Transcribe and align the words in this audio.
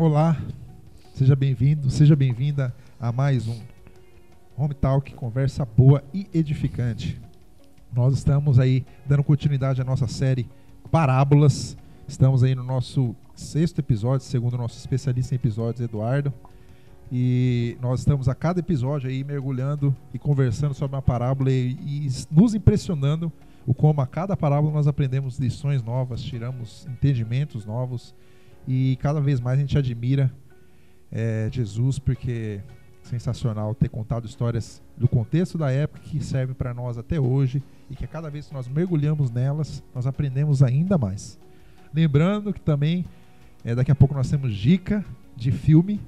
Olá, 0.00 0.34
seja 1.12 1.36
bem-vindo, 1.36 1.90
seja 1.90 2.16
bem-vinda 2.16 2.74
a 2.98 3.12
mais 3.12 3.46
um 3.46 3.60
Home 4.56 4.72
Talk, 4.72 5.12
conversa 5.12 5.62
boa 5.62 6.02
e 6.14 6.26
edificante. 6.32 7.20
Nós 7.92 8.14
estamos 8.14 8.58
aí 8.58 8.86
dando 9.06 9.22
continuidade 9.22 9.78
à 9.82 9.84
nossa 9.84 10.08
série 10.08 10.48
Parábolas. 10.90 11.76
Estamos 12.08 12.42
aí 12.42 12.54
no 12.54 12.64
nosso 12.64 13.14
sexto 13.34 13.80
episódio, 13.80 14.24
segundo 14.24 14.54
o 14.54 14.56
nosso 14.56 14.78
especialista 14.78 15.34
em 15.34 15.36
episódios, 15.36 15.82
Eduardo. 15.82 16.32
E 17.12 17.76
nós 17.82 18.00
estamos 18.00 18.26
a 18.26 18.34
cada 18.34 18.60
episódio 18.60 19.10
aí 19.10 19.22
mergulhando 19.22 19.94
e 20.14 20.18
conversando 20.18 20.72
sobre 20.72 20.96
uma 20.96 21.02
parábola 21.02 21.50
e, 21.50 21.72
e 21.72 22.08
nos 22.30 22.54
impressionando 22.54 23.30
o 23.66 23.74
como 23.74 24.00
a 24.00 24.06
cada 24.06 24.34
parábola 24.34 24.72
nós 24.72 24.86
aprendemos 24.86 25.38
lições 25.38 25.82
novas, 25.82 26.22
tiramos 26.22 26.86
entendimentos 26.90 27.66
novos 27.66 28.14
e 28.72 28.94
cada 29.02 29.20
vez 29.20 29.40
mais 29.40 29.58
a 29.58 29.60
gente 29.60 29.76
admira 29.76 30.32
é, 31.10 31.48
Jesus 31.50 31.98
porque 31.98 32.60
é 32.60 33.08
sensacional 33.08 33.74
ter 33.74 33.88
contado 33.88 34.28
histórias 34.28 34.80
do 34.96 35.08
contexto 35.08 35.58
da 35.58 35.72
época 35.72 35.98
que 36.04 36.22
servem 36.22 36.54
para 36.54 36.72
nós 36.72 36.96
até 36.96 37.18
hoje 37.18 37.60
e 37.90 37.96
que 37.96 38.04
a 38.04 38.06
cada 38.06 38.30
vez 38.30 38.46
que 38.46 38.54
nós 38.54 38.68
mergulhamos 38.68 39.28
nelas 39.28 39.82
nós 39.92 40.06
aprendemos 40.06 40.62
ainda 40.62 40.96
mais. 40.96 41.36
Lembrando 41.92 42.52
que 42.52 42.60
também 42.60 43.04
é, 43.64 43.74
daqui 43.74 43.90
a 43.90 43.94
pouco 43.96 44.14
nós 44.14 44.30
temos 44.30 44.54
dica 44.54 45.04
de 45.34 45.50
filme 45.50 46.00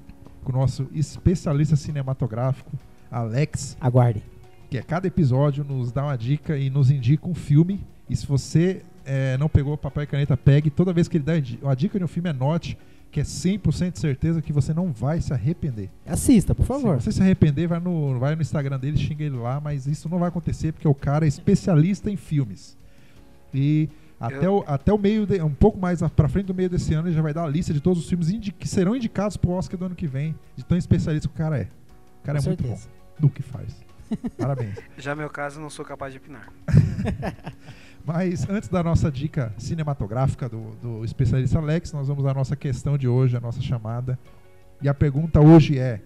com 0.45 0.53
o 0.53 0.55
nosso 0.55 0.87
especialista 0.93 1.75
cinematográfico 1.75 2.71
Alex. 3.11 3.75
Aguarde. 3.81 4.23
Que 4.69 4.77
a 4.77 4.83
cada 4.83 5.05
episódio 5.05 5.65
nos 5.65 5.91
dá 5.91 6.05
uma 6.05 6.17
dica 6.17 6.57
e 6.57 6.69
nos 6.69 6.89
indica 6.89 7.27
um 7.27 7.35
filme. 7.35 7.85
E 8.09 8.15
se 8.15 8.25
você 8.25 8.83
é, 9.05 9.37
não 9.37 9.49
pegou 9.49 9.77
papel 9.77 10.03
e 10.03 10.07
caneta, 10.07 10.37
pegue. 10.37 10.69
Toda 10.69 10.93
vez 10.93 11.07
que 11.07 11.17
ele 11.17 11.23
dá 11.23 11.33
uma 11.61 11.75
dica 11.75 11.97
de 11.97 12.05
um 12.05 12.07
filme, 12.07 12.29
anote, 12.29 12.77
que 13.11 13.19
é 13.19 13.23
100% 13.23 13.91
de 13.91 13.99
certeza 13.99 14.41
que 14.41 14.51
você 14.51 14.73
não 14.73 14.91
vai 14.91 15.21
se 15.21 15.31
arrepender. 15.31 15.89
Assista, 16.05 16.55
por 16.55 16.65
favor. 16.65 16.99
Se 16.99 17.05
você 17.05 17.11
se 17.13 17.21
arrepender, 17.21 17.67
vai 17.67 17.79
no, 17.79 18.17
vai 18.19 18.35
no 18.35 18.41
Instagram 18.41 18.79
dele, 18.79 18.97
xinga 18.97 19.23
ele 19.23 19.37
lá, 19.37 19.61
mas 19.61 19.85
isso 19.85 20.09
não 20.09 20.17
vai 20.17 20.29
acontecer 20.29 20.71
porque 20.71 20.87
o 20.87 20.95
cara 20.95 21.25
é 21.25 21.27
especialista 21.27 22.09
em 22.09 22.17
filmes. 22.17 22.77
E 23.53 23.87
até, 24.19 24.49
o, 24.49 24.63
até 24.65 24.91
o 24.91 24.97
meio, 24.97 25.27
de, 25.27 25.41
um 25.41 25.53
pouco 25.53 25.77
mais 25.77 26.01
pra 26.15 26.27
frente 26.27 26.47
do 26.47 26.53
meio 26.55 26.69
desse 26.69 26.93
ano, 26.93 27.07
ele 27.07 27.15
já 27.15 27.21
vai 27.21 27.33
dar 27.33 27.43
a 27.43 27.47
lista 27.47 27.73
de 27.73 27.81
todos 27.81 28.01
os 28.01 28.09
filmes 28.09 28.29
que 28.57 28.67
serão 28.67 28.95
indicados 28.95 29.37
pro 29.37 29.51
Oscar 29.51 29.77
do 29.77 29.85
ano 29.85 29.95
que 29.95 30.07
vem, 30.07 30.33
de 30.55 30.63
tão 30.63 30.77
especialista 30.77 31.27
que 31.27 31.35
o 31.35 31.37
cara 31.37 31.59
é. 31.59 31.67
O 32.21 32.25
cara 32.25 32.39
Com 32.39 32.45
é 32.45 32.47
muito 32.47 32.63
certeza. 32.63 32.87
bom 32.87 33.27
no 33.27 33.29
que 33.29 33.43
faz. 33.43 33.83
Parabéns. 34.37 34.77
Já 34.97 35.13
meu 35.13 35.29
caso, 35.29 35.59
não 35.59 35.69
sou 35.69 35.85
capaz 35.85 36.13
de 36.13 36.19
opinar. 36.19 36.51
Mas 38.05 38.49
antes 38.49 38.67
da 38.67 38.83
nossa 38.83 39.09
dica 39.09 39.53
cinematográfica 39.57 40.49
do, 40.49 40.71
do 40.81 41.05
especialista 41.05 41.57
Alex, 41.57 41.93
nós 41.93 42.09
vamos 42.09 42.25
à 42.25 42.33
nossa 42.33 42.55
questão 42.55 42.97
de 42.97 43.07
hoje, 43.07 43.37
a 43.37 43.39
nossa 43.39 43.61
chamada. 43.61 44.19
E 44.81 44.89
a 44.89 44.93
pergunta 44.93 45.39
hoje 45.39 45.79
é: 45.79 46.01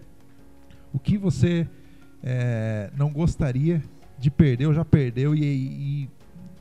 o 0.92 0.98
que 0.98 1.18
você 1.18 1.66
é, 2.22 2.90
não 2.96 3.12
gostaria 3.12 3.82
de 4.16 4.30
perder 4.30 4.66
ou 4.66 4.74
já 4.74 4.84
perdeu 4.84 5.34
e, 5.34 5.42
e 5.42 6.10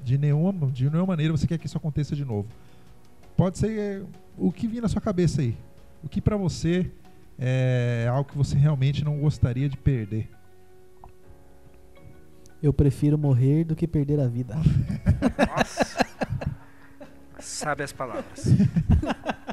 de, 0.04 0.18
nenhuma, 0.18 0.72
de 0.72 0.90
nenhuma 0.90 1.06
maneira 1.06 1.32
você 1.32 1.46
quer 1.46 1.60
que 1.60 1.68
isso 1.68 1.78
aconteça 1.78 2.16
de 2.16 2.26
novo? 2.26 2.48
Pode 3.36 3.60
ser 3.60 3.78
é, 3.78 4.02
o 4.36 4.52
que 4.52 4.68
vir 4.68 4.82
na 4.82 4.88
sua 4.88 5.02
cabeça 5.02 5.42
aí. 5.42 5.56
O 6.04 6.10
que 6.10 6.20
para 6.20 6.36
você 6.36 6.90
é 7.38 8.08
algo 8.10 8.28
que 8.28 8.38
você 8.38 8.58
realmente 8.58 9.06
não 9.06 9.20
gostaria 9.20 9.70
de 9.70 9.78
perder? 9.78 10.30
Eu 12.62 12.74
prefiro 12.74 13.18
morrer 13.18 13.64
do 13.64 13.76
que 13.76 13.88
perder 13.88 14.20
a 14.20 14.28
vida. 14.28 14.56
Nossa. 14.56 16.06
Sabe 17.40 17.84
as 17.84 17.92
palavras. 17.92 18.46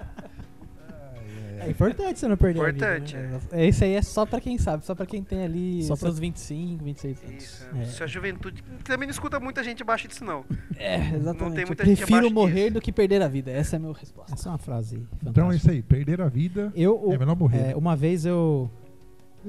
É 1.67 1.71
importante 1.71 2.19
você 2.19 2.29
não 2.29 2.37
perder 2.37 2.59
Importante, 2.61 3.17
a 3.17 3.21
vida. 3.23 3.41
Né? 3.51 3.67
Esse 3.67 3.85
aí 3.85 3.95
é 3.95 4.03
só 4.03 4.27
pra 4.27 4.39
quem 4.39 4.59
sabe, 4.59 4.85
só 4.85 4.95
pra 4.95 5.07
quem 5.07 5.23
tem 5.23 5.43
ali 5.45 5.83
Só 5.85 5.95
pra- 5.97 6.09
seus 6.09 6.19
25, 6.19 6.85
26 6.85 7.23
anos. 7.23 7.43
Isso. 7.43 7.67
É. 7.75 7.85
Se 7.87 8.03
a 8.03 8.07
juventude. 8.07 8.63
Também 8.85 9.07
não 9.07 9.11
escuta 9.13 9.41
muita 9.41 9.65
gente 9.65 9.83
abaixo 9.83 10.07
disso, 10.07 10.23
não. 10.27 10.45
É, 10.77 10.97
exatamente. 11.15 11.41
Não 11.43 11.51
tem 11.53 11.63
Eu 11.63 11.67
muita 11.69 11.85
gente 11.87 11.97
prefiro 12.05 12.31
morrer 12.31 12.63
disso. 12.65 12.75
do 12.75 12.81
que 12.83 12.93
perder 12.93 13.23
a 13.23 13.29
vida. 13.29 13.51
Essa 13.51 13.77
é 13.77 13.79
a 13.79 13.81
minha 13.81 13.95
resposta. 13.95 14.35
Essa 14.35 14.49
é 14.51 14.53
uma 14.53 14.59
frase 14.59 14.97
fantástica. 14.97 15.31
Então 15.31 15.51
é 15.51 15.57
isso 15.57 15.71
aí, 15.71 15.81
perder 15.81 16.21
a 16.21 16.29
vida 16.29 16.71
Eu, 16.77 17.03
o- 17.03 17.15
é 17.15 17.17
melhor 17.17 17.35
morrer. 17.35 17.71
É, 17.71 17.77
uma 17.77 17.97
vez 17.97 18.27
eu, 18.27 18.71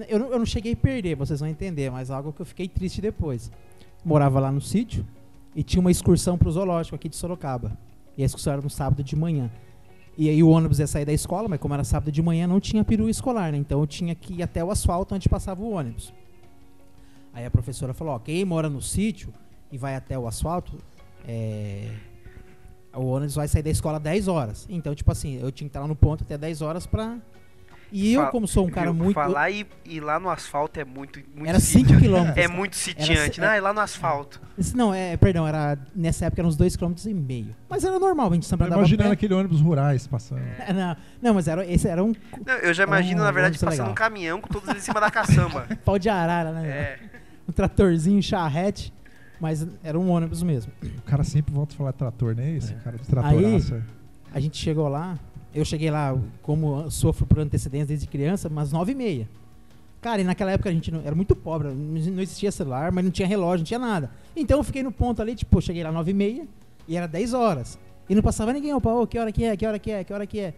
eu. 0.07 0.19
não- 0.19 0.31
Eu 0.31 0.39
não 0.39 0.45
cheguei 0.45 0.73
a 0.73 0.75
perder, 0.75 1.15
vocês 1.15 1.39
vão 1.39 1.49
entender, 1.49 1.89
mas 1.91 2.09
algo 2.11 2.31
que 2.33 2.41
eu 2.41 2.45
fiquei 2.45 2.67
triste 2.67 3.01
depois. 3.01 3.51
Morava 4.03 4.39
lá 4.39 4.51
no 4.51 4.61
sítio 4.61 5.05
e 5.55 5.63
tinha 5.63 5.79
uma 5.81 5.91
excursão 5.91 6.37
pro 6.37 6.51
zoológico 6.51 6.95
aqui 6.95 7.09
de 7.09 7.15
Sorocaba. 7.15 7.77
E 8.17 8.23
a 8.23 8.25
excursão 8.25 8.53
era 8.53 8.61
no 8.61 8.69
sábado 8.69 9.03
de 9.03 9.15
manhã. 9.15 9.49
E 10.17 10.29
aí 10.29 10.41
o 10.41 10.49
ônibus 10.49 10.79
ia 10.79 10.87
sair 10.87 11.03
da 11.05 11.11
escola, 11.11 11.47
mas 11.49 11.59
como 11.59 11.73
era 11.73 11.83
sábado 11.83 12.11
de 12.11 12.21
manhã, 12.21 12.47
não 12.47 12.59
tinha 12.59 12.83
perua 12.85 13.09
escolar, 13.09 13.51
né? 13.51 13.57
Então 13.57 13.79
eu 13.81 13.87
tinha 13.87 14.15
que 14.15 14.35
ir 14.35 14.43
até 14.43 14.63
o 14.63 14.71
asfalto 14.71 15.13
onde 15.13 15.27
passava 15.27 15.61
o 15.61 15.71
ônibus. 15.71 16.13
Aí 17.33 17.45
a 17.45 17.51
professora 17.51 17.93
falou, 17.93 18.13
ó, 18.15 18.19
quem 18.19 18.45
mora 18.45 18.69
no 18.69 18.81
sítio 18.81 19.33
e 19.71 19.77
vai 19.77 19.95
até 19.95 20.17
o 20.17 20.25
asfalto, 20.25 20.77
é, 21.27 21.89
o 22.95 23.05
ônibus 23.07 23.35
vai 23.35 23.47
sair 23.47 23.63
da 23.63 23.69
escola 23.69 23.97
às 23.97 24.03
10 24.03 24.27
horas. 24.29 24.65
Então, 24.69 24.95
tipo 24.95 25.11
assim, 25.11 25.33
eu 25.35 25.51
tinha 25.51 25.67
que 25.67 25.69
estar 25.71 25.81
lá 25.81 25.87
no 25.87 25.95
ponto 25.95 26.23
até 26.23 26.37
10 26.37 26.61
horas 26.61 26.85
pra... 26.87 27.17
E 27.91 28.13
eu, 28.13 28.23
Fa- 28.23 28.31
como 28.31 28.47
sou 28.47 28.65
um 28.65 28.69
cara 28.69 28.91
Viu? 28.91 29.03
muito... 29.03 29.13
Falar 29.15 29.49
e 29.51 29.65
ir 29.85 29.99
lá 30.01 30.19
no 30.19 30.29
asfalto 30.29 30.79
é 30.79 30.83
muito. 30.83 31.19
muito 31.35 31.47
Era 31.49 31.59
sítio. 31.59 31.89
5 31.89 32.01
quilômetros. 32.01 32.37
É 32.37 32.41
cara. 32.47 32.53
muito 32.53 32.75
sitiante, 32.75 33.39
Era- 33.39 33.51
né? 33.51 33.57
Ir 33.57 33.61
lá 33.61 33.73
no 33.73 33.79
asfalto. 33.79 34.41
Não, 34.73 34.93
é, 34.93 35.15
perdão, 35.17 35.47
era, 35.47 35.77
nessa 35.95 36.25
época 36.25 36.41
eram 36.41 36.49
uns 36.49 36.57
2 36.57 36.75
km 36.75 36.93
e 37.05 37.13
meio. 37.13 37.55
Mas 37.69 37.83
era 37.83 37.97
normal, 37.99 38.29
a 38.31 38.33
gente 38.33 38.45
sempre 38.45 38.65
andava 38.65 38.81
a 38.81 38.83
Imaginando 38.83 39.11
aquele 39.13 39.33
ônibus 39.33 39.61
rurais 39.61 40.07
passando. 40.07 40.41
É, 40.59 40.73
Não, 40.73 40.95
não, 41.21 41.33
mas 41.33 41.47
era, 41.47 41.65
esse 41.65 41.87
era 41.87 42.03
um 42.03 42.13
Não, 42.45 42.53
eu 42.55 42.73
já 42.73 42.83
imagino, 42.83 43.21
um 43.21 43.23
na 43.25 43.31
verdade, 43.31 43.57
passando 43.59 43.71
legal. 43.79 43.91
um 43.91 43.95
caminhão 43.95 44.41
com 44.41 44.47
todos 44.47 44.67
eles 44.69 44.81
em 44.81 44.85
cima 44.85 44.99
da 44.99 45.09
caçamba. 45.11 45.67
pau 45.85 45.97
de 45.99 46.09
arara, 46.09 46.51
né? 46.51 46.67
É. 46.67 46.99
Um 47.47 47.51
tratorzinho, 47.51 48.21
charrete. 48.21 48.93
Mas 49.39 49.67
era 49.83 49.99
um 49.99 50.09
ônibus 50.09 50.41
mesmo. 50.41 50.71
O 50.97 51.01
cara 51.03 51.23
sempre 51.23 51.53
volta 51.53 51.73
a 51.75 51.77
falar 51.77 51.91
trator, 51.93 52.33
né? 52.35 52.51
Esse 52.55 52.73
É. 52.73 52.77
cara 52.77 52.97
do 52.97 53.05
tratoraço. 53.05 53.75
é. 53.75 53.81
A 54.33 54.39
gente 54.39 54.57
chegou 54.57 54.87
lá, 54.87 55.19
eu 55.55 55.63
cheguei 55.63 55.89
lá, 55.89 56.15
como 56.41 56.91
sofro 56.91 57.25
por 57.25 57.39
antecedência 57.39 57.87
desde 57.87 58.07
criança, 58.07 58.49
umas 58.49 58.73
nove 58.73 58.91
e 58.91 58.95
meia. 58.95 59.29
Cara, 60.01 60.21
e 60.21 60.23
naquela 60.23 60.51
época 60.51 60.69
a 60.69 60.71
gente 60.71 60.91
não, 60.91 60.99
era 60.99 61.15
muito 61.15 61.33
pobre, 61.35 61.69
não 61.69 62.21
existia 62.21 62.51
celular, 62.51 62.91
mas 62.91 63.03
não 63.03 63.09
tinha 63.09 63.27
relógio, 63.27 63.59
não 63.59 63.65
tinha 63.65 63.79
nada. 63.79 64.11
Então 64.35 64.59
eu 64.59 64.63
fiquei 64.63 64.83
no 64.83 64.91
ponto 64.91 65.21
ali, 65.21 65.33
tipo, 65.33 65.59
cheguei 65.61 65.81
lá 65.81 65.91
nove 65.91 66.11
e 66.11 66.13
meia 66.13 66.45
e 66.87 66.97
era 66.97 67.07
10 67.07 67.33
horas. 67.33 67.79
E 68.07 68.13
não 68.13 68.21
passava 68.21 68.51
ninguém, 68.53 68.73
opa, 68.73 68.93
ô, 68.93 69.07
que 69.07 69.17
hora 69.17 69.31
que 69.31 69.43
é, 69.43 69.55
que 69.55 69.65
hora 69.65 69.79
que 69.79 69.89
é, 69.89 70.03
que 70.03 70.13
hora 70.13 70.27
que 70.27 70.39
é. 70.39 70.53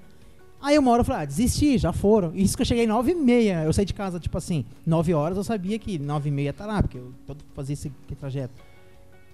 Aí 0.59 0.78
uma 0.78 0.91
hora 0.91 1.02
eu 1.02 1.06
falei, 1.06 1.22
ah, 1.22 1.25
desisti, 1.25 1.78
já 1.78 1.94
foram. 1.94 2.36
Isso 2.36 2.57
que 2.57 2.63
eu 2.63 2.66
cheguei 2.66 2.88
nove 2.88 3.12
e 3.12 3.16
meia, 3.16 3.63
eu 3.63 3.72
saí 3.72 3.86
de 3.86 3.94
casa, 3.94 4.19
tipo 4.19 4.38
assim, 4.38 4.66
nove 4.86 5.13
horas 5.13 5.38
eu 5.38 5.44
sabia 5.44 5.78
que 5.78 6.00
nove 6.00 6.30
e 6.30 6.31
meia 6.31 6.52
tá 6.52 6.66
lá, 6.66 6.81
porque 6.81 6.97
eu 6.97 7.13
todo 7.25 7.46
fazia 7.53 7.74
esse 7.74 7.91
trajeto. 8.19 8.53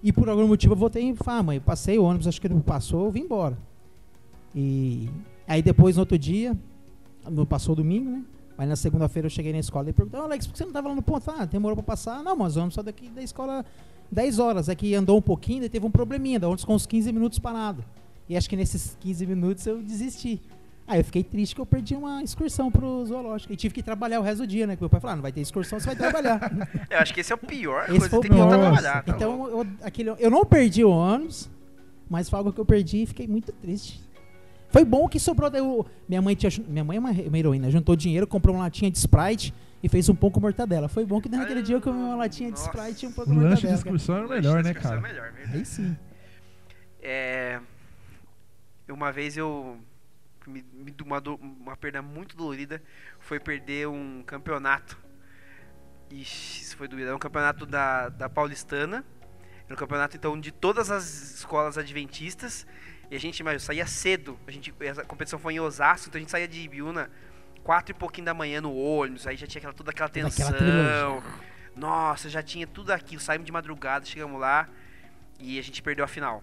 E 0.03 0.11
por 0.11 0.27
algum 0.27 0.45
motivo 0.45 0.73
eu 0.73 0.77
voltei 0.77 1.09
e 1.09 1.15
falei, 1.15 1.39
ah, 1.39 1.43
mãe, 1.43 1.59
passei 1.61 1.97
o 1.97 2.03
ônibus, 2.03 2.27
acho 2.27 2.41
que 2.41 2.47
ele 2.47 2.59
passou, 2.59 3.05
eu 3.05 3.11
vim 3.11 3.21
embora. 3.21 3.57
E 4.53 5.09
aí 5.47 5.61
depois, 5.61 5.95
no 5.95 6.01
outro 6.01 6.17
dia, 6.17 6.57
passou 7.47 7.73
o 7.73 7.75
domingo, 7.75 8.09
né? 8.09 8.23
Aí 8.57 8.67
na 8.67 8.75
segunda-feira 8.75 9.25
eu 9.25 9.29
cheguei 9.29 9.51
na 9.51 9.59
escola 9.59 9.89
e 9.89 9.93
perguntei, 9.93 10.19
"Ô, 10.19 10.23
Alex, 10.23 10.45
por 10.45 10.53
que 10.53 10.57
você 10.59 10.65
não 10.65 10.71
tava 10.71 10.89
lá 10.89 10.95
no 10.95 11.01
ponto? 11.01 11.29
Ah, 11.31 11.45
demorou 11.45 11.75
pra 11.75 11.83
passar. 11.83 12.21
Não, 12.21 12.35
mas 12.35 12.55
ônibus 12.55 12.75
só 12.75 12.83
daqui 12.83 13.09
da 13.09 13.21
escola 13.21 13.65
10 14.11 14.37
horas. 14.39 14.69
É 14.69 14.75
que 14.75 14.93
andou 14.93 15.17
um 15.17 15.21
pouquinho, 15.21 15.61
daí 15.61 15.69
teve 15.69 15.85
um 15.85 15.91
probleminha, 15.91 16.39
da 16.39 16.47
ônibus 16.47 16.63
com 16.63 16.75
uns 16.75 16.85
15 16.85 17.11
minutos 17.11 17.39
parado. 17.39 17.83
E 18.29 18.37
acho 18.37 18.47
que 18.49 18.55
nesses 18.55 18.95
15 18.99 19.25
minutos 19.25 19.65
eu 19.65 19.81
desisti. 19.81 20.39
Aí 20.85 20.99
eu 20.99 21.03
fiquei 21.03 21.23
triste 21.23 21.55
que 21.55 21.61
eu 21.61 21.65
perdi 21.65 21.95
uma 21.95 22.21
excursão 22.21 22.69
pro 22.69 23.05
zoológico. 23.05 23.53
E 23.53 23.55
tive 23.55 23.73
que 23.73 23.81
trabalhar 23.81 24.19
o 24.19 24.23
resto 24.23 24.39
do 24.39 24.47
dia, 24.47 24.67
né? 24.67 24.75
Que 24.75 24.81
meu 24.81 24.89
pai 24.89 24.99
falou, 24.99 25.13
ah, 25.13 25.15
não 25.15 25.21
vai 25.23 25.31
ter 25.31 25.41
excursão, 25.41 25.79
você 25.79 25.85
vai 25.85 25.95
trabalhar. 25.95 26.39
Eu 26.91 26.99
acho 26.99 27.13
que 27.13 27.21
esse 27.21 27.31
é 27.31 27.35
o 27.35 27.37
pior 27.37 27.83
Esse 27.83 27.91
coisa. 27.99 28.09
foi 28.09 28.19
Tem 28.19 28.31
que 28.31 28.37
voltar 28.37 28.55
a 28.55 28.59
trabalhar. 28.59 29.03
Tá 29.03 29.13
então 29.15 29.47
eu, 29.47 29.67
aquele, 29.81 30.09
eu 30.19 30.29
não 30.29 30.45
perdi 30.45 30.83
o 30.83 30.89
ônibus, 30.89 31.49
mas 32.09 32.29
foi 32.29 32.37
algo 32.37 32.51
que 32.51 32.59
eu 32.59 32.65
perdi 32.65 33.03
e 33.03 33.05
fiquei 33.05 33.27
muito 33.27 33.51
triste. 33.53 34.01
Foi 34.73 34.83
bom 34.83 35.07
que 35.07 35.19
sobrou. 35.19 35.49
daí 35.49 35.61
o- 35.61 35.85
minha 36.09 36.21
mãe 36.21 36.35
tinha, 36.35 36.51
minha 36.67 36.83
mãe 36.83 36.97
é 36.97 36.99
uma, 36.99 37.11
uma 37.11 37.37
heroína, 37.37 37.69
juntou 37.71 37.95
dinheiro, 37.95 38.25
comprou 38.27 38.55
uma 38.55 38.63
latinha 38.63 38.89
de 38.91 38.97
Sprite 38.97 39.53
e 39.83 39.87
fez 39.87 40.09
um 40.09 40.15
pão 40.15 40.31
com 40.31 40.39
mortadela. 40.39 40.89
Foi 40.89 41.05
bom 41.05 41.21
que 41.21 41.29
naquele 41.29 41.61
dia 41.61 41.75
eu 41.75 41.81
comi 41.81 41.97
uma 41.99 42.15
latinha 42.15 42.51
de. 42.51 42.57
Sprite 42.59 43.05
e 43.05 43.07
um 43.07 43.11
pão 43.13 43.23
O 43.23 43.27
com 43.27 43.33
lanche 43.35 43.43
de 43.43 43.67
mortadela. 43.67 43.75
excursão 43.75 44.15
era 44.15 44.25
o 44.25 44.29
Lanche 44.29 44.41
melhor, 44.47 44.63
né, 44.63 44.73
cara? 44.73 44.97
é 44.97 44.99
melhor, 45.01 45.31
verdade. 45.31 45.57
Aí 45.57 45.65
sim. 45.65 45.95
É, 47.01 47.59
uma 48.89 49.11
vez 49.11 49.37
eu 49.37 49.77
me, 50.47 50.63
me 50.73 50.91
deu 50.91 51.05
uma, 51.05 51.21
do- 51.21 51.35
uma 51.35 51.77
perda 51.77 52.01
muito 52.01 52.35
dolorida 52.35 52.81
foi 53.19 53.39
perder 53.39 53.87
um 53.87 54.23
campeonato. 54.25 54.97
Ixi, 56.11 56.61
isso 56.63 56.77
foi 56.77 56.87
doído. 56.87 57.07
Era 57.07 57.15
um 57.15 57.19
campeonato 57.19 57.65
da, 57.65 58.09
da 58.09 58.29
Paulistana. 58.29 59.03
Era 59.65 59.73
um 59.73 59.77
campeonato 59.77 60.15
então 60.17 60.39
de 60.39 60.51
todas 60.51 60.91
as 60.91 61.35
escolas 61.35 61.77
adventistas. 61.77 62.65
E 63.13 63.15
a 63.15 63.19
gente 63.19 63.43
mas, 63.43 63.61
saía 63.61 63.85
cedo. 63.85 64.39
A 64.47 64.49
gente, 64.49 64.73
essa 64.79 65.05
competição 65.05 65.37
foi 65.37 65.53
em 65.53 65.59
Osasco, 65.59 66.09
então 66.09 66.17
a 66.17 66.21
gente 66.21 66.31
saía 66.31 66.47
de 66.47 66.61
Ibiúna 66.61 67.11
quatro 67.63 67.91
e 67.91 67.93
pouquinho 67.93 68.25
da 68.25 68.33
manhã 68.33 68.59
no 68.59 68.75
ônibus. 68.75 69.27
Aí 69.27 69.37
já 69.37 69.45
tinha 69.45 69.59
aquela, 69.59 69.71
toda 69.71 69.91
aquela 69.91 70.09
tensão. 70.09 70.49
aquela. 70.49 71.21
Nossa, 71.75 72.27
já 72.27 72.41
tinha 72.41 72.65
tudo 72.65 72.89
aquilo. 72.91 73.21
Saímos 73.21 73.45
de 73.45 73.51
madrugada, 73.51 74.03
chegamos 74.03 74.41
lá 74.41 74.67
e 75.39 75.59
a 75.59 75.61
gente 75.61 75.83
perdeu 75.83 76.03
a 76.03 76.07
final. 76.07 76.41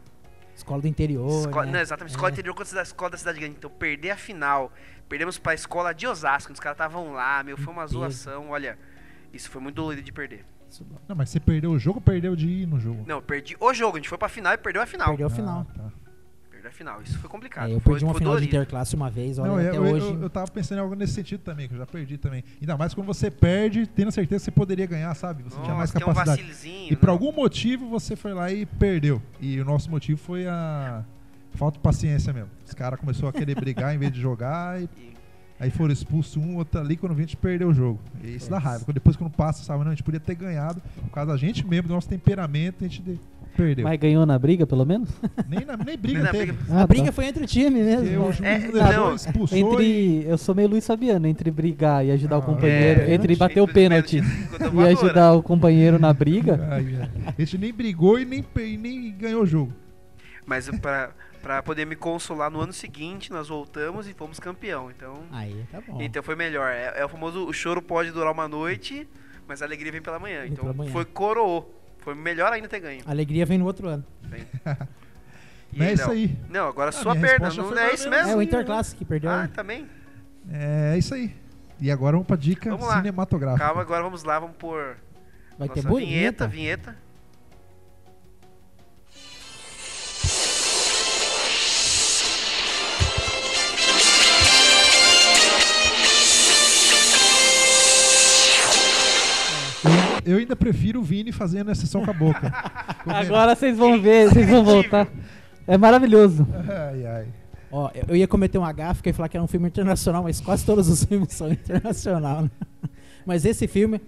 Escola 0.54 0.80
do 0.80 0.86
interior. 0.86 1.48
Né? 1.66 1.72
Não, 1.72 1.80
exatamente. 1.80 2.12
Escola 2.12 2.28
É. 2.28 2.32
interior 2.34 2.54
contra 2.54 2.78
a 2.78 2.82
escola 2.84 3.10
da 3.10 3.18
cidade 3.18 3.40
grande. 3.40 3.56
Então, 3.58 3.68
perder 3.68 4.10
a 4.12 4.16
final. 4.16 4.72
Perdemos 5.08 5.38
pra 5.38 5.52
escola 5.54 5.92
de 5.92 6.06
Osasco. 6.06 6.52
Os 6.52 6.60
caras 6.60 6.76
estavam 6.76 7.12
lá, 7.12 7.42
meu. 7.42 7.58
Foi 7.58 7.72
uma 7.72 7.84
zoação. 7.88 8.50
Olha, 8.50 8.78
isso 9.32 9.50
foi 9.50 9.60
muito 9.60 9.74
dolorido 9.74 10.02
de 10.02 10.12
perder. 10.12 10.44
Não, 11.08 11.16
mas 11.16 11.30
você 11.30 11.40
perdeu 11.40 11.72
o 11.72 11.78
jogo 11.80 11.98
ou 11.98 12.00
perdeu 12.02 12.36
de 12.36 12.46
ir 12.46 12.66
no 12.68 12.78
jogo? 12.78 13.02
Não, 13.08 13.20
perdi 13.20 13.56
o 13.58 13.74
jogo. 13.74 13.96
A 13.96 13.98
gente 13.98 14.08
foi 14.08 14.16
pra 14.16 14.28
final 14.28 14.52
e 14.52 14.58
perdeu 14.58 14.80
a 14.80 14.86
final. 14.86 15.08
Perdeu 15.08 15.26
a 15.26 15.30
final. 15.30 15.66
Ah, 15.68 15.74
tá. 15.74 15.99
Perdeu 16.60 16.70
a 16.70 16.72
final. 16.74 17.02
Isso 17.02 17.18
foi 17.18 17.30
complicado. 17.30 17.70
É, 17.70 17.74
eu 17.74 17.80
foi, 17.80 17.92
perdi 17.94 18.04
uma 18.04 18.12
foi 18.12 18.18
final 18.20 18.34
de 18.34 18.40
dolorido. 18.40 18.56
interclasse 18.56 18.94
uma 18.94 19.10
vez, 19.10 19.38
olha, 19.38 19.48
Não, 19.50 19.56
até 19.58 19.70
eu, 19.70 19.74
eu- 19.86 19.94
hoje. 19.94 20.06
eu, 20.06 20.22
eu 20.22 20.30
tava 20.30 20.50
pensando 20.50 20.78
em 20.78 20.80
algo 20.82 20.94
nesse 20.94 21.14
sentido 21.14 21.40
também, 21.40 21.68
que 21.68 21.74
eu 21.74 21.78
já 21.78 21.86
perdi 21.86 22.18
também. 22.18 22.44
Ainda 22.60 22.76
mais 22.76 22.92
quando 22.92 23.06
você 23.06 23.30
perde, 23.30 23.86
tendo 23.86 24.12
certeza 24.12 24.40
que 24.40 24.44
você 24.44 24.50
poderia 24.50 24.86
ganhar, 24.86 25.14
sabe? 25.14 25.42
Você 25.42 25.56
tinha 25.62 25.74
mais 25.74 25.90
Nossa, 25.90 25.92
tem 25.94 26.02
um 26.02 26.14
capacidade. 26.14 26.42
vacilezinho. 26.42 26.92
E 26.92 26.96
por 26.96 27.06
né? 27.06 27.12
algum 27.12 27.32
motivo 27.32 27.88
você 27.88 28.14
foi 28.16 28.34
lá 28.34 28.50
e 28.52 28.66
perdeu. 28.66 29.22
E 29.40 29.58
o 29.60 29.64
nosso 29.64 29.90
motivo 29.90 30.20
foi 30.20 30.46
a 30.46 31.02
falta 31.54 31.78
de 31.78 31.82
paciência 31.82 32.32
mesmo. 32.32 32.50
Os 32.66 32.74
caras 32.74 33.00
começaram 33.00 33.28
a 33.28 33.32
querer 33.32 33.54
brigar 33.54 33.94
em 33.94 33.98
vez 33.98 34.12
de 34.12 34.20
jogar 34.20 34.80
e 34.80 34.84
E- 34.84 35.14
aí 35.58 35.70
foram 35.70 35.92
expulsos 35.92 36.36
um, 36.36 36.56
outro 36.56 36.78
ali, 36.80 36.96
quando 36.96 37.12
a 37.12 37.16
gente 37.16 37.36
perdeu 37.36 37.68
o 37.68 37.74
jogo. 37.74 37.98
E 38.22 38.34
isso 38.36 38.50
dá 38.50 38.58
raiva. 38.58 38.84
Quando- 38.84 38.94
Depois 38.94 39.16
quando 39.16 39.30
passa, 39.30 39.64
sabe, 39.64 39.80
não, 39.82 39.88
a 39.88 39.94
gente 39.94 40.02
podia 40.02 40.20
ter 40.20 40.34
ganhado. 40.34 40.80
Por 41.02 41.10
causa 41.10 41.32
da 41.32 41.36
gente 41.38 41.66
mesmo, 41.66 41.88
do 41.88 41.94
nosso 41.94 42.08
temperamento, 42.08 42.84
a 42.84 42.88
gente 42.88 43.02
de- 43.02 43.18
perdeu. 43.56 43.84
Mas 43.84 43.98
ganhou 43.98 44.24
na 44.26 44.38
briga, 44.38 44.66
pelo 44.66 44.84
menos? 44.86 45.08
Nem, 45.48 45.64
na, 45.64 45.76
nem 45.76 45.96
briga 45.98 46.22
Nem 46.22 46.32
teve. 46.32 46.52
briga. 46.52 46.72
a 46.74 46.82
Ah, 46.82 46.86
briga 46.86 47.06
tá. 47.06 47.12
foi 47.12 47.26
entre 47.26 47.44
o 47.44 47.46
time 47.46 47.82
mesmo. 47.82 48.04
Né? 48.04 48.32
juiz 48.32 48.40
É, 48.74 48.92
não 48.96 49.14
expulsou 49.14 49.58
e... 49.58 49.60
Entre. 49.60 50.24
Eu 50.30 50.38
sou 50.38 50.54
meio 50.54 50.68
Luiz 50.68 50.86
Fabiano, 50.86 51.26
entre 51.26 51.50
brigar 51.50 52.04
e 52.04 52.10
ajudar 52.12 52.36
Ah, 52.36 52.38
o 52.38 52.42
companheiro. 52.42 53.00
é. 53.02 53.14
entre 53.14 53.36
bater 53.36 53.60
o 53.60 53.64
Entre 53.64 53.74
pênalti 53.74 54.20
a 54.20 54.88
e 54.90 54.92
ajudar 54.92 55.32
o 55.32 55.42
companheiro 55.42 55.98
na 55.98 56.12
briga. 56.12 56.60
Ai. 56.70 57.08
A 57.26 57.40
gente 57.40 57.58
nem 57.58 57.72
brigou 57.72 58.18
e 58.18 58.24
nem, 58.24 58.44
e 58.56 58.76
nem 58.76 59.12
ganhou 59.16 59.42
o 59.42 59.46
jogo. 59.46 59.72
Mas 60.46 60.68
pra, 60.80 61.10
pra 61.42 61.62
poder 61.62 61.84
me 61.86 61.94
consolar 61.94 62.50
no 62.50 62.60
ano 62.60 62.72
seguinte, 62.72 63.30
nós 63.30 63.48
voltamos 63.48 64.08
e 64.08 64.14
fomos 64.14 64.40
campeão. 64.40 64.90
Então, 64.90 65.20
Aí, 65.30 65.64
tá 65.70 65.80
bom. 65.86 66.00
então 66.00 66.22
foi 66.22 66.34
melhor. 66.34 66.70
É, 66.72 66.94
é 66.96 67.04
o 67.04 67.08
famoso, 67.08 67.46
o 67.46 67.52
choro 67.52 67.80
pode 67.80 68.10
durar 68.10 68.32
uma 68.32 68.48
noite, 68.48 69.06
mas 69.46 69.62
a 69.62 69.64
alegria 69.64 69.92
vem 69.92 70.02
pela 70.02 70.18
manhã. 70.18 70.40
Vem 70.42 70.52
Então 70.52 70.64
pela 70.64 70.74
manhã. 70.74 70.90
foi 70.90 71.04
coroou. 71.04 71.79
Foi 72.00 72.14
melhor 72.14 72.52
ainda 72.52 72.68
ter 72.68 72.80
ganho. 72.80 73.02
A 73.06 73.10
alegria 73.10 73.44
vem 73.46 73.58
no 73.58 73.64
outro 73.66 73.88
ano. 73.88 74.04
E 75.72 75.78
Não 75.78 75.86
é 75.86 75.92
isso 75.92 76.10
aí. 76.10 76.36
Não, 76.48 76.66
agora 76.66 76.88
A 76.88 76.92
sua 76.92 77.14
minha 77.14 77.28
perna. 77.28 77.46
resposta 77.46 77.74
Não 77.76 77.80
é 77.82 77.94
isso 77.94 78.10
mesmo? 78.10 78.30
É 78.32 78.34
o 78.34 78.42
Interclasse 78.42 78.96
que 78.96 79.04
perdeu. 79.04 79.30
Ah, 79.30 79.48
também. 79.54 79.86
É 80.50 80.98
isso 80.98 81.14
aí. 81.14 81.32
E 81.80 81.92
agora 81.92 82.12
vamos 82.12 82.26
pra 82.26 82.36
dica 82.36 82.70
Vamos 82.70 82.88
lá. 82.88 82.96
cinematográfica. 82.96 83.64
Calma, 83.64 83.80
agora 83.80 84.02
vamos 84.02 84.24
lá, 84.24 84.40
vamos 84.40 84.56
pôr 84.56 84.96
Vai 85.56 85.68
nossa 85.68 85.80
ter 85.80 85.88
boa 85.88 86.00
vinheta, 86.00 86.48
vinheta. 86.48 86.96
Eu 100.24 100.38
ainda 100.38 100.54
prefiro 100.56 101.00
o 101.00 101.02
Vini 101.02 101.32
fazendo 101.32 101.70
a 101.70 101.74
sessão 101.74 102.04
com 102.04 102.10
a 102.10 102.14
boca. 102.14 102.52
Agora 103.06 103.54
vocês 103.54 103.76
vão 103.76 104.00
ver, 104.00 104.28
vocês 104.28 104.48
vão 104.48 104.64
voltar. 104.64 105.08
É 105.66 105.78
maravilhoso. 105.78 106.46
Ai, 106.68 107.06
ai. 107.06 107.26
Ó, 107.72 107.90
eu 108.08 108.16
ia 108.16 108.26
cometer 108.26 108.58
um 108.58 108.74
gafe 108.74 109.02
que 109.02 109.10
ia 109.10 109.14
falar 109.14 109.28
que 109.28 109.36
era 109.36 109.44
um 109.44 109.46
filme 109.46 109.68
internacional, 109.68 110.24
mas 110.24 110.40
quase 110.40 110.64
todos 110.64 110.88
os 110.88 111.04
filmes 111.06 111.32
são 111.32 111.50
internacional. 111.50 112.42
Né? 112.42 112.50
Mas 113.24 113.44
esse 113.44 113.68
filme, 113.68 114.00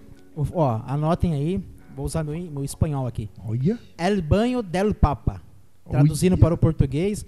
ó, 0.51 0.81
anotem 0.85 1.33
aí, 1.33 1.63
vou 1.95 2.05
usar 2.05 2.23
meu, 2.23 2.37
meu 2.51 2.63
espanhol 2.63 3.07
aqui. 3.07 3.29
Olha. 3.45 3.79
El 3.97 4.21
Banho 4.21 4.61
del 4.61 4.93
Papa. 4.93 5.41
Traduzindo 5.89 6.33
Olha. 6.33 6.41
para 6.41 6.53
o 6.53 6.57
português, 6.57 7.25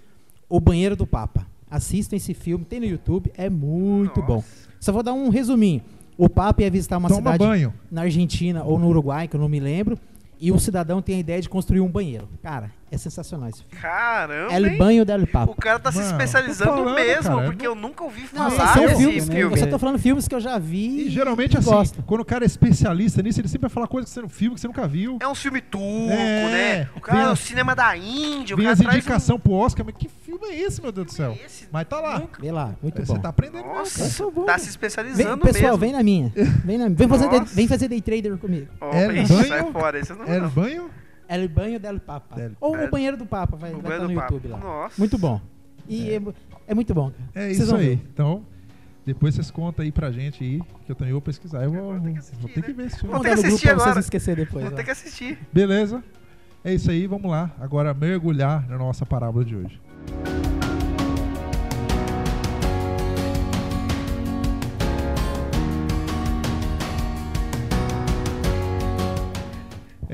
O 0.50 0.60
Banheiro 0.60 0.96
do 0.96 1.08
Papa. 1.08 1.48
Assistam 1.70 2.16
esse 2.16 2.34
filme, 2.34 2.64
tem 2.64 2.80
no 2.80 2.86
YouTube, 2.86 3.32
é 3.36 3.50
muito 3.50 4.22
bom. 4.22 4.36
Nossa. 4.36 4.70
Só 4.80 4.92
vou 4.92 5.02
dar 5.02 5.14
um 5.14 5.30
resuminho. 5.30 5.82
O 6.18 6.30
Papa 6.30 6.62
ia 6.64 6.72
visitar 6.72 6.98
uma 6.98 7.10
Toma 7.10 7.20
cidade 7.34 7.38
banho. 7.40 7.74
na 7.92 8.04
Argentina 8.04 8.64
ou 8.64 8.80
no 8.80 8.88
Uruguai, 8.88 9.28
que 9.28 9.36
eu 9.36 9.40
não 9.40 9.50
me 9.50 9.60
lembro, 9.60 9.98
e 10.40 10.52
um 10.52 10.60
cidadão 10.60 11.02
tem 11.02 11.18
a 11.18 11.20
ideia 11.20 11.42
de 11.42 11.50
construir 11.50 11.82
um 11.82 11.90
banheiro. 11.90 12.28
Cara, 12.42 12.72
é 12.92 12.98
sensacional 12.98 13.50
esse 13.50 13.64
filme. 13.64 13.82
Caramba, 13.82 14.54
El 14.54 14.66
hein? 14.68 14.78
Banho 14.78 15.06
del 15.06 15.28
Papa. 15.28 15.52
O 15.52 15.56
cara 15.56 15.80
tá 15.80 15.92
se 15.92 15.98
Mano, 15.98 16.12
especializando 16.12 16.72
falando, 16.72 16.96
mesmo, 16.96 17.36
cara, 17.36 17.46
porque 17.46 17.66
não- 17.66 17.72
eu 17.74 17.76
nunca 17.76 18.04
ouvi 18.04 18.22
Não, 18.32 18.50
falar 18.52 18.74
são 18.74 18.84
desse 18.86 18.96
filmes, 18.98 19.26
filme. 19.30 19.42
eu 19.42 19.58
só 19.58 19.66
tô 19.68 19.80
falando 19.80 20.00
filmes 20.00 20.28
que 20.28 20.36
eu 20.36 20.40
já 20.40 20.58
vi 20.60 21.08
E 21.08 21.10
geralmente 21.10 21.58
assim, 21.58 21.70
gosto. 21.70 22.04
quando 22.04 22.22
o 22.22 22.26
cara 22.26 22.46
é 22.46 22.48
especialista 22.48 23.22
nisso, 23.22 23.42
ele 23.42 23.48
sempre 23.48 23.62
vai 23.68 23.70
falar 23.72 23.88
coisa 23.88 24.06
que 24.08 24.14
você 24.14 24.22
não 24.22 24.28
viu, 24.28 24.54
que 24.54 24.62
você 24.62 24.68
nunca 24.68 24.88
viu. 24.88 25.18
É 25.20 25.28
um 25.28 25.36
filme 25.36 25.60
turco, 25.62 26.12
É, 26.12 26.52
né? 26.84 26.90
O 26.96 27.02
cara 27.02 27.20
vem 27.20 27.28
é 27.28 27.32
o 27.32 27.36
cinema 27.36 27.76
da 27.76 27.98
Índia, 27.98 28.54
o 28.54 28.58
Vem 28.58 28.66
cara 28.66 28.74
as 28.74 28.80
traz 28.80 28.96
um- 28.96 28.98
indicações 29.00 29.42
pro 29.42 29.52
Oscar, 29.54 29.86
mas 29.86 29.96
que 29.98 30.08
filme 30.08 30.46
é 30.48 30.62
esse, 30.62 30.82
meu 30.82 30.92
Deus 30.92 31.08
do 31.08 31.14
céu? 31.14 31.38
Esse- 31.46 31.68
Mas 31.72 31.88
tá 31.88 32.00
lá. 32.00 32.22
Vê 32.40 32.52
lá, 32.52 32.74
muito 32.82 33.02
É, 33.02 33.06
bom. 33.06 33.14
Você 33.16 33.20
tá 33.20 33.30
aprendendo 33.30 33.64
mesmo, 33.66 33.80
Nossa, 33.80 33.98
cara. 34.00 34.10
Por 34.10 34.16
favor. 34.16 34.46
tá 34.46 34.58
se 34.58 34.64
Vem, 34.66 34.70
especializando 34.70 35.38
pessoal, 35.40 35.64
mesmo. 35.72 35.78
vem 35.78 35.92
na 35.92 36.04
minha. 36.04 36.32
Vem, 36.64 36.78
na, 36.78 36.88
vem, 36.90 37.08
fazer, 37.08 37.28
day- 37.30 37.42
vem 37.46 37.68
fazer 37.68 37.88
day 37.88 38.02
trader 38.02 38.38
comigo. 38.38 38.68
Ó, 38.80 38.94
É 38.94 39.08
banho? 39.08 39.28
sai 39.28 39.72
fora, 39.72 40.02
não 40.18 40.26
É 40.26 40.40
não. 40.40 40.50
banho? 40.50 40.90
El 41.28 41.48
Banho 41.50 41.80
del 41.80 42.00
Papa. 42.00 42.36
Del- 42.36 42.56
Ou 42.60 42.76
É. 42.76 42.86
o 42.88 42.92
Banheiro 42.92 43.18
do 43.18 43.26
Papa, 43.26 43.56
vai 43.58 43.72
vai 43.72 43.80
estar 43.80 43.90
banho 44.06 44.08
no. 44.10 44.22
YouTube 44.22 44.48
lá. 44.48 44.58
Nossa. 44.58 44.96
Muito 44.98 45.18
bom. 45.18 45.42
E 45.88 46.12
é, 46.12 46.20
mu- 46.20 46.34
é 46.68 46.74
muito 46.74 46.94
bom. 46.94 47.12
É 47.34 47.42
Vocês 47.48 47.60
isso 47.60 47.76
aí. 47.76 47.88
ver. 47.96 48.02
Então, 48.14 48.44
depois 49.06 49.36
vocês 49.36 49.52
contam 49.52 49.84
aí 49.84 49.92
pra 49.92 50.12
gente 50.12 50.44
aí, 50.44 50.62
que 50.86 50.92
eu 50.92 50.96
também 50.96 51.14
vou 51.14 51.22
pesquisar. 51.22 51.64
Eu 51.64 51.72
vou, 51.72 51.80
Agora 51.92 52.00
tem 52.02 52.14
que 52.14 52.20
assistir, 52.20 52.40
vou 52.42 52.50
ter 52.50 52.62
que 52.62 52.68
né? 52.70 52.74
ver 52.74 52.86
esse 52.88 53.00
filme. 53.00 53.14
Vou 53.14 53.22
ter 53.24 53.30
que 53.30 53.36
no 53.36 53.42
grupo 53.42 53.48
assistir 53.54 53.68
pra 53.68 53.74
vocês 53.76 53.82
agora. 53.84 53.96
não 53.96 54.00
esquecer 54.02 54.36
depois. 54.36 54.64
Vou 54.66 54.74
ó. 54.74 54.76
ter 54.76 54.84
que 54.84 54.92
assistir. 54.92 55.38
Beleza? 55.54 56.04
É 56.64 56.74
isso 56.74 56.90
aí, 56.90 57.06
vamos 57.06 57.30
lá. 57.30 57.52
Agora 57.60 57.94
mergulhar 57.94 58.68
na 58.68 58.78
nossa 58.78 59.06
parábola 59.06 59.46
de 59.46 59.56
hoje. 59.56 59.80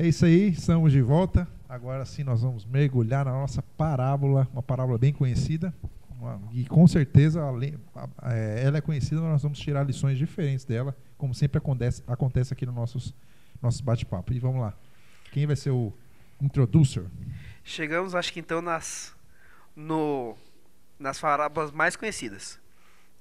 É 0.02 0.08
isso 0.08 0.24
aí, 0.26 0.48
estamos 0.48 0.90
de 0.90 1.00
volta. 1.00 1.46
Agora 1.68 2.04
sim 2.04 2.24
nós 2.24 2.42
vamos 2.42 2.64
mergulhar 2.64 3.24
na 3.24 3.30
nossa 3.30 3.62
parábola, 3.62 4.48
uma 4.52 4.60
parábola 4.60 4.98
bem 4.98 5.12
conhecida. 5.12 5.72
uma- 6.18 6.40
e 6.52 6.64
com 6.64 6.84
certeza 6.88 7.40
é, 8.24 8.62
ela 8.64 8.78
é 8.78 8.80
conhecida, 8.80 9.20
mas 9.20 9.30
nós 9.30 9.42
vamos 9.42 9.60
tirar 9.60 9.84
lições 9.84 10.18
diferentes 10.18 10.64
dela, 10.64 10.96
como 11.16 11.32
sempre 11.32 11.58
acontece, 11.58 12.02
acontece 12.06 12.52
aqui 12.52 12.66
no 12.66 12.72
nossos, 12.72 13.14
nossos 13.62 13.80
bate-papo. 13.80 14.32
E 14.32 14.40
vamos 14.40 14.60
lá. 14.60 14.72
Quem 15.30 15.46
vai 15.46 15.54
ser 15.54 15.70
o 15.70 15.92
introducer? 16.40 17.04
Chegamos, 17.62 18.12
acho 18.16 18.32
que 18.32 18.40
então, 18.40 18.60
nas, 18.60 19.14
no, 19.74 20.36
nas 20.98 21.20
parábolas 21.20 21.70
mais 21.70 21.94
conhecidas. 21.94 22.58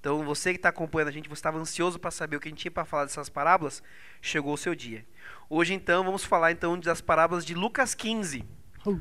Então, 0.02 0.26
você 0.26 0.50
que 0.52 0.58
está 0.58 0.70
acompanhando 0.70 1.10
a 1.10 1.12
gente, 1.12 1.30
você 1.30 1.34
estava 1.40 1.60
ansioso 1.60 2.00
para 2.00 2.10
saber 2.10 2.36
o 2.36 2.40
que 2.40 2.48
a 2.48 2.52
gente 2.52 2.60
tinha 2.62 2.72
para 2.72 2.84
falar 2.84 3.06
dessas 3.06 3.30
parábolas, 3.30 3.84
chegou 4.20 4.52
o 4.52 4.58
seu 4.58 4.74
dia. 4.74 5.06
Hoje, 5.48 5.76
então, 5.76 6.04
vamos 6.04 6.26
falar 6.26 6.52
então 6.52 6.78
das 6.80 7.00
parábolas 7.02 7.46
de 7.46 7.54
Lucas 7.54 7.94
15, 7.94 8.44
Uh, 8.84 9.00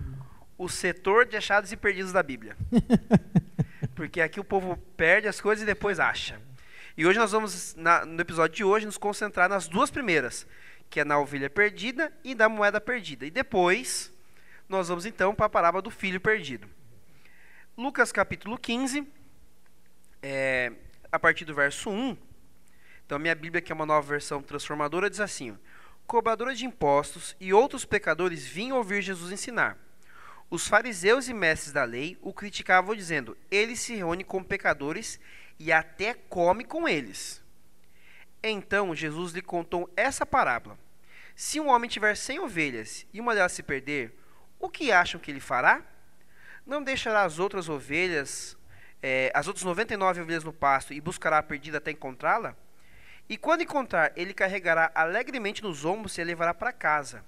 o 0.58 0.68
setor 0.68 1.24
de 1.24 1.38
achados 1.38 1.72
e 1.72 1.76
perdidos 1.76 2.12
da 2.12 2.22
Bíblia. 2.22 2.54
Porque 3.96 4.20
aqui 4.20 4.38
o 4.38 4.44
povo 4.44 4.76
perde 4.94 5.26
as 5.26 5.40
coisas 5.40 5.62
e 5.62 5.66
depois 5.66 5.98
acha. 5.98 6.38
E 6.98 7.06
hoje 7.06 7.18
nós 7.18 7.32
vamos, 7.32 7.74
na- 7.76 8.04
no 8.04 8.20
episódio 8.20 8.56
de 8.56 8.62
hoje, 8.64 8.84
nos 8.84 8.98
concentrar 8.98 9.48
nas 9.48 9.66
duas 9.68 9.90
primeiras, 9.90 10.46
que 10.90 11.00
é 11.00 11.04
na 11.04 11.18
ovelha 11.18 11.48
perdida 11.48 12.12
e 12.22 12.34
da 12.34 12.46
moeda 12.46 12.78
perdida. 12.78 13.24
E 13.24 13.30
depois, 13.30 14.12
nós 14.68 14.88
vamos 14.88 15.06
então 15.06 15.34
para 15.34 15.46
a 15.46 15.48
parábola 15.48 15.80
do 15.80 15.90
filho 15.90 16.20
perdido. 16.20 16.68
Lucas 17.74 18.12
capítulo 18.12 18.58
15, 18.58 19.08
é, 20.22 20.72
a 21.12 21.18
partir 21.18 21.44
do 21.44 21.54
verso 21.54 21.90
1. 21.90 22.16
Então, 23.04 23.18
minha 23.18 23.34
Bíblia, 23.34 23.60
que 23.60 23.72
é 23.72 23.74
uma 23.74 23.86
nova 23.86 24.06
versão 24.06 24.42
transformadora, 24.42 25.10
diz 25.10 25.20
assim: 25.20 25.58
Cobradores 26.06 26.58
de 26.58 26.66
impostos 26.66 27.36
e 27.40 27.52
outros 27.52 27.84
pecadores 27.84 28.46
vinham 28.46 28.76
ouvir 28.76 29.02
Jesus 29.02 29.32
ensinar. 29.32 29.78
Os 30.50 30.66
fariseus 30.66 31.28
e 31.28 31.34
mestres 31.34 31.72
da 31.72 31.84
lei 31.84 32.18
o 32.20 32.32
criticavam, 32.32 32.94
dizendo: 32.94 33.36
Ele 33.50 33.76
se 33.76 33.94
reúne 33.94 34.24
com 34.24 34.42
pecadores 34.42 35.20
e 35.58 35.70
até 35.70 36.14
come 36.14 36.64
com 36.64 36.88
eles. 36.88 37.42
Então 38.42 38.94
Jesus 38.94 39.32
lhe 39.32 39.42
contou 39.42 39.92
essa 39.96 40.24
parábola: 40.24 40.78
Se 41.36 41.60
um 41.60 41.68
homem 41.68 41.88
tiver 41.88 42.16
cem 42.16 42.40
ovelhas 42.40 43.06
e 43.12 43.20
uma 43.20 43.34
delas 43.34 43.52
se 43.52 43.62
perder, 43.62 44.12
o 44.58 44.68
que 44.68 44.90
acham 44.90 45.20
que 45.20 45.30
ele 45.30 45.40
fará? 45.40 45.82
Não 46.66 46.82
deixará 46.82 47.22
as 47.22 47.38
outras 47.38 47.68
ovelhas, 47.68 48.56
eh, 49.02 49.30
as 49.34 49.46
outras 49.46 49.64
99 49.64 50.20
ovelhas 50.20 50.44
no 50.44 50.52
pasto 50.52 50.92
e 50.92 51.00
buscará 51.00 51.38
a 51.38 51.42
perdida 51.42 51.78
até 51.78 51.90
encontrá-la? 51.90 52.56
E 53.28 53.36
quando 53.36 53.62
encontrar, 53.62 54.12
ele 54.16 54.34
carregará 54.34 54.90
alegremente 54.94 55.62
nos 55.62 55.84
ombros 55.84 56.18
e 56.18 56.20
a 56.20 56.24
levará 56.24 56.52
para 56.52 56.72
casa. 56.72 57.24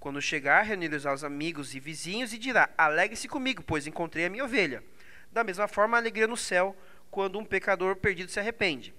Quando 0.00 0.20
chegar, 0.20 0.62
reunirá 0.62 1.14
os 1.14 1.24
amigos 1.24 1.74
e 1.74 1.80
vizinhos 1.80 2.32
e 2.32 2.38
dirá: 2.38 2.68
Alegre-se 2.76 3.28
comigo, 3.28 3.62
pois 3.62 3.86
encontrei 3.86 4.26
a 4.26 4.30
minha 4.30 4.44
ovelha. 4.44 4.82
Da 5.32 5.44
mesma 5.44 5.68
forma, 5.68 5.96
a 5.96 6.00
alegria 6.00 6.26
no 6.26 6.36
céu, 6.36 6.76
quando 7.10 7.38
um 7.38 7.44
pecador 7.44 7.96
perdido 7.96 8.30
se 8.30 8.40
arrepende. 8.40 8.92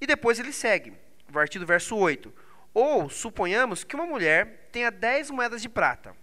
E 0.00 0.06
depois 0.06 0.38
ele 0.38 0.52
segue, 0.52 0.94
a 1.28 1.32
partir 1.32 1.58
do 1.58 1.66
verso 1.66 1.96
8. 1.96 2.32
Ou 2.72 3.10
suponhamos 3.10 3.82
que 3.82 3.96
uma 3.96 4.06
mulher 4.06 4.68
tenha 4.70 4.92
dez 4.92 5.28
moedas 5.28 5.60
de 5.60 5.68
prata 5.68 6.14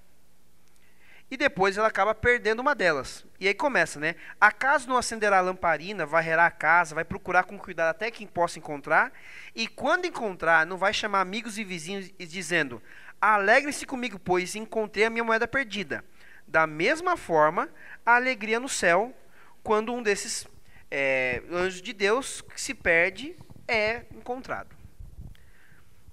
E 1.30 1.36
depois 1.36 1.78
ela 1.78 1.90
acaba 1.90 2.16
perdendo 2.16 2.62
uma 2.62 2.74
delas. 2.74 3.26
E 3.40 3.48
aí 3.48 3.54
começa, 3.54 4.00
né? 4.00 4.16
Acaso 4.42 4.90
não 4.90 4.98
acenderá 4.98 5.38
a 5.38 5.42
lamparina, 5.42 6.06
varrerá 6.06 6.48
a 6.48 6.52
casa, 6.52 6.96
vai 6.96 7.06
procurar 7.06 7.44
com 7.44 7.58
cuidado 7.58 7.90
até 7.90 8.10
quem 8.10 8.26
possa 8.26 8.58
encontrar, 8.58 9.12
e 9.56 9.68
quando 9.68 10.06
encontrar, 10.06 10.66
não 10.66 10.78
vai 10.78 10.94
chamar 10.94 11.22
amigos 11.22 11.58
e 11.58 11.64
vizinhos 11.64 12.12
dizendo: 12.18 12.82
Alegre-se 13.22 13.86
comigo, 13.86 14.18
pois 14.18 14.56
encontrei 14.56 15.06
a 15.06 15.10
minha 15.10 15.24
moeda 15.24 15.48
perdida. 15.48 16.04
Da 16.48 16.66
mesma 16.66 17.18
forma, 17.18 17.70
a 18.06 18.16
alegria 18.16 18.60
no 18.60 18.70
céu, 18.70 19.16
quando 19.62 19.94
um 19.94 20.02
desses 20.02 20.48
é, 20.90 21.44
anjos 21.52 21.82
de 21.82 21.94
Deus 21.94 22.42
que 22.42 22.60
se 22.60 22.74
perde 22.74 23.36
é 23.68 24.04
encontrado. 24.12 24.76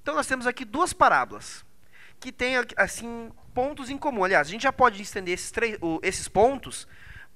Então 0.02 0.14
nós 0.14 0.26
temos 0.26 0.46
aqui 0.46 0.64
duas 0.64 0.92
parábolas 0.92 1.64
que 2.20 2.32
têm 2.32 2.56
assim 2.76 3.30
pontos 3.54 3.88
em 3.88 3.96
comum. 3.96 4.24
Aliás, 4.24 4.48
a 4.48 4.50
gente 4.50 4.62
já 4.62 4.72
pode 4.72 5.00
estender 5.00 5.34
esses, 5.34 5.50
três, 5.50 5.78
esses 6.02 6.28
pontos 6.28 6.86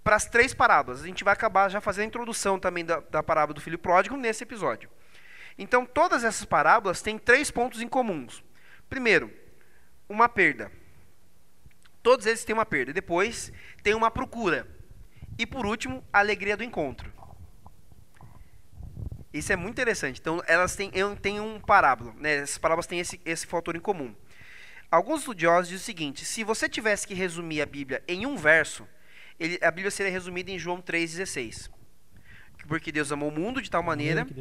para 0.02 0.16
as 0.16 0.26
três 0.26 0.54
parábolas. 0.54 1.02
A 1.02 1.06
gente 1.06 1.24
vai 1.24 1.32
acabar 1.32 1.68
já 1.68 1.80
fazendo 1.80 2.04
a 2.04 2.08
introdução 2.08 2.58
também 2.58 2.84
da, 2.84 3.00
da 3.00 3.22
parábola 3.22 3.54
do 3.54 3.60
filho 3.60 3.78
pródigo 3.78 4.16
nesse 4.16 4.42
episódio. 4.42 4.90
Então, 5.58 5.84
todas 5.84 6.24
essas 6.24 6.44
parábolas 6.44 7.02
têm 7.02 7.18
três 7.18 7.50
pontos 7.50 7.82
em 7.82 7.88
comuns. 7.88 8.44
Primeiro, 8.88 9.32
uma 10.08 10.28
perda. 10.28 10.70
Todos 12.02 12.26
eles 12.26 12.44
têm 12.44 12.54
uma 12.54 12.64
perda. 12.64 12.92
Depois, 12.92 13.52
tem 13.82 13.94
uma 13.94 14.10
procura. 14.10 14.66
E 15.38 15.44
por 15.44 15.66
último, 15.66 16.04
a 16.12 16.20
alegria 16.20 16.56
do 16.56 16.64
encontro. 16.64 17.12
Isso 19.32 19.52
é 19.52 19.56
muito 19.56 19.74
interessante. 19.74 20.20
Então, 20.20 20.42
elas 20.46 20.74
têm, 20.74 20.90
têm 21.20 21.40
um 21.40 21.60
parábola. 21.60 22.14
Né? 22.16 22.36
Essas 22.36 22.58
parábolas 22.58 22.86
têm 22.86 23.00
esse, 23.00 23.20
esse 23.24 23.46
fator 23.46 23.76
em 23.76 23.80
comum. 23.80 24.14
Alguns 24.90 25.20
estudiosos 25.20 25.68
dizem 25.68 25.82
o 25.82 25.84
seguinte: 25.84 26.24
se 26.24 26.42
você 26.42 26.68
tivesse 26.68 27.06
que 27.06 27.14
resumir 27.14 27.60
a 27.60 27.66
Bíblia 27.66 28.02
em 28.08 28.24
um 28.24 28.36
verso, 28.36 28.88
ele, 29.38 29.58
a 29.62 29.70
Bíblia 29.70 29.90
seria 29.90 30.12
resumida 30.12 30.50
em 30.50 30.58
João 30.58 30.80
3,16. 30.80 31.70
Porque 32.66 32.92
Deus 32.92 33.10
amou 33.12 33.30
o 33.30 33.32
mundo 33.32 33.62
de 33.62 33.70
tal 33.70 33.82
maneira 33.82 34.26
que 34.26 34.34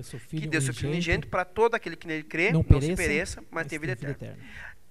deu 0.47 0.61
seu 0.61 0.73
filho 0.73 0.89
unigênito 0.89 1.27
para 1.27 1.45
todo 1.45 1.75
aquele 1.75 1.95
que 1.95 2.07
nele 2.07 2.23
crê, 2.23 2.51
não, 2.51 2.65
não 2.67 2.81
se 2.81 2.95
pereça, 2.95 3.41
mas 3.49 3.67
tenha 3.67 3.79
vida 3.79 3.93
eterna. 3.93 4.15
eterna. 4.15 4.37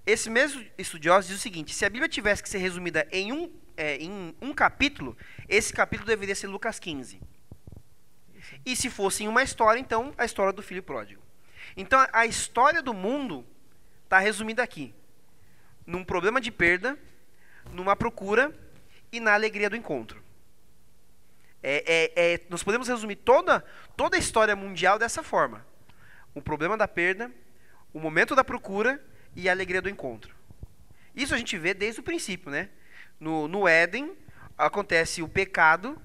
Esse 0.06 0.30
mesmo 0.30 0.64
estudioso 0.78 1.28
diz 1.28 1.36
o 1.36 1.40
seguinte: 1.40 1.74
se 1.74 1.84
a 1.84 1.90
Bíblia 1.90 2.08
tivesse 2.08 2.42
que 2.42 2.48
ser 2.48 2.58
resumida 2.58 3.06
em 3.10 3.32
um, 3.32 3.52
é, 3.76 3.96
em 3.96 4.34
um 4.40 4.54
capítulo, 4.54 5.16
esse 5.48 5.72
capítulo 5.72 6.06
deveria 6.06 6.34
ser 6.34 6.46
Lucas 6.46 6.78
15. 6.78 7.20
E 8.64 8.76
se 8.76 8.88
fosse 8.88 9.24
em 9.24 9.28
uma 9.28 9.42
história, 9.42 9.80
então, 9.80 10.14
a 10.16 10.24
história 10.24 10.52
do 10.52 10.62
filho 10.62 10.82
pródigo. 10.82 11.20
Então, 11.76 12.06
a 12.12 12.24
história 12.24 12.80
do 12.80 12.94
mundo 12.94 13.44
está 14.04 14.18
resumida 14.18 14.62
aqui 14.62 14.94
num 15.86 16.04
problema 16.04 16.40
de 16.40 16.50
perda, 16.50 16.98
numa 17.72 17.94
procura 17.94 18.52
e 19.12 19.20
na 19.20 19.34
alegria 19.34 19.70
do 19.70 19.76
encontro. 19.76 20.22
É, 21.62 22.12
é, 22.16 22.34
é, 22.34 22.40
nós 22.48 22.62
podemos 22.62 22.86
resumir 22.86 23.16
toda, 23.16 23.64
toda 23.96 24.16
a 24.16 24.18
história 24.18 24.54
mundial 24.54 24.98
dessa 24.98 25.22
forma: 25.22 25.66
o 26.34 26.40
problema 26.40 26.76
da 26.76 26.86
perda, 26.86 27.30
o 27.92 27.98
momento 27.98 28.34
da 28.34 28.44
procura 28.44 29.02
e 29.34 29.48
a 29.48 29.52
alegria 29.52 29.82
do 29.82 29.88
encontro. 29.88 30.34
Isso 31.14 31.34
a 31.34 31.38
gente 31.38 31.56
vê 31.56 31.72
desde 31.72 32.00
o 32.00 32.04
princípio, 32.04 32.50
né? 32.50 32.68
No, 33.18 33.48
no 33.48 33.66
Éden 33.66 34.16
acontece 34.56 35.22
o 35.22 35.28
pecado 35.28 36.00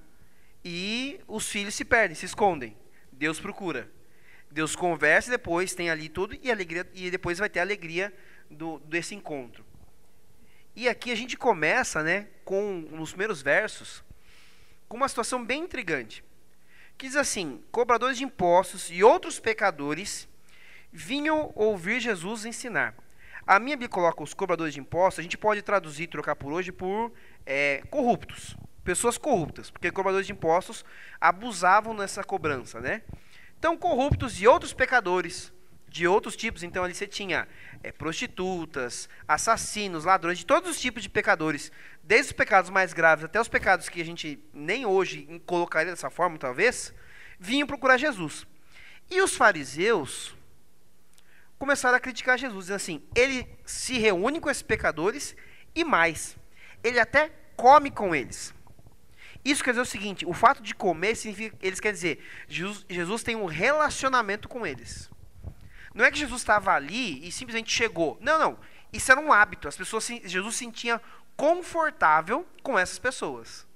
e 0.64 1.20
os 1.28 1.48
filhos 1.48 1.74
se 1.74 1.84
perdem, 1.84 2.14
se 2.14 2.26
escondem. 2.26 2.76
Deus 3.12 3.38
procura. 3.38 3.90
Deus 4.50 4.76
conversa 4.76 5.30
depois 5.30 5.74
tem 5.74 5.90
ali 5.90 6.08
tudo 6.08 6.36
e 6.42 6.50
alegria 6.50 6.86
e 6.94 7.10
depois 7.10 7.38
vai 7.38 7.48
ter 7.48 7.60
a 7.60 7.62
alegria 7.62 8.12
do, 8.50 8.78
desse 8.80 9.14
encontro. 9.14 9.64
E 10.74 10.88
aqui 10.88 11.12
a 11.12 11.14
gente 11.14 11.36
começa, 11.36 12.02
né, 12.02 12.28
com 12.44 12.86
nos 12.90 13.10
primeiros 13.10 13.42
versos, 13.42 14.02
com 14.88 14.96
uma 14.96 15.08
situação 15.08 15.44
bem 15.44 15.64
intrigante. 15.64 16.24
Que 16.96 17.06
diz 17.06 17.16
assim: 17.16 17.62
cobradores 17.70 18.16
de 18.16 18.24
impostos 18.24 18.90
e 18.90 19.02
outros 19.04 19.38
pecadores 19.38 20.28
vinham 20.90 21.52
ouvir 21.54 22.00
Jesus 22.00 22.44
ensinar. 22.44 22.94
A 23.46 23.58
minha 23.58 23.76
Bíblia 23.76 23.88
coloca 23.88 24.22
os 24.22 24.32
cobradores 24.32 24.72
de 24.72 24.80
impostos, 24.80 25.18
a 25.18 25.22
gente 25.22 25.36
pode 25.36 25.62
traduzir, 25.62 26.06
trocar 26.06 26.36
por 26.36 26.52
hoje, 26.52 26.70
por 26.70 27.12
é, 27.44 27.82
corruptos. 27.90 28.56
Pessoas 28.84 29.18
corruptas, 29.18 29.70
porque 29.70 29.90
cobradores 29.90 30.26
de 30.26 30.32
impostos 30.32 30.84
abusavam 31.20 31.92
nessa 31.94 32.24
cobrança, 32.24 32.80
né? 32.80 33.02
Então, 33.58 33.76
corruptos 33.76 34.40
e 34.40 34.46
outros 34.46 34.72
pecadores 34.72 35.52
de 35.92 36.08
outros 36.08 36.34
tipos. 36.34 36.62
Então 36.62 36.82
ali 36.82 36.94
você 36.94 37.06
tinha 37.06 37.46
é, 37.82 37.92
prostitutas, 37.92 39.08
assassinos, 39.28 40.04
ladrões, 40.04 40.38
de 40.38 40.46
todos 40.46 40.70
os 40.70 40.80
tipos 40.80 41.02
de 41.02 41.08
pecadores, 41.08 41.70
desde 42.02 42.28
os 42.28 42.32
pecados 42.32 42.70
mais 42.70 42.92
graves 42.92 43.24
até 43.24 43.40
os 43.40 43.48
pecados 43.48 43.88
que 43.88 44.00
a 44.00 44.04
gente 44.04 44.42
nem 44.52 44.86
hoje 44.86 45.40
colocaria 45.44 45.92
dessa 45.92 46.10
forma, 46.10 46.38
talvez, 46.38 46.94
vinham 47.38 47.66
procurar 47.66 47.98
Jesus. 47.98 48.46
E 49.10 49.20
os 49.20 49.36
fariseus 49.36 50.34
começaram 51.58 51.96
a 51.96 52.00
criticar 52.00 52.38
Jesus, 52.38 52.64
dizendo 52.64 52.76
assim: 52.76 53.02
ele 53.14 53.46
se 53.64 53.98
reúne 53.98 54.40
com 54.40 54.50
esses 54.50 54.62
pecadores 54.62 55.36
e 55.74 55.84
mais, 55.84 56.36
ele 56.82 56.98
até 56.98 57.30
come 57.54 57.90
com 57.90 58.14
eles. 58.14 58.54
Isso 59.44 59.62
quer 59.62 59.72
dizer 59.72 59.82
o 59.82 59.86
seguinte: 59.86 60.24
o 60.24 60.32
fato 60.32 60.62
de 60.62 60.74
comer 60.74 61.16
significa, 61.16 61.56
eles 61.60 61.80
quer 61.80 61.92
dizer, 61.92 62.24
Jesus, 62.48 62.86
Jesus 62.88 63.22
tem 63.22 63.36
um 63.36 63.44
relacionamento 63.44 64.48
com 64.48 64.66
eles. 64.66 65.11
Não 65.94 66.04
é 66.04 66.10
que 66.10 66.18
Jesus 66.18 66.40
estava 66.40 66.72
ali 66.72 67.26
e 67.26 67.30
simplesmente 67.30 67.72
chegou. 67.72 68.18
Não, 68.20 68.38
não. 68.38 68.56
Isso 68.92 69.10
era 69.10 69.20
um 69.20 69.32
hábito. 69.32 69.68
As 69.68 69.76
pessoas, 69.76 70.06
Jesus 70.24 70.54
se 70.54 70.64
sentia 70.64 71.00
confortável 71.36 72.46
com 72.62 72.78
essas 72.78 72.98
pessoas. 72.98 73.66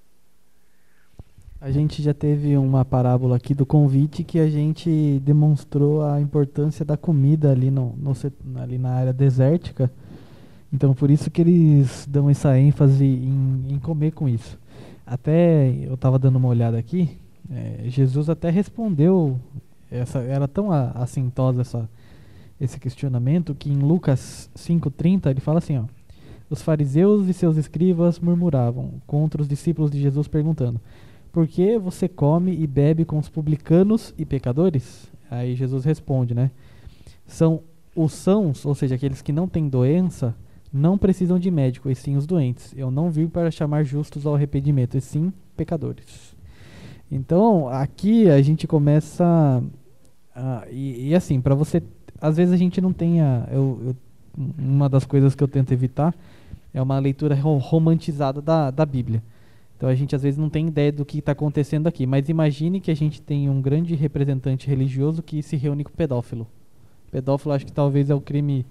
A 1.61 1.71
gente 1.71 2.03
já 2.03 2.13
teve 2.13 2.57
uma 2.57 2.85
parábola 2.85 3.37
aqui 3.37 3.55
do 3.55 3.65
convite 3.65 4.23
que 4.23 4.39
a 4.39 4.49
gente 4.49 5.19
demonstrou 5.25 6.05
a 6.05 6.21
importância 6.21 6.85
da 6.85 6.97
comida 6.97 7.51
ali, 7.51 7.71
no, 7.71 7.97
no 7.97 8.13
ali 8.61 8.77
na 8.77 8.91
área 8.91 9.13
desértica. 9.13 9.91
Então, 10.73 10.93
por 10.95 11.11
isso 11.11 11.31
que 11.31 11.41
eles 11.41 12.07
dão 12.07 12.29
essa 12.29 12.59
ênfase 12.59 13.05
em, 13.05 13.65
em 13.71 13.79
comer 13.79 14.13
com 14.13 14.29
isso. 14.29 14.59
Até 15.07 15.71
eu 15.71 15.95
estava 15.95 16.19
dando 16.19 16.37
uma 16.37 16.49
olhada 16.49 16.77
aqui, 16.77 17.19
é, 17.51 17.85
Jesus 17.89 18.29
até 18.29 18.51
respondeu, 18.51 19.39
essa, 19.91 20.19
era 20.19 20.49
tão 20.49 20.73
assintosa 20.73 21.61
essa, 21.61 21.89
esse 22.61 22.81
questionamento 22.81 23.55
que 23.55 23.71
em 23.71 23.79
Lucas 23.79 24.51
5:30 24.55 25.31
ele 25.31 25.41
fala 25.41 25.59
assim, 25.59 25.79
ó: 25.79 25.85
Os 26.49 26.63
fariseus 26.63 27.29
e 27.29 27.33
seus 27.33 27.57
escribas 27.57 28.19
murmuravam 28.19 28.95
contra 29.07 29.43
os 29.43 29.49
discípulos 29.49 29.91
de 29.91 30.01
Jesus 30.01 30.27
perguntando: 30.29 30.81
Por 31.33 31.47
que 31.47 31.79
você 31.79 32.09
come 32.09 32.55
e 32.57 32.67
bebe 32.67 33.05
com 33.05 33.19
os 33.19 33.29
publicanos 33.29 34.15
e 34.17 34.25
pecadores? 34.25 35.11
Aí 35.31 35.55
Jesus 35.55 35.85
responde, 35.85 36.35
né? 36.35 36.51
São 37.27 37.63
os 37.95 38.13
sãos, 38.13 38.65
ou 38.65 38.75
seja, 38.75 38.95
aqueles 38.95 39.23
que 39.23 39.33
não 39.33 39.49
têm 39.49 39.69
doença, 39.69 40.35
não 40.73 40.99
precisam 40.99 41.39
de 41.39 41.51
médico, 41.51 41.91
e 41.91 41.95
sim 41.95 42.17
os 42.17 42.27
doentes. 42.27 42.75
Eu 42.77 42.91
não 42.91 43.11
vim 43.11 43.27
para 43.27 43.51
chamar 43.51 43.85
justos 43.85 44.27
ao 44.27 44.35
arrependimento, 44.35 44.97
e 44.97 45.01
sim 45.01 45.33
pecadores. 45.57 46.37
Então, 47.11 47.69
aqui 47.69 48.29
a 48.29 48.41
gente 48.43 48.67
começa. 48.67 49.63
e, 50.71 51.09
e 51.09 51.15
assim, 51.15 51.41
para 51.41 51.55
você 51.55 51.83
às 52.27 52.37
vezes 52.37 52.53
a 52.53 52.57
gente 52.57 52.81
não 52.81 52.93
tem 52.93 53.21
a, 53.21 53.47
eu, 53.51 53.81
eu, 53.87 53.97
uma 54.59 54.89
das 54.89 55.05
coisas 55.05 55.35
que 55.35 55.43
eu 55.43 55.49
tento 55.49 55.73
evitar 55.73 56.15
é 56.75 56.83
uma 56.83 56.99
leitura 56.99 57.35
romantizada 57.35 58.43
da, 58.43 58.71
da 58.71 58.85
Bíblia. 58.85 59.23
Então 59.77 59.89
a 59.89 59.95
gente 59.95 60.17
às 60.17 60.23
vezes 60.23 60.39
não 60.39 60.49
tem 60.49 60.67
ideia 60.69 60.91
do 60.91 61.05
que 61.05 61.19
está 61.19 61.33
acontecendo 61.33 61.87
aqui, 61.87 62.07
mas 62.07 62.29
imagine 62.29 62.81
que 62.81 62.91
a 62.91 62.97
gente 62.97 63.21
tem 63.21 63.49
um 63.49 63.61
grande 63.61 63.95
representante 63.95 64.67
religioso 64.67 65.23
que 65.23 65.43
se 65.43 65.57
reúne 65.57 65.85
com 65.85 65.93
pedófilo. 65.93 66.47
Pedófilo 67.11 67.55
acho 67.55 67.65
que 67.65 67.73
talvez 67.73 68.11
é 68.11 68.15
o 68.15 68.21
crime 68.21 68.67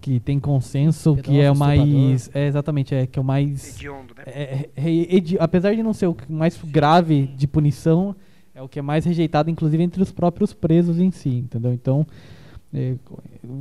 que 0.00 0.18
tem 0.18 0.40
consenso 0.40 1.14
Pedófilo, 1.14 1.34
que 1.34 1.40
é 1.40 1.50
o 1.50 1.56
mais 1.56 2.30
é 2.34 2.46
exatamente 2.46 2.94
é 2.94 3.06
que 3.06 3.18
é 3.18 3.22
o 3.22 3.24
mais 3.24 3.76
hediondo, 3.76 4.14
né? 4.16 4.22
É, 4.26 4.42
é, 4.42 4.70
é, 4.76 5.14
edi, 5.14 5.36
apesar 5.38 5.74
de 5.74 5.82
não 5.82 5.92
ser 5.92 6.06
o 6.06 6.16
mais 6.28 6.58
grave 6.62 7.26
de 7.26 7.46
punição 7.46 8.16
é 8.54 8.62
o 8.62 8.68
que 8.68 8.78
é 8.78 8.82
mais 8.82 9.04
rejeitado 9.04 9.50
inclusive 9.50 9.82
entre 9.82 10.02
os 10.02 10.10
próprios 10.10 10.54
presos 10.54 10.98
em 10.98 11.10
si 11.10 11.28
entendeu 11.28 11.72
então 11.74 12.06
é, 12.74 12.96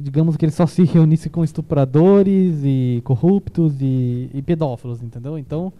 digamos 0.01 0.35
que 0.35 0.43
ele 0.43 0.51
só 0.51 0.65
se 0.65 0.83
reunisse 0.85 1.29
com 1.29 1.43
estupradores 1.43 2.61
e 2.63 3.01
corruptos 3.03 3.79
e, 3.79 4.29
e, 4.33 4.41
pedófilos, 4.41 5.03
entendeu? 5.03 5.37
Então 5.37 5.71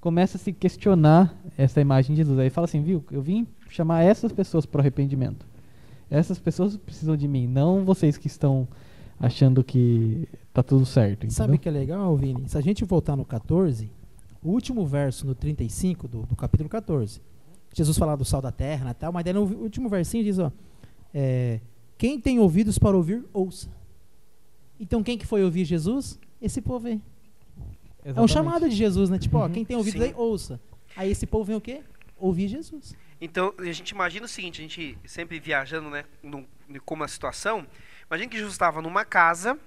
começa 0.00 0.36
a 0.36 0.40
se 0.40 0.52
questionar 0.52 1.34
essa 1.58 1.80
imagem 1.80 2.14
de 2.14 2.22
Jesus. 2.22 2.38
Aí 2.38 2.48
fala 2.48 2.66
assim, 2.66 2.80
viu? 2.80 3.04
Eu 3.10 3.20
vim 3.20 3.46
chamar 3.68 4.02
essas 4.02 4.30
pessoas 4.30 4.64
para 4.64 4.78
o 4.78 4.80
arrependimento. 4.80 5.44
Essas 6.08 6.38
pessoas 6.38 6.76
precisam 6.76 7.16
de 7.16 7.26
mim, 7.26 7.48
não 7.48 7.84
vocês 7.84 8.16
que 8.16 8.28
estão 8.28 8.68
achando 9.18 9.64
que 9.64 10.28
tá 10.52 10.62
tudo 10.62 10.86
certo. 10.86 11.24
Entendeu? 11.24 11.34
Sabe 11.34 11.58
que 11.58 11.68
é 11.68 11.72
legal, 11.72 12.16
Vini? 12.16 12.48
Se 12.48 12.56
a 12.56 12.60
gente 12.60 12.84
voltar 12.84 13.16
no 13.16 13.24
14, 13.24 13.90
o 14.40 14.50
último 14.50 14.86
verso 14.86 15.26
no 15.26 15.34
35 15.34 16.06
do, 16.06 16.22
do 16.22 16.36
capítulo 16.36 16.68
14, 16.68 17.20
Jesus 17.74 17.98
fala 17.98 18.16
do 18.16 18.24
sal 18.24 18.40
da 18.40 18.52
terra 18.52 18.90
e 18.92 18.94
tal, 18.94 19.12
mas 19.12 19.24
daí 19.24 19.34
no 19.34 19.42
último 19.42 19.88
versinho 19.88 20.22
diz, 20.22 20.38
ó, 20.38 20.52
é, 21.12 21.60
quem 21.98 22.20
tem 22.20 22.38
ouvidos 22.38 22.78
para 22.78 22.96
ouvir, 22.96 23.24
ouça. 23.32 23.68
Então 24.78 25.02
quem 25.02 25.16
que 25.16 25.26
foi 25.26 25.42
ouvir 25.44 25.64
Jesus? 25.64 26.18
Esse 26.40 26.60
povo 26.60 26.86
aí. 26.88 26.94
É 28.04 28.08
um 28.08 28.10
Exatamente. 28.24 28.32
chamado 28.32 28.68
de 28.68 28.76
Jesus, 28.76 29.10
né? 29.10 29.18
Tipo, 29.18 29.38
ó, 29.38 29.48
quem 29.48 29.64
tem 29.64 29.76
ouvido 29.76 29.98
Sim. 29.98 30.04
aí, 30.04 30.14
ouça. 30.14 30.60
Aí 30.94 31.10
esse 31.10 31.26
povo 31.26 31.44
vem 31.44 31.56
o 31.56 31.60
quê? 31.60 31.82
Ouvir 32.16 32.48
Jesus. 32.48 32.94
Então, 33.20 33.52
a 33.58 33.64
gente 33.72 33.90
imagina 33.90 34.26
o 34.26 34.28
seguinte, 34.28 34.60
a 34.60 34.62
gente 34.62 34.98
sempre 35.06 35.40
viajando, 35.40 35.88
né, 35.90 36.04
num- 36.22 36.46
como 36.84 37.02
a 37.02 37.08
situação, 37.08 37.66
imagina 38.08 38.30
que 38.30 38.36
Jesus 38.36 38.52
estava 38.54 38.80
numa 38.82 39.04
casa 39.04 39.58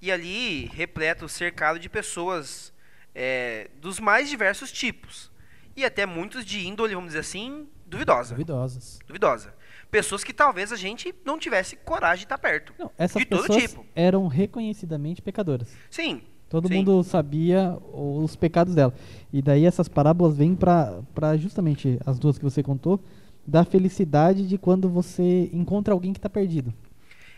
e 0.00 0.12
ali 0.12 0.66
repleto, 0.66 1.28
cercado 1.28 1.78
de 1.78 1.88
pessoas 1.88 2.72
é, 3.14 3.70
dos 3.80 3.98
mais 3.98 4.28
diversos 4.28 4.70
tipos. 4.70 5.30
E 5.76 5.84
até 5.84 6.04
muitos 6.06 6.44
de 6.44 6.66
índole, 6.66 6.94
vamos 6.94 7.08
dizer 7.08 7.20
assim, 7.20 7.66
duvidosa. 7.86 8.34
Duvidosas. 8.34 8.98
Duvidosa. 9.06 9.54
Pessoas 9.94 10.24
que 10.24 10.32
talvez 10.32 10.72
a 10.72 10.76
gente 10.76 11.14
não 11.24 11.38
tivesse 11.38 11.76
coragem 11.76 12.18
de 12.18 12.24
estar 12.24 12.36
perto. 12.36 12.74
Não, 12.76 12.90
essas 12.98 13.22
De 13.22 13.26
todo 13.26 13.42
pessoas 13.42 13.62
tipo. 13.62 13.86
eram 13.94 14.26
reconhecidamente 14.26 15.22
pecadoras. 15.22 15.68
Sim, 15.88 16.20
Todo 16.48 16.66
Sim. 16.66 16.74
mundo 16.74 17.04
sabia 17.04 17.78
os 17.92 18.34
pecados 18.34 18.74
dela. 18.74 18.92
E 19.32 19.40
daí 19.40 19.64
essas 19.64 19.88
parábolas 19.88 20.36
vêm 20.36 20.56
para 20.56 21.36
justamente 21.36 21.96
as 22.04 22.18
duas 22.18 22.36
que 22.38 22.44
você 22.44 22.60
contou, 22.60 23.00
da 23.46 23.64
felicidade 23.64 24.48
de 24.48 24.58
quando 24.58 24.88
você 24.88 25.48
encontra 25.52 25.94
alguém 25.94 26.12
que 26.12 26.18
está 26.18 26.28
perdido. 26.28 26.74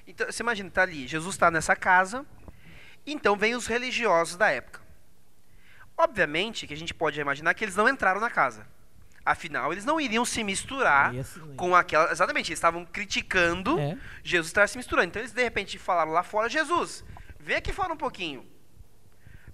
Então, 0.07 0.27
você 0.27 0.43
imagina, 0.43 0.71
tá 0.71 0.81
ali, 0.83 1.07
Jesus 1.07 1.35
está 1.35 1.51
nessa 1.51 1.77
casa, 1.77 2.25
então 3.07 3.37
vem 3.37 3.55
os 3.55 3.67
religiosos 3.67 4.37
da 4.37 4.51
época. 4.51 4.81
Obviamente 5.95 6.67
que 6.67 6.73
a 6.73 6.77
gente 6.77 6.95
pode 6.95 7.21
imaginar 7.21 7.53
que 7.53 7.65
eles 7.65 7.77
não 7.77 7.87
entraram 7.87 8.21
na 8.21 8.31
casa. 8.31 8.67
Afinal, 9.26 9.73
eles 9.73 9.85
não 9.85 10.00
iriam 10.00 10.25
se 10.25 10.45
misturar 10.45 11.11
Aí, 11.11 11.18
assim, 11.18 11.40
com 11.56 11.75
aquela. 11.75 12.12
Exatamente, 12.12 12.50
eles 12.50 12.59
estavam 12.59 12.85
criticando 12.87 13.76
É. 13.76 13.99
Jesus 14.23 14.47
estar 14.47 14.68
se 14.68 14.76
misturando. 14.76 15.09
Então 15.09 15.21
eles 15.21 15.33
de 15.33 15.42
repente 15.42 15.76
falaram 15.80 16.12
lá 16.12 16.23
fora: 16.23 16.49
Jesus, 16.49 17.04
vem 17.40 17.56
aqui 17.56 17.73
fora 17.73 17.92
um 17.92 17.97
pouquinho. 17.97 18.47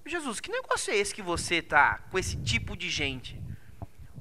Jesus, 0.05 0.41
que 0.41 0.51
negócio 0.51 0.93
é 0.93 0.97
esse 0.97 1.15
que 1.15 1.23
você 1.23 1.63
tá 1.63 2.01
com 2.11 2.19
esse 2.19 2.37
tipo 2.37 2.77
de 2.77 2.91
gente? 2.91 3.41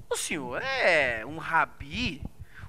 O 0.09 0.15
senhor 0.15 0.61
é 0.61 1.25
um 1.25 1.37
rabi? 1.37 2.21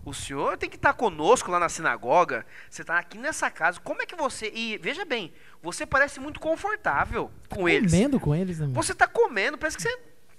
O 0.05 0.13
senhor 0.13 0.57
tem 0.57 0.69
que 0.69 0.75
estar 0.75 0.95
conosco 0.95 1.53
lá 1.53 1.61
na 1.61 1.69
sinagoga. 1.69 2.45
Você 2.69 2.83
está 2.83 2.99
aqui 2.99 3.17
nessa 3.17 3.49
casa. 3.49 3.79
Como 3.79 4.03
é 4.03 4.07
que 4.07 4.17
você. 4.17 4.51
E 4.53 4.77
veja 4.79 5.05
bem, 5.05 5.33
você 5.63 5.87
parece 5.87 6.19
muito 6.19 6.41
confortável 6.41 7.31
com 7.49 7.69
eles. 7.69 7.93
Comendo 7.93 8.19
com 8.19 8.35
eles, 8.35 8.59
né? 8.59 8.67
meu? 8.67 8.75
Você 8.75 8.91
está 8.91 9.07
comendo, 9.07 9.57
parece 9.57 9.77
que 9.77 9.85
você. 9.85 9.99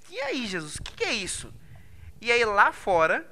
E 0.10 0.20
aí, 0.20 0.46
Jesus? 0.46 0.76
O 0.76 0.84
que, 0.84 0.94
que 0.94 1.04
é 1.06 1.14
isso? 1.14 1.54
E 2.24 2.32
aí 2.32 2.46
lá 2.46 2.72
fora, 2.72 3.26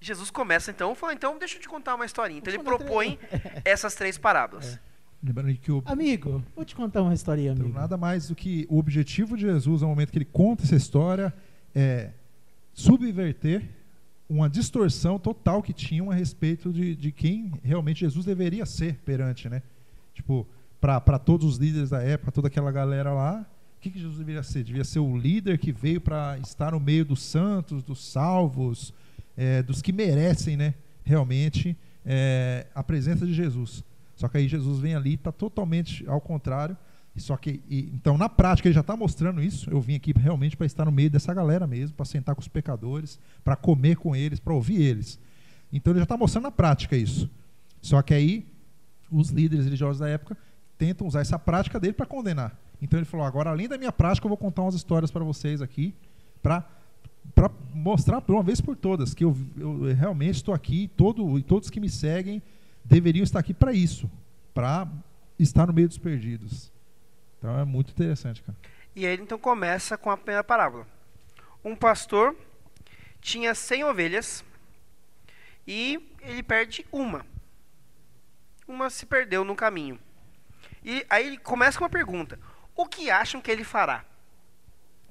Jesus 0.00 0.30
começa 0.30 0.70
então, 0.70 0.94
falou, 0.94 1.14
então 1.14 1.38
deixa 1.38 1.56
eu 1.56 1.60
te 1.60 1.68
contar 1.68 1.94
uma 1.94 2.04
historinha. 2.04 2.38
Então 2.38 2.52
ele 2.52 2.62
propõe 2.62 3.18
essas 3.64 3.94
três 3.94 4.16
parábolas. 4.16 4.78
Lembrando 5.22 5.54
que 5.56 5.72
o, 5.72 5.82
Amigo, 5.86 6.44
vou 6.54 6.64
te 6.64 6.74
contar 6.74 7.02
uma 7.02 7.14
historinha, 7.14 7.52
Então, 7.52 7.64
amigo. 7.64 7.78
nada 7.78 7.96
mais 7.96 8.28
do 8.28 8.34
que 8.34 8.66
o 8.68 8.78
objetivo 8.78 9.36
de 9.36 9.42
Jesus, 9.42 9.80
no 9.80 9.88
momento 9.88 10.12
que 10.12 10.18
ele 10.18 10.24
conta 10.26 10.64
essa 10.64 10.76
história, 10.76 11.32
é 11.74 12.10
subverter 12.74 13.68
uma 14.28 14.48
distorção 14.48 15.18
total 15.18 15.62
que 15.62 15.72
tinham 15.72 16.10
a 16.10 16.14
respeito 16.14 16.72
de, 16.72 16.94
de 16.94 17.10
quem 17.10 17.52
realmente 17.62 18.00
Jesus 18.00 18.24
deveria 18.24 18.66
ser 18.66 18.96
perante, 19.04 19.48
né? 19.48 19.62
Tipo, 20.12 20.46
para 20.80 21.18
todos 21.18 21.46
os 21.46 21.56
líderes 21.56 21.90
da 21.90 22.02
época, 22.02 22.30
toda 22.30 22.48
aquela 22.48 22.70
galera 22.70 23.12
lá, 23.12 23.46
que, 23.84 23.90
que 23.90 23.98
Jesus 23.98 24.16
deveria 24.16 24.42
ser? 24.42 24.64
Devia 24.64 24.82
ser 24.84 24.98
o 24.98 25.14
líder 25.16 25.58
que 25.58 25.70
veio 25.70 26.00
para 26.00 26.38
estar 26.38 26.72
no 26.72 26.80
meio 26.80 27.04
dos 27.04 27.22
santos, 27.22 27.82
dos 27.82 28.02
salvos, 28.02 28.94
é, 29.36 29.62
dos 29.62 29.82
que 29.82 29.92
merecem, 29.92 30.56
né? 30.56 30.72
Realmente 31.04 31.76
é, 32.04 32.66
a 32.74 32.82
presença 32.82 33.26
de 33.26 33.34
Jesus. 33.34 33.84
Só 34.16 34.26
que 34.26 34.38
aí 34.38 34.48
Jesus 34.48 34.78
vem 34.78 34.94
ali, 34.94 35.14
está 35.14 35.30
totalmente 35.30 36.02
ao 36.08 36.18
contrário. 36.18 36.76
Só 37.14 37.36
que, 37.36 37.60
e- 37.68 37.90
então, 37.92 38.16
na 38.16 38.26
prática, 38.28 38.68
ele 38.68 38.74
já 38.74 38.80
está 38.80 38.96
mostrando 38.96 39.42
isso. 39.42 39.68
Eu 39.70 39.82
vim 39.82 39.96
aqui 39.96 40.14
realmente 40.16 40.56
para 40.56 40.66
estar 40.66 40.86
no 40.86 40.92
meio 40.92 41.10
dessa 41.10 41.34
galera 41.34 41.66
mesmo, 41.66 41.94
para 41.94 42.06
sentar 42.06 42.34
com 42.34 42.40
os 42.40 42.48
pecadores, 42.48 43.20
para 43.44 43.54
comer 43.54 43.96
com 43.96 44.16
eles, 44.16 44.40
para 44.40 44.54
ouvir 44.54 44.80
eles. 44.80 45.20
Então, 45.70 45.92
ele 45.92 46.00
já 46.00 46.04
está 46.04 46.16
mostrando 46.16 46.44
na 46.44 46.50
prática 46.50 46.96
isso. 46.96 47.30
Só 47.82 48.00
que 48.00 48.14
aí, 48.14 48.46
os 49.10 49.28
líderes 49.28 49.66
religiosos 49.66 49.98
da 50.00 50.08
época 50.08 50.38
tentam 50.78 51.06
usar 51.06 51.20
essa 51.20 51.38
prática 51.38 51.78
dele 51.78 51.92
para 51.92 52.06
condenar. 52.06 52.63
Então, 52.80 52.98
ele 52.98 53.06
falou: 53.06 53.26
agora, 53.26 53.50
além 53.50 53.68
da 53.68 53.78
minha 53.78 53.92
prática, 53.92 54.26
eu 54.26 54.28
vou 54.28 54.38
contar 54.38 54.62
umas 54.62 54.74
histórias 54.74 55.10
para 55.10 55.24
vocês 55.24 55.62
aqui, 55.62 55.94
para 56.42 56.66
para 57.34 57.50
mostrar 57.72 58.20
por 58.20 58.34
uma 58.34 58.42
vez 58.42 58.60
por 58.60 58.76
todas 58.76 59.14
que 59.14 59.24
eu, 59.24 59.34
eu 59.56 59.94
realmente 59.94 60.36
estou 60.36 60.54
aqui 60.54 60.90
todo, 60.96 61.38
e 61.38 61.42
todos 61.42 61.70
que 61.70 61.80
me 61.80 61.88
seguem 61.88 62.42
deveriam 62.84 63.24
estar 63.24 63.38
aqui 63.38 63.54
para 63.54 63.72
isso, 63.72 64.10
para 64.52 64.86
estar 65.38 65.66
no 65.66 65.72
meio 65.72 65.88
dos 65.88 65.98
perdidos. 65.98 66.72
Então 67.38 67.58
é 67.58 67.64
muito 67.64 67.90
interessante, 67.90 68.42
cara. 68.42 68.56
E 68.94 69.04
ele 69.04 69.22
então 69.22 69.38
começa 69.38 69.96
com 69.96 70.10
a 70.10 70.16
primeira 70.16 70.44
parábola. 70.44 70.86
Um 71.64 71.74
pastor 71.74 72.36
tinha 73.20 73.54
100 73.54 73.84
ovelhas 73.84 74.44
e 75.66 76.00
ele 76.20 76.42
perde 76.42 76.86
uma. 76.92 77.24
Uma 78.68 78.88
se 78.90 79.04
perdeu 79.04 79.44
no 79.44 79.56
caminho. 79.56 79.98
E 80.84 81.04
aí 81.08 81.26
ele 81.26 81.38
começa 81.38 81.78
com 81.78 81.84
uma 81.84 81.90
pergunta: 81.90 82.38
O 82.76 82.86
que 82.86 83.10
acham 83.10 83.40
que 83.40 83.50
ele 83.50 83.64
fará? 83.64 84.04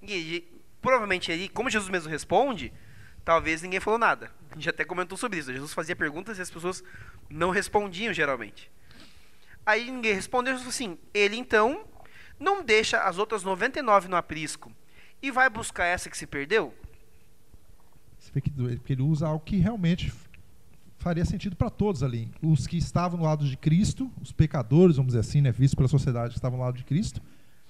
E 0.01 0.11
ele, 0.11 0.61
provavelmente 0.81 1.31
ele, 1.31 1.47
como 1.49 1.69
Jesus 1.69 1.89
mesmo 1.89 2.09
responde, 2.09 2.73
talvez 3.23 3.61
ninguém 3.61 3.79
falou 3.79 3.97
nada. 3.99 4.31
A 4.51 4.55
gente 4.55 4.69
até 4.69 4.83
comentou 4.83 5.17
sobre 5.17 5.39
isso. 5.39 5.51
Jesus 5.51 5.73
fazia 5.73 5.95
perguntas 5.95 6.37
e 6.37 6.41
as 6.41 6.51
pessoas 6.51 6.83
não 7.29 7.49
respondiam 7.51 8.13
geralmente. 8.13 8.69
Aí 9.65 9.89
ninguém 9.89 10.13
respondeu, 10.13 10.53
Jesus 10.57 10.75
falou 10.75 10.93
assim: 10.93 10.99
Ele 11.13 11.37
então 11.37 11.85
não 12.39 12.63
deixa 12.63 13.01
as 13.03 13.17
outras 13.17 13.43
99 13.43 14.09
no 14.09 14.17
aprisco 14.17 14.71
e 15.21 15.31
vai 15.31 15.49
buscar 15.49 15.85
essa 15.85 16.09
que 16.09 16.17
se 16.17 16.27
perdeu? 16.27 16.75
Você 18.19 18.31
vê 18.33 18.41
que 18.41 18.49
do- 18.49 18.77
que 18.79 18.93
ele 18.93 19.01
usa 19.01 19.27
algo 19.27 19.43
que 19.43 19.55
realmente 19.57 20.11
faria 20.97 21.23
sentido 21.25 21.55
para 21.55 21.69
todos 21.69 22.03
ali. 22.03 22.29
Os 22.41 22.67
que 22.67 22.77
estavam 22.77 23.19
no 23.19 23.25
lado 23.25 23.45
de 23.47 23.55
Cristo, 23.57 24.11
os 24.21 24.31
pecadores, 24.31 24.95
vamos 24.97 25.09
dizer 25.13 25.19
assim, 25.21 25.41
né, 25.41 25.51
vistos 25.51 25.75
pela 25.75 25.87
sociedade 25.87 26.29
que 26.33 26.37
estavam 26.39 26.57
no 26.57 26.63
lado 26.65 26.77
de 26.77 26.83
Cristo, 26.83 27.21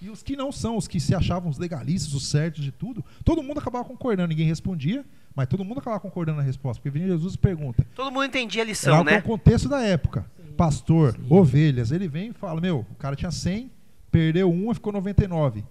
e 0.03 0.09
os 0.09 0.21
que 0.23 0.35
não 0.35 0.51
são, 0.51 0.75
os 0.77 0.87
que 0.87 0.99
se 0.99 1.13
achavam 1.15 1.49
os 1.49 1.57
legalistas, 1.57 2.13
os 2.13 2.27
certos 2.27 2.63
de 2.63 2.71
tudo, 2.71 3.03
todo 3.23 3.41
mundo 3.43 3.59
acabava 3.59 3.85
concordando, 3.85 4.29
ninguém 4.29 4.45
respondia, 4.47 5.05
mas 5.35 5.47
todo 5.47 5.63
mundo 5.63 5.79
acabava 5.79 5.99
concordando 5.99 6.37
na 6.37 6.43
resposta, 6.43 6.81
porque 6.81 6.89
vinha 6.97 7.07
Jesus 7.09 7.33
e 7.35 7.37
pergunta. 7.37 7.85
Todo 7.95 8.11
mundo 8.11 8.25
entendia 8.25 8.61
a 8.61 8.63
Era 8.63 8.69
lição, 8.69 9.01
o 9.01 9.03
né? 9.03 9.21
contexto 9.21 9.67
da 9.69 9.81
época. 9.81 10.25
Pastor, 10.57 11.17
ovelhas. 11.29 11.91
Ele 11.91 12.07
vem 12.07 12.29
e 12.29 12.33
fala: 12.33 12.61
Meu, 12.61 12.85
o 12.91 12.95
cara 12.95 13.15
tinha 13.15 13.31
100, 13.31 13.71
perdeu 14.11 14.51
uma, 14.51 14.73
ficou 14.75 14.93
99. 14.93 15.63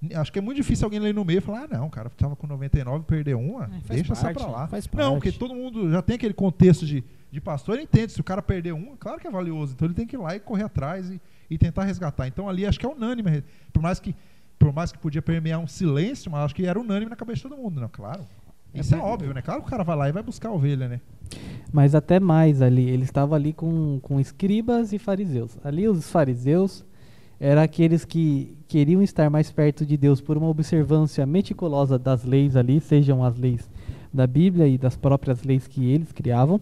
N- 0.00 0.14
Acho 0.14 0.32
que 0.32 0.38
é 0.38 0.42
muito 0.42 0.56
difícil 0.58 0.84
alguém 0.86 1.00
ler 1.00 1.12
no 1.12 1.24
meio 1.24 1.38
e 1.38 1.40
falar: 1.40 1.64
Ah, 1.64 1.68
não, 1.78 1.86
o 1.86 1.90
cara 1.90 2.06
estava 2.08 2.36
com 2.36 2.46
99, 2.46 3.04
perdeu 3.04 3.40
uma, 3.40 3.64
É, 3.64 3.94
deixa 3.94 4.12
essa 4.12 4.22
parte, 4.22 4.38
pra 4.38 4.46
lá. 4.48 4.68
faz 4.68 4.88
Não, 4.92 5.14
porque 5.14 5.32
todo 5.32 5.54
mundo 5.54 5.90
já 5.90 6.00
tem 6.00 6.14
aquele 6.14 6.34
contexto 6.34 6.86
de, 6.86 7.02
de 7.32 7.40
pastor, 7.40 7.74
ele 7.74 7.82
entende. 7.84 8.12
Se 8.12 8.20
o 8.20 8.24
cara 8.24 8.40
perdeu 8.40 8.76
uma, 8.76 8.96
claro 8.96 9.18
que 9.20 9.26
é 9.26 9.30
valioso. 9.30 9.72
Então 9.74 9.86
ele 9.86 9.94
tem 9.94 10.06
que 10.06 10.14
ir 10.14 10.18
lá 10.20 10.36
e 10.36 10.38
correr 10.40 10.62
atrás 10.62 11.10
e, 11.10 11.20
e 11.50 11.56
tentar 11.58 11.84
resgatar. 11.84 12.26
Então 12.26 12.48
ali 12.48 12.66
acho 12.66 12.78
que 12.78 12.86
é 12.86 12.88
unânime. 12.88 13.42
Por 13.72 13.82
mais 13.82 13.98
que, 14.00 14.14
por 14.58 14.72
mais 14.72 14.92
que 14.92 14.98
podia 14.98 15.22
permear 15.22 15.58
um 15.58 15.66
silêncio, 15.66 16.30
mas 16.30 16.44
acho 16.44 16.54
que 16.54 16.66
era 16.66 16.78
unânime 16.78 17.10
na 17.10 17.16
cabeça 17.16 17.36
de 17.36 17.42
todo 17.48 17.56
mundo, 17.56 17.80
não? 17.80 17.88
Claro. 17.88 18.24
Isso 18.74 18.94
é, 18.94 18.98
É, 18.98 19.00
óbvio, 19.00 19.32
né? 19.32 19.42
Claro 19.42 19.62
que 19.62 19.66
o 19.66 19.70
cara 19.70 19.82
vai 19.82 19.96
lá 19.96 20.08
e 20.08 20.12
vai 20.12 20.22
buscar 20.22 20.50
a 20.50 20.52
ovelha, 20.52 20.88
né? 20.88 21.00
Mas 21.72 21.94
até 21.94 22.18
mais 22.20 22.62
ali, 22.62 22.88
ele 22.88 23.04
estava 23.04 23.34
ali 23.34 23.52
com, 23.52 23.98
com 24.00 24.20
escribas 24.20 24.92
e 24.92 24.98
fariseus. 24.98 25.56
Ali 25.64 25.88
os 25.88 26.10
fariseus 26.10 26.84
eram 27.40 27.62
aqueles 27.62 28.04
que 28.04 28.56
queriam 28.66 29.02
estar 29.02 29.30
mais 29.30 29.50
perto 29.50 29.86
de 29.86 29.96
Deus 29.96 30.20
por 30.20 30.36
uma 30.36 30.48
observância 30.48 31.24
meticulosa 31.24 31.98
das 31.98 32.24
leis 32.24 32.56
ali, 32.56 32.80
sejam 32.80 33.24
as 33.24 33.36
leis 33.36 33.70
da 34.12 34.26
Bíblia 34.26 34.66
e 34.66 34.76
das 34.78 34.96
próprias 34.96 35.42
leis 35.44 35.66
que 35.66 35.90
eles 35.90 36.10
criavam. 36.12 36.60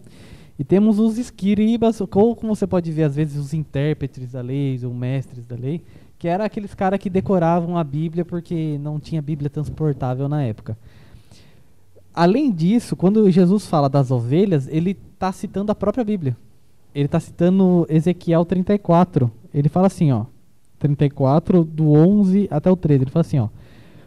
E 0.58 0.64
temos 0.64 0.98
os 0.98 1.18
escribas, 1.18 2.00
ou 2.00 2.36
como 2.36 2.54
você 2.54 2.66
pode 2.66 2.90
ver 2.90 3.04
às 3.04 3.16
vezes 3.16 3.36
os 3.36 3.52
intérpretes 3.52 4.32
da 4.32 4.40
lei, 4.40 4.78
ou 4.84 4.94
mestres 4.94 5.46
da 5.46 5.56
lei, 5.56 5.82
que 6.18 6.28
eram 6.28 6.44
aqueles 6.44 6.74
caras 6.74 6.98
que 6.98 7.10
decoravam 7.10 7.76
a 7.76 7.84
Bíblia 7.84 8.24
porque 8.24 8.78
não 8.78 8.98
tinha 8.98 9.20
Bíblia 9.20 9.50
transportável 9.50 10.28
na 10.28 10.42
época. 10.42 10.76
Além 12.14 12.50
disso, 12.50 12.96
quando 12.96 13.30
Jesus 13.30 13.66
fala 13.66 13.90
das 13.90 14.10
ovelhas, 14.10 14.66
ele 14.68 14.96
está 15.12 15.30
citando 15.30 15.70
a 15.70 15.74
própria 15.74 16.02
Bíblia. 16.02 16.34
Ele 16.94 17.04
está 17.04 17.20
citando 17.20 17.86
Ezequiel 17.90 18.46
34. 18.46 19.30
Ele 19.52 19.68
fala 19.68 19.88
assim, 19.88 20.10
ó, 20.12 20.24
34 20.78 21.64
do 21.64 21.92
11 21.92 22.48
até 22.50 22.70
o 22.70 22.76
13. 22.76 23.04
Ele 23.04 23.10
fala 23.10 23.20
assim, 23.20 23.38
ó: 23.38 23.48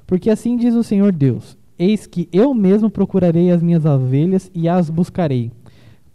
Porque 0.07 0.29
assim 0.29 0.57
diz 0.57 0.73
o 0.73 0.83
Senhor 0.83 1.11
Deus: 1.11 1.57
Eis 1.77 2.07
que 2.07 2.27
eu 2.31 2.53
mesmo 2.53 2.89
procurarei 2.89 3.51
as 3.51 3.61
minhas 3.61 3.85
ovelhas 3.85 4.49
e 4.53 4.67
as 4.67 4.89
buscarei, 4.89 5.51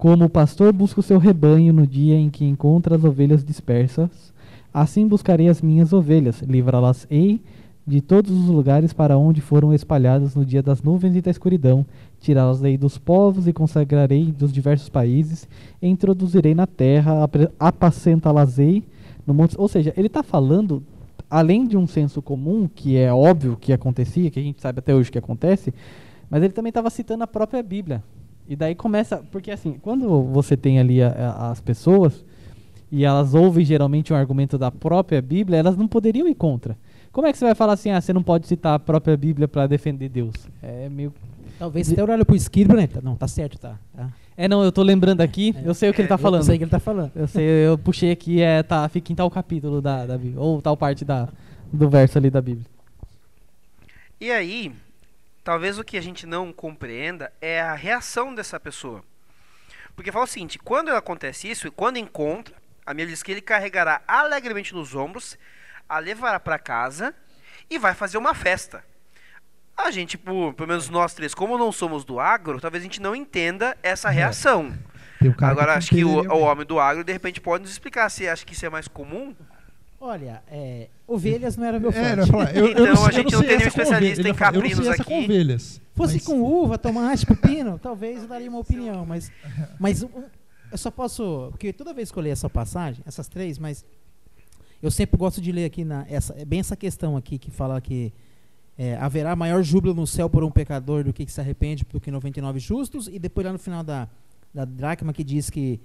como 0.05 0.27
o 0.27 0.29
pastor 0.29 0.71
busca 0.71 1.01
o 1.01 1.03
seu 1.03 1.17
rebanho 1.17 1.73
no 1.73 1.87
dia 1.87 2.15
em 2.15 2.29
que 2.29 2.45
encontra 2.45 2.95
as 2.95 3.05
ovelhas 3.05 3.43
dispersas. 3.43 4.35
Assim 4.71 5.09
buscarei 5.09 5.49
as 5.49 5.63
minhas 5.63 5.95
ovelhas, 5.95 6.43
livrá-las-ei 6.43 7.41
de 7.87 8.03
todos 8.03 8.31
os 8.31 8.49
lugares 8.49 8.93
para 8.93 9.17
onde 9.17 9.41
foram 9.41 9.73
espalhadas 9.73 10.35
no 10.35 10.45
dia 10.45 10.63
das 10.63 10.83
nuvens 10.83 11.17
e 11.17 11.23
da 11.23 11.31
escuridão, 11.31 11.87
tirá-las-ei 12.21 12.77
dos 12.77 12.99
povos 12.99 13.49
e 13.49 13.53
consagrarei 13.55 14.31
dos 14.31 14.53
diversos 14.53 14.91
países, 14.91 15.49
introduzirei 15.81 16.55
na 16.55 16.67
terra, 16.67 17.27
apacentá-las-ei 17.59 18.85
no 19.27 19.33
monte. 19.33 19.59
Ou 19.59 19.69
seja, 19.69 19.95
ele 19.97 20.09
está 20.09 20.23
falando 20.23 20.83
além 21.31 21.67
de 21.67 21.79
um 21.79 21.87
senso 21.87 22.21
comum, 22.21 22.69
que 22.69 22.99
é 22.99 23.11
óbvio 23.11 23.57
que 23.59 23.73
acontecia, 23.73 24.31
que 24.31 24.39
a 24.39 24.43
gente 24.43 24.61
sabe 24.61 24.81
até 24.81 24.95
hoje 24.95 25.11
que 25.11 25.17
acontece, 25.17 25.73
mas 26.29 26.43
ele 26.43 26.53
também 26.53 26.69
estava 26.69 26.91
citando 26.91 27.25
a 27.25 27.27
própria 27.27 27.63
Bíblia. 27.63 28.03
E 28.49 28.55
daí 28.55 28.75
começa, 28.75 29.23
porque 29.33 29.51
assim, 29.51 29.79
quando 29.81 30.23
você 30.25 30.57
tem 30.57 30.79
ali 30.79 31.03
a- 31.03 31.09
a- 31.11 31.51
as 31.51 31.61
pessoas 31.61 32.25
e 32.93 33.05
elas 33.05 33.35
ouvem 33.35 33.65
geralmente 33.65 34.13
um 34.13 34.17
argumento 34.17 34.59
da 34.59 34.71
própria 34.71 35.21
Bíblia, 35.23 35.59
elas 35.59 35.77
não 35.77 35.89
poderiam 35.89 36.29
ir 36.29 36.35
contra. 36.35 36.77
Como 37.11 37.27
é 37.27 37.33
que 37.33 37.39
você 37.39 37.45
vai 37.45 37.55
falar 37.55 37.73
assim, 37.75 37.91
ah, 37.91 38.01
você 38.01 38.13
não 38.13 38.23
pode 38.23 38.47
citar 38.47 38.75
a 38.75 38.79
própria 38.79 39.17
Bíblia 39.17 39.49
para 39.49 39.67
defender 39.67 40.09
Deus? 40.09 40.35
É 40.63 40.89
meio 40.89 41.13
Talvez 41.59 41.91
até 41.93 42.03
olhar 42.03 42.25
pro 42.25 42.35
esquerdo, 42.35 42.75
né? 42.75 42.87
Tá- 42.89 43.01
Não, 43.01 43.15
tá 43.15 43.29
certo, 43.29 43.57
tá. 43.59 43.79
tá. 43.97 44.11
É, 44.37 44.49
não, 44.49 44.65
eu 44.65 44.73
tô 44.73 44.83
lembrando 44.83 45.21
aqui, 45.21 45.55
eu 45.65 45.73
sei 45.73 45.89
o 45.91 45.95
que 45.95 46.01
ele 46.01 46.09
tá 46.09 46.17
Eu 46.17 46.19
falando. 46.19 46.43
sei 46.43 46.57
o 46.57 46.59
que 46.59 46.65
ele 46.65 46.71
tá 46.71 46.81
falando. 46.81 47.13
Eu 47.15 47.29
sei, 47.29 47.45
eu 47.45 47.79
puxei 47.79 48.11
aqui, 48.11 48.41
é, 48.43 48.63
tá, 48.65 48.89
fica 48.89 49.13
em 49.13 49.15
tal 49.15 49.31
capítulo 49.31 49.81
da, 49.81 50.05
da 50.05 50.19
Bíblia, 50.19 50.41
ou 50.41 50.61
tal 50.61 50.77
parte 50.77 51.05
da, 51.05 51.29
do 51.73 51.89
verso 51.89 52.19
ali 52.19 52.29
da 52.31 52.43
Bíblia. 52.43 52.67
E 54.21 54.31
aí, 54.33 54.73
talvez 55.45 55.79
o 55.79 55.85
que 55.85 55.99
a 55.99 56.01
gente 56.01 56.27
não 56.27 56.53
compreenda 56.53 57.31
é 57.41 57.61
a 57.61 57.75
reação 57.75 58.35
dessa 58.35 58.59
pessoa. 58.59 59.05
Porque 59.95 60.11
fala 60.11 60.25
o 60.25 60.29
seguinte, 60.29 60.59
quando 60.59 60.89
acontece 60.91 61.49
isso, 61.49 61.69
e 61.69 61.71
quando 61.71 61.99
encontra, 61.99 62.55
a 62.85 62.93
Bíblia 62.93 63.09
diz 63.09 63.23
que 63.23 63.31
ele 63.31 63.41
carregará 63.41 64.03
alegremente 64.09 64.75
nos 64.75 64.95
ombros, 64.95 65.39
a 65.89 65.99
levará 65.99 66.41
para 66.41 66.59
casa 66.59 67.15
e 67.71 67.79
vai 67.79 67.95
fazer 67.95 68.17
uma 68.19 68.35
festa. 68.35 68.85
A 69.77 69.91
gente, 69.91 70.17
por, 70.17 70.55
pelo 70.55 70.69
menos 70.69 70.89
nós 70.89 71.15
três, 71.15 71.35
como 71.35 71.59
não 71.59 71.71
somos 71.71 72.05
do 72.05 72.19
agro, 72.19 72.61
talvez 72.61 72.83
a 72.83 72.87
gente 72.87 73.01
não 73.01 73.15
entenda 73.15 73.77
essa 73.83 74.09
reação. 74.09 74.77
Tem 75.21 75.31
um 75.31 75.35
cara 75.35 75.53
Agora, 75.53 75.75
acho 75.75 75.91
que 75.91 76.05
o, 76.05 76.21
entenderia 76.21 76.35
o 76.35 76.41
homem 76.41 76.67
do 76.67 76.81
agro, 76.81 77.05
de 77.05 77.13
repente, 77.13 77.41
pode 77.41 77.63
nos 77.63 77.73
explicar 77.73 78.09
se 78.09 78.27
acha 78.29 78.45
que 78.45 78.55
isso 78.55 78.65
é 78.65 78.71
mais 78.71 78.89
comum. 78.89 79.35
Olha, 80.05 80.43
é, 80.49 80.89
ovelhas 81.07 81.57
não 81.57 81.65
era 81.67 81.81
meu 81.81 81.91
forte. 81.93 82.07
É, 82.07 82.21
eu 82.21 82.27
falar, 82.27 82.51
Então, 82.55 82.87
não 82.87 82.97
sei, 82.97 83.07
a 83.07 83.11
gente 83.13 83.33
eu 83.33 83.41
não 83.41 83.47
nenhum 83.47 83.55
essa 83.57 83.63
com 83.63 83.69
especialista 83.69 84.29
em 84.29 84.35
caprinos 84.35 84.71
Eu 84.71 84.77
não 84.77 84.83
sei 84.85 84.93
essa 84.93 85.03
aqui. 85.03 85.11
com 85.13 85.25
ovelhas. 85.25 85.81
Fosse 85.95 86.15
mas- 86.15 86.25
com 86.25 86.43
uva, 86.43 86.77
tomate, 86.79 87.25
pepino, 87.27 87.79
talvez 87.79 88.23
eu 88.23 88.29
daria 88.29 88.49
uma 88.51 88.59
opinião, 88.59 89.07
mas, 89.07 89.31
mas 89.79 90.03
um- 90.03 90.09
eu 90.73 90.77
só 90.79 90.91
posso, 90.91 91.49
porque 91.51 91.73
toda 91.73 91.95
vez 91.95 92.11
que 92.11 92.19
eu 92.19 92.23
leio 92.23 92.33
essa 92.33 92.51
passagem, 92.51 93.03
essas 93.07 93.29
três, 93.29 93.59
mas 93.59 93.85
eu 94.83 94.91
sempre 94.91 95.17
gosto 95.17 95.41
de 95.41 95.51
ler 95.53 95.65
aqui 95.67 95.85
na 95.85 96.05
essa, 96.09 96.35
é 96.37 96.45
bem 96.45 96.61
essa 96.61 96.77
questão 96.77 97.17
aqui 97.17 97.39
que 97.39 97.51
fala 97.51 97.81
que 97.81 98.13
é, 98.77 98.97
haverá 98.97 99.37
maior 99.37 99.63
júbilo 99.63 99.95
no 99.95 100.07
céu 100.07 100.29
por 100.29 100.43
um 100.43 100.51
pecador 100.51 101.05
do 101.05 101.13
que, 101.13 101.25
que 101.25 101.31
se 101.33 101.41
arrepende 101.41 101.87
do 101.93 102.01
que 102.01 102.11
99 102.11 102.59
justos 102.59 103.07
e 103.09 103.19
depois 103.21 103.47
lá 103.47 103.53
no 103.53 103.59
final 103.59 103.83
da 103.85 104.09
da 104.53 104.65
dracma 104.65 105.13
que 105.13 105.23
diz 105.25 105.49
que 105.51 105.81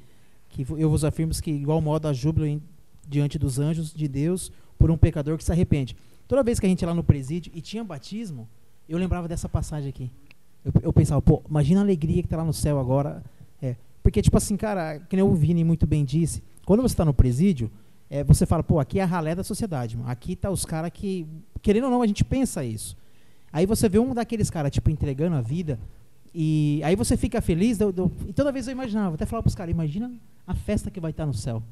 que 0.49 0.65
eu 0.77 0.89
vos 0.89 1.03
afirmo 1.05 1.31
que 1.41 1.51
igual 1.51 1.79
modo 1.81 2.07
há 2.07 2.13
júbilo 2.13 2.45
em- 2.47 2.61
diante 3.09 3.39
dos 3.39 3.57
anjos 3.59 3.93
de 3.93 4.07
Deus 4.07 4.51
por 4.77 4.91
um 4.91 4.97
pecador 4.97 5.37
que 5.37 5.43
se 5.43 5.51
arrepende. 5.51 5.95
Toda 6.27 6.43
vez 6.43 6.59
que 6.59 6.65
a 6.65 6.69
gente 6.69 6.81
ia 6.81 6.87
lá 6.87 6.93
no 6.93 7.03
presídio 7.03 7.51
e 7.55 7.59
tinha 7.61 7.83
batismo, 7.83 8.47
eu 8.87 8.97
lembrava 8.97 9.27
dessa 9.27 9.49
passagem 9.49 9.89
aqui. 9.89 10.11
Eu, 10.63 10.71
eu 10.83 10.93
pensava, 10.93 11.21
pô, 11.21 11.41
imagina 11.49 11.79
a 11.79 11.83
alegria 11.83 12.21
que 12.21 12.27
tá 12.29 12.37
lá 12.37 12.45
no 12.45 12.53
céu 12.53 12.79
agora. 12.79 13.23
É, 13.61 13.75
porque, 14.03 14.21
tipo 14.21 14.37
assim, 14.37 14.55
cara, 14.55 14.99
que 14.99 15.15
nem 15.15 15.23
o 15.25 15.33
Vini 15.33 15.63
muito 15.63 15.87
bem 15.87 16.05
disse, 16.05 16.43
quando 16.65 16.81
você 16.81 16.93
está 16.93 17.03
no 17.03 17.13
presídio, 17.13 17.71
é, 18.09 18.23
você 18.23 18.45
fala, 18.45 18.61
pô, 18.63 18.79
aqui 18.79 18.99
é 18.99 19.03
a 19.03 19.05
ralé 19.05 19.33
da 19.35 19.43
sociedade, 19.43 19.97
mano. 19.97 20.09
aqui 20.09 20.35
tá 20.35 20.49
os 20.51 20.65
caras 20.65 20.91
que, 20.93 21.25
querendo 21.61 21.85
ou 21.85 21.89
não, 21.89 22.01
a 22.01 22.07
gente 22.07 22.23
pensa 22.23 22.63
isso. 22.63 22.95
Aí 23.51 23.65
você 23.65 23.89
vê 23.89 23.97
um 23.99 24.13
daqueles 24.13 24.49
caras, 24.49 24.71
tipo, 24.71 24.89
entregando 24.89 25.35
a 25.35 25.41
vida, 25.41 25.79
e 26.33 26.79
aí 26.83 26.95
você 26.95 27.17
fica 27.17 27.41
feliz, 27.41 27.77
do- 27.77 27.91
do- 27.91 28.11
e 28.27 28.33
toda 28.33 28.51
vez 28.51 28.67
eu 28.67 28.71
imaginava, 28.71 29.15
até 29.15 29.25
falava 29.25 29.43
pros 29.43 29.55
caras, 29.55 29.71
imagina 29.73 30.11
a 30.45 30.53
festa 30.53 30.91
que 30.91 30.99
vai 30.99 31.11
estar 31.11 31.25
no 31.25 31.33
céu. 31.33 31.63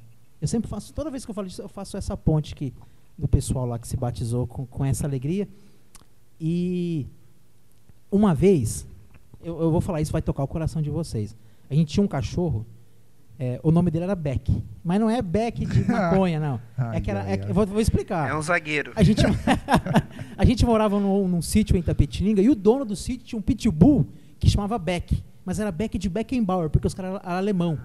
Eu 0.42 0.48
sempre 0.48 0.70
faço, 0.70 0.94
toda 0.94 1.10
vez 1.10 1.26
que 1.26 1.32
eu 1.32 1.36
falo 1.36 1.48
isso, 1.48 1.62
eu 1.62 1.70
faço 1.70 1.98
essa 1.98 2.16
ponte 2.16 2.54
que, 2.54 2.74
do 3.18 3.28
pessoal 3.28 3.66
lá 3.66 3.80
que 3.80 3.88
se 3.88 3.98
batizou 3.98 4.46
com, 4.46 4.66
com 4.66 4.86
essa 4.86 5.08
alegria. 5.08 5.48
E 6.40 7.08
uma 8.12 8.36
vez, 8.36 8.86
eu, 9.44 9.60
eu 9.62 9.72
vou 9.72 9.82
falar 9.82 10.02
isso, 10.02 10.12
vai 10.12 10.22
tocar 10.22 10.44
o 10.44 10.48
coração 10.48 10.82
de 10.82 10.90
vocês. 10.90 11.36
A 11.70 11.74
gente 11.74 11.94
tinha 11.94 12.04
um 12.04 12.08
cachorro, 12.08 12.66
é, 13.40 13.60
o 13.64 13.72
nome 13.72 13.92
dele 13.92 14.06
era 14.06 14.16
Beck. 14.16 14.64
Mas 14.84 15.00
não 15.00 15.10
é 15.10 15.22
Beck 15.22 15.66
de 15.66 15.84
maconha, 15.90 16.40
não. 16.40 16.62
Ai, 16.78 16.98
é 16.98 17.02
que 17.02 17.12
era, 17.12 17.20
é 17.22 17.38
vou, 17.52 17.66
vou 17.66 17.82
explicar. 17.82 18.30
É 18.30 18.36
um 18.36 18.42
zagueiro. 18.42 18.94
A 18.96 19.04
gente, 19.04 19.24
a 20.38 20.46
gente 20.46 20.66
morava 20.66 21.00
num, 21.00 21.28
num 21.28 21.42
sítio 21.42 21.76
em 21.76 21.82
Tapetininga 21.82 22.42
e 22.42 22.50
o 22.50 22.56
dono 22.56 22.86
do 22.86 22.96
sítio 22.96 23.26
tinha 23.26 23.40
um 23.40 23.42
pitbull 23.42 24.06
que 24.40 24.50
chamava 24.50 24.78
Beck. 24.78 25.24
Mas 25.44 25.60
era 25.60 25.72
Beck 25.72 25.98
de 25.98 26.10
Beckenbauer, 26.10 26.70
porque 26.70 26.88
os 26.88 26.94
caras 26.94 27.16
eram 27.16 27.22
eram 27.24 27.38
alemão. 27.38 27.80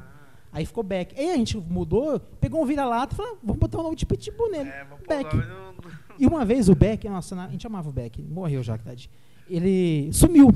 Aí 0.53 0.67
ficou 0.67 0.85
Beck. 0.85 1.19
Aí 1.19 1.31
a 1.31 1.37
gente 1.37 1.57
mudou, 1.57 2.21
pegou 2.41 2.63
um 2.63 2.67
vira-lata 2.67 3.15
e 3.15 3.17
falou, 3.17 3.33
"Ah, 3.33 3.39
vamos 3.43 3.59
botar 3.59 3.79
o 3.79 3.83
nome 3.83 3.97
de 3.97 4.05
pitbull 4.05 4.51
nele. 4.51 4.69
É, 4.69 4.85
vamos 4.85 5.05
pôr 5.05 5.15
o 5.15 5.19
Beck. 5.19 5.35
no- 5.37 5.93
E 6.19 6.27
uma 6.27 6.45
vez 6.45 6.69
o 6.69 6.75
Beck, 6.75 7.09
nossa, 7.09 7.35
a 7.41 7.49
gente 7.49 7.67
amava 7.67 7.89
o 7.89 7.93
Beck, 7.93 8.21
morreu 8.23 8.63
já, 8.63 8.77
tadinho. 8.77 9.11
Ele 9.49 10.11
sumiu. 10.13 10.55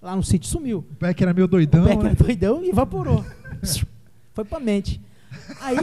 Lá 0.00 0.16
no 0.16 0.22
sítio 0.22 0.48
sumiu. 0.48 0.78
O 0.78 0.94
Beck 0.98 1.22
era 1.22 1.32
meio 1.34 1.46
doidão, 1.46 1.82
o 1.82 1.84
Beck 1.86 2.02
né? 2.02 2.10
era 2.10 2.14
doidão 2.24 2.64
e 2.64 2.70
evaporou. 2.70 3.22
Foi 4.34 4.44
pra 4.44 4.58
mente. 4.58 5.00
Aí, 5.60 5.76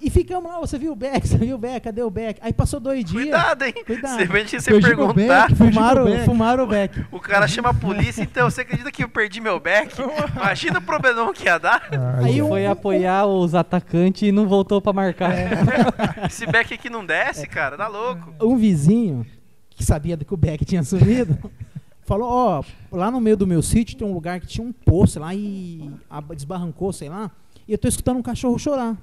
e 0.00 0.10
ficamos 0.10 0.50
lá, 0.50 0.58
você 0.60 0.78
viu 0.78 0.92
o 0.92 0.96
Beck, 0.96 1.26
você 1.26 1.36
viu 1.38 1.56
o 1.56 1.58
Beck, 1.58 1.80
cadê 1.84 2.02
o 2.02 2.10
Beck? 2.10 2.38
Aí 2.42 2.52
passou 2.52 2.78
dois 2.78 3.04
dias. 3.04 3.22
Cuidado, 3.24 3.62
hein? 3.64 3.74
Cuidado. 3.84 4.16
Se 4.16 4.22
a 4.22 4.26
gente 4.38 4.70
meu 4.70 4.80
perguntar, 4.80 5.48
Beck. 5.48 5.56
Fumaram, 5.56 6.02
o 6.02 6.04
Beck. 6.06 6.24
fumaram 6.24 6.64
o 6.64 6.66
Beck. 6.66 7.04
o 7.10 7.20
cara 7.20 7.48
chama 7.48 7.70
a 7.70 7.74
polícia, 7.74 8.22
então 8.22 8.48
você 8.50 8.60
acredita 8.62 8.90
que 8.92 9.02
eu 9.04 9.08
perdi 9.08 9.40
meu 9.40 9.58
back? 9.58 9.94
Imagina 10.36 10.78
o 10.78 10.82
problemão 10.82 11.32
que 11.32 11.44
ia 11.44 11.58
dar. 11.58 11.88
Ai, 11.92 12.24
Aí 12.24 12.34
ai. 12.34 12.42
um- 12.42 12.48
Foi 12.48 12.66
apoiar 12.66 13.26
os 13.26 13.54
atacantes 13.54 14.22
e 14.22 14.32
não 14.32 14.46
voltou 14.48 14.80
pra 14.80 14.92
marcar. 14.92 15.32
Esse 16.26 16.46
back 16.46 16.72
aqui 16.74 16.88
não 16.88 17.04
desce, 17.04 17.46
cara, 17.46 17.76
tá 17.76 17.88
louco. 17.88 18.32
Um 18.40 18.56
vizinho, 18.56 19.26
que 19.70 19.84
sabia 19.84 20.16
que 20.16 20.34
o 20.34 20.36
Beck 20.36 20.64
tinha 20.64 20.82
sumido, 20.82 21.38
falou, 22.04 22.28
ó, 22.28 22.62
lá 22.90 23.10
no 23.10 23.20
meio 23.20 23.36
do 23.36 23.46
meu 23.46 23.62
sítio 23.62 23.96
tem 23.96 24.06
um 24.06 24.12
lugar 24.14 24.40
que 24.40 24.46
tinha 24.46 24.66
um 24.66 24.72
poço 24.72 25.20
lá 25.20 25.34
e 25.34 25.90
desbarrancou, 26.34 26.92
sei 26.92 27.08
lá, 27.08 27.30
e 27.66 27.72
eu 27.72 27.78
tô 27.78 27.86
escutando 27.88 28.16
um 28.18 28.22
cachorro 28.22 28.58
chorar. 28.58 28.96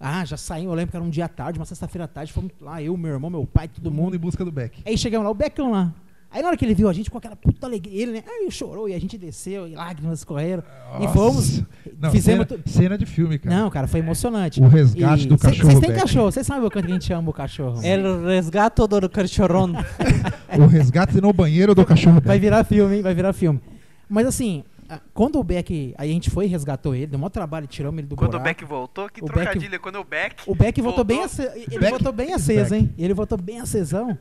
Ah, 0.00 0.24
já 0.24 0.36
saímos, 0.38 0.70
eu 0.70 0.74
lembro 0.76 0.90
que 0.92 0.96
era 0.96 1.04
um 1.04 1.10
dia 1.10 1.26
à 1.26 1.28
tarde, 1.28 1.58
uma 1.58 1.66
sexta-feira 1.66 2.06
à 2.06 2.08
tarde, 2.08 2.32
fomos 2.32 2.50
lá, 2.60 2.82
eu, 2.82 2.96
meu 2.96 3.12
irmão, 3.12 3.28
meu 3.28 3.46
pai, 3.46 3.68
todo 3.68 3.82
Todo 3.84 3.92
mundo 3.92 4.04
mundo. 4.04 4.16
em 4.16 4.18
busca 4.18 4.42
do 4.44 4.50
Beck. 4.50 4.80
Aí 4.86 4.96
chegamos 4.96 5.24
lá, 5.26 5.30
o 5.30 5.34
Beckão 5.34 5.70
lá. 5.70 5.92
Aí 6.32 6.40
na 6.42 6.48
hora 6.48 6.56
que 6.56 6.64
ele 6.64 6.74
viu 6.74 6.88
a 6.88 6.92
gente 6.92 7.10
com 7.10 7.18
aquela 7.18 7.34
puta 7.34 7.66
alegria, 7.66 8.02
ele, 8.02 8.12
né, 8.12 8.22
aí 8.26 8.48
chorou 8.52 8.88
e 8.88 8.94
a 8.94 8.98
gente 9.00 9.18
desceu 9.18 9.66
e 9.66 9.74
lágrimas 9.74 10.22
correram. 10.24 10.62
E 10.96 11.02
Nossa. 11.02 11.12
fomos, 11.12 11.62
Não, 12.00 12.10
fizemos... 12.12 12.46
cena, 12.48 12.62
cena 12.66 12.98
de 12.98 13.04
filme, 13.04 13.36
cara. 13.36 13.54
Não, 13.56 13.68
cara, 13.68 13.88
foi 13.88 13.98
emocionante. 14.00 14.60
O 14.60 14.68
resgate 14.68 15.26
do 15.26 15.36
cê- 15.36 15.48
cachorro 15.48 15.70
Vocês 15.72 15.80
têm 15.80 15.92
cachorro, 15.94 16.30
vocês 16.32 16.46
sabem 16.46 16.64
o 16.66 16.70
quanto 16.70 16.84
que 16.86 16.90
a 16.92 16.94
gente 16.94 17.12
ama 17.12 17.28
o 17.30 17.32
cachorro. 17.32 17.80
El 17.82 18.24
resgato 18.24 18.86
do 18.86 19.08
cachorrón. 19.10 19.72
O 20.58 20.66
resgate 20.66 21.20
no 21.20 21.32
banheiro 21.32 21.74
do 21.74 21.84
cachorro 21.84 22.20
Vai 22.24 22.38
virar 22.38 22.64
filme, 22.64 22.96
hein? 22.96 23.02
Vai 23.02 23.14
virar 23.14 23.32
filme. 23.32 23.60
Mas 24.08 24.26
assim, 24.26 24.64
quando 25.14 25.38
o 25.38 25.44
Beck. 25.44 25.94
Aí 25.98 26.10
a 26.10 26.12
gente 26.12 26.30
foi 26.30 26.46
e 26.46 26.48
resgatou 26.48 26.94
ele, 26.94 27.06
deu 27.08 27.18
maior 27.18 27.30
trabalho, 27.30 27.66
tiramos 27.66 27.98
ele 27.98 28.06
do 28.08 28.16
Quando 28.16 28.30
o 28.34 28.38
buraco. 28.38 28.44
Beck 28.48 28.64
voltou, 28.64 29.08
que 29.08 29.20
O 29.22 29.26
Beck- 29.26 29.34
trocadilho. 29.34 29.80
Quando 29.80 29.96
o 30.00 30.04
Beck. 30.04 30.42
O 30.46 30.54
Beck 30.54 30.80
voltou 30.82 31.04
bem 31.04 31.18
voltou, 31.18 31.44
ace- 31.46 31.58
Ele 31.68 31.78
Beck- 31.78 31.90
voltou 31.90 32.12
bem 32.12 32.32
aceso, 32.34 32.70
Beck. 32.70 32.82
hein? 32.82 32.94
Ele 32.98 33.14
voltou 33.14 33.38
bem 33.38 33.60
acesão. 33.60 34.18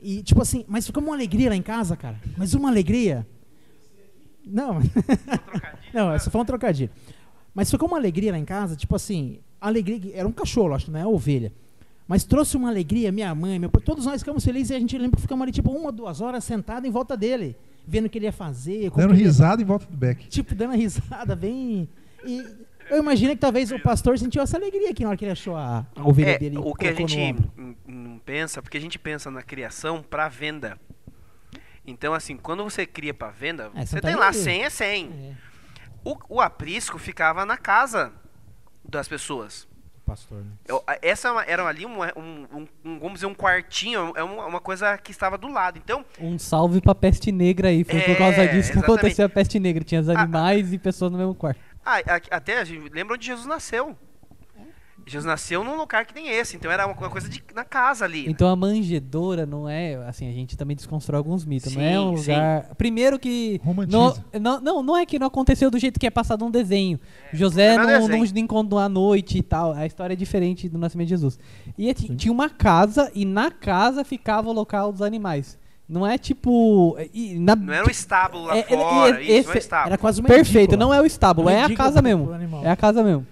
E, 0.00 0.22
tipo 0.22 0.40
assim, 0.42 0.64
mas 0.68 0.86
ficou 0.86 1.02
uma 1.02 1.14
alegria 1.14 1.48
lá 1.50 1.56
em 1.56 1.62
casa, 1.62 1.96
cara. 1.96 2.18
Mas 2.36 2.54
uma 2.54 2.68
alegria. 2.68 3.26
Não, 4.46 4.78
não, 5.92 6.12
essa 6.12 6.30
foi 6.30 6.40
um 6.40 6.44
trocadilho. 6.44 6.90
Mas 7.54 7.70
ficou 7.70 7.88
uma 7.88 7.96
alegria 7.96 8.30
lá 8.32 8.38
em 8.38 8.44
casa, 8.44 8.76
tipo 8.76 8.94
assim, 8.94 9.40
alegria. 9.60 10.12
Era 10.14 10.28
um 10.28 10.32
cachorro, 10.32 10.74
acho 10.74 10.84
que 10.86 10.90
não 10.90 11.00
é 11.00 11.06
ovelha. 11.06 11.52
Mas 12.06 12.22
trouxe 12.22 12.56
uma 12.56 12.68
alegria, 12.68 13.10
minha 13.10 13.34
mãe, 13.34 13.58
meu 13.58 13.68
pai, 13.68 13.82
todos 13.82 14.06
nós 14.06 14.20
ficamos 14.20 14.44
felizes 14.44 14.70
e 14.70 14.74
a 14.74 14.78
gente 14.78 14.96
lembra 14.96 15.16
que 15.16 15.22
ficamos 15.22 15.42
ali, 15.42 15.50
tipo, 15.50 15.72
uma, 15.72 15.90
duas 15.90 16.20
horas 16.20 16.44
sentados 16.44 16.88
em 16.88 16.92
volta 16.92 17.16
dele, 17.16 17.56
vendo 17.86 18.06
o 18.06 18.10
que 18.10 18.18
ele 18.18 18.26
ia 18.26 18.32
fazer. 18.32 18.90
Dando 18.90 19.14
ia- 19.14 19.24
risada 19.24 19.62
em 19.62 19.64
volta 19.64 19.86
do 19.86 19.96
Beck. 19.96 20.28
tipo, 20.28 20.54
dando 20.54 20.74
risada, 20.74 21.36
bem. 21.36 21.88
E 22.24 22.44
eu 22.90 22.98
imaginei 22.98 23.34
que 23.34 23.40
talvez 23.40 23.70
o 23.72 23.78
pastor 23.80 24.18
sentiu 24.18 24.42
essa 24.42 24.56
alegria 24.56 24.90
aqui 24.90 25.02
na 25.02 25.08
hora 25.10 25.16
que 25.18 25.24
ele 25.24 25.32
achou 25.32 25.56
a, 25.56 25.86
a 25.94 26.08
ovelha 26.08 26.30
É, 26.30 26.38
dele. 26.38 26.58
o 26.58 26.74
que 26.74 26.88
a 26.88 26.92
gente 26.92 27.16
não 27.86 28.18
pensa, 28.18 28.60
porque 28.62 28.76
a 28.76 28.80
gente 28.80 28.98
pensa 28.98 29.30
na 29.30 29.42
criação 29.42 30.02
para 30.02 30.28
venda. 30.28 30.78
Então, 31.86 32.12
assim, 32.14 32.36
quando 32.36 32.64
você 32.64 32.84
cria 32.84 33.14
para 33.14 33.30
venda, 33.30 33.70
É, 33.74 33.86
você 33.86 34.00
tá 34.00 34.08
tem 34.08 34.16
lá 34.16 34.28
ali. 34.28 34.36
100 34.36 34.64
é 34.64 34.70
100. 34.70 35.06
É, 35.12 35.34
O, 36.04 36.16
o 36.36 36.40
aprisco 36.40 36.98
ficava 36.98 37.46
na 37.46 37.56
casa 37.56 38.12
das 38.88 39.06
pessoas. 39.08 39.66
Pastor, 40.06 40.38
né? 40.38 40.52
Eu- 40.66 40.82
a- 40.86 40.98
essa 41.02 41.28
é 41.42 41.52
era 41.52 41.64
ali 41.66 41.84
um, 41.84 42.00
um- 42.02 42.46
um- 42.54 42.68
um, 42.84 42.98
vamos 42.98 43.14
dizer, 43.14 43.26
um 43.26 43.34
quartinho, 43.34 44.12
é 44.16 44.22
uma, 44.22 44.46
uma 44.46 44.60
coisa 44.60 44.96
que 44.96 45.10
estava 45.10 45.36
do 45.36 45.48
lado. 45.48 45.78
Então, 45.78 46.04
Um 46.20 46.38
salve 46.38 46.80
pra 46.80 46.94
peste 46.94 47.32
negra 47.32 47.68
aí. 47.68 47.82
Foi 47.84 48.00
por 48.00 48.10
É, 48.12 48.14
causa 48.14 48.46
disso 48.46 48.70
que 48.72 48.78
exatamente. 48.78 48.84
aconteceu 48.84 49.26
a 49.26 49.28
peste 49.28 49.58
negra. 49.58 49.82
Tinha 49.84 50.00
os 50.00 50.08
animais 50.08 50.72
e 50.72 50.78
pessoas 50.78 51.10
no 51.12 51.18
mesmo 51.18 51.34
quarto. 51.34 51.58
ah, 51.84 51.96
a- 51.98 52.36
até 52.36 52.58
a 52.58 52.64
gente 52.64 52.88
lembra 52.92 53.14
onde 53.14 53.26
Jesus 53.26 53.46
nasceu. 53.46 53.96
Jesus 55.06 55.24
nasceu 55.24 55.62
num 55.62 55.76
lugar 55.76 56.04
que 56.04 56.12
nem 56.12 56.28
esse, 56.28 56.56
então 56.56 56.68
era 56.70 56.84
uma 56.84 56.96
uma 56.96 57.08
coisa 57.08 57.28
de, 57.28 57.40
na 57.54 57.64
casa 57.64 58.04
ali. 58.04 58.24
né? 58.24 58.30
Então 58.30 58.48
a 58.48 58.56
manjedoura 58.56 59.46
não 59.46 59.68
é, 59.68 59.94
assim, 60.08 60.28
a 60.28 60.32
gente 60.32 60.56
também 60.56 60.74
desconstrói 60.76 61.18
alguns 61.18 61.44
mitos, 61.44 61.72
não 61.76 61.80
é 61.82 62.00
um 62.00 62.16
Sim, 62.16 62.22
sim. 62.24 62.30
lugar... 62.32 62.74
Primeiro 62.76 63.16
que... 63.18 63.60
Romantiza. 63.64 64.24
Não, 64.40 64.60
não, 64.60 64.82
não, 64.82 64.96
é 64.96 65.06
que 65.06 65.18
não 65.18 65.28
aconteceu 65.28 65.70
do 65.70 65.78
jeito 65.78 66.00
que 66.00 66.06
é 66.06 66.10
passado 66.10 66.44
num 66.44 66.50
desenho. 66.50 66.98
José 67.32 67.76
não 67.76 67.84
é 67.88 67.98
não, 68.00 68.08
desenho. 68.08 68.34
não 68.34 68.40
encontrou 68.42 68.80
à 68.80 68.88
noite 68.88 69.38
e 69.38 69.42
tal. 69.42 69.72
A 69.74 69.86
história 69.86 70.14
é 70.14 70.16
diferente 70.16 70.68
do 70.68 70.76
nascimento 70.78 71.06
de 71.06 71.14
Jesus. 71.14 71.38
E 71.78 71.88
é 71.88 71.94
ti- 71.94 72.12
tinha 72.16 72.32
uma 72.32 72.50
casa 72.50 73.08
e 73.14 73.24
na 73.24 73.50
casa 73.50 74.04
ficava 74.04 74.48
o 74.48 74.52
local 74.52 74.90
dos 74.90 75.02
animais. 75.02 75.56
Não 75.88 76.04
é 76.04 76.18
tipo... 76.18 76.96
e 77.14 77.38
na- 77.38 77.54
Não 77.54 77.72
era 77.72 77.86
um 77.86 77.90
estábulo 77.90 78.46
lá 78.46 78.56
É, 78.56 78.60
é, 78.60 78.64
fora, 78.64 79.22
isso, 79.22 79.48
não 79.48 79.54
é 79.54 79.58
estábulo. 79.58 79.86
Era 79.90 79.98
quase 79.98 80.20
uma 80.20 80.26
Perfeito, 80.26 80.72
edícula. 80.72 80.78
não 80.78 80.92
é 80.92 81.00
o 81.00 81.06
estábulo, 81.06 81.46
Uma 81.48 81.52
é 81.56 81.62
a 81.62 81.72
casa 81.76 82.02
mesmo. 82.02 82.28
É 82.64 82.70
a 82.70 82.76
casa 82.76 83.04
mesmo. 83.04 83.24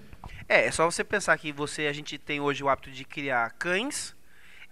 É, 0.47 0.65
é 0.67 0.71
só 0.71 0.85
você 0.89 1.03
pensar 1.03 1.37
que 1.37 1.51
você, 1.51 1.87
a 1.87 1.93
gente 1.93 2.17
tem 2.17 2.39
hoje 2.39 2.63
o 2.63 2.69
hábito 2.69 2.91
de 2.91 3.03
criar 3.03 3.51
cães. 3.57 4.15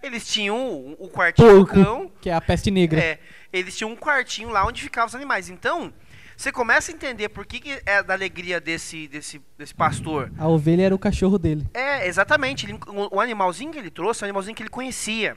Eles 0.02 0.26
tinham 0.30 0.56
o, 0.56 0.92
o 1.06 1.08
quartinho 1.08 1.48
do 1.48 1.66
Porco, 1.66 1.82
cão. 1.82 2.12
que 2.20 2.28
é 2.28 2.34
a 2.34 2.40
peste 2.40 2.70
negra. 2.70 3.00
É, 3.00 3.18
eles 3.52 3.76
tinham 3.76 3.90
um 3.90 3.96
quartinho 3.96 4.50
lá 4.50 4.66
onde 4.66 4.82
ficavam 4.82 5.08
os 5.08 5.14
animais. 5.14 5.48
Então, 5.48 5.92
você 6.36 6.52
começa 6.52 6.92
a 6.92 6.94
entender 6.94 7.30
por 7.30 7.46
que, 7.46 7.58
que 7.58 7.80
é 7.86 8.02
da 8.02 8.12
alegria 8.12 8.60
desse, 8.60 9.08
desse, 9.08 9.40
desse 9.56 9.74
pastor. 9.74 10.30
A 10.38 10.46
ovelha 10.46 10.82
era 10.82 10.94
o 10.94 10.98
cachorro 10.98 11.38
dele. 11.38 11.66
É, 11.72 12.06
exatamente. 12.06 12.66
Ele- 12.66 12.78
o, 12.86 13.16
o 13.16 13.20
animalzinho 13.20 13.72
que 13.72 13.78
ele 13.78 13.90
trouxe 13.90 14.22
um 14.22 14.26
animalzinho 14.26 14.54
que 14.54 14.62
ele 14.62 14.68
conhecia. 14.70 15.36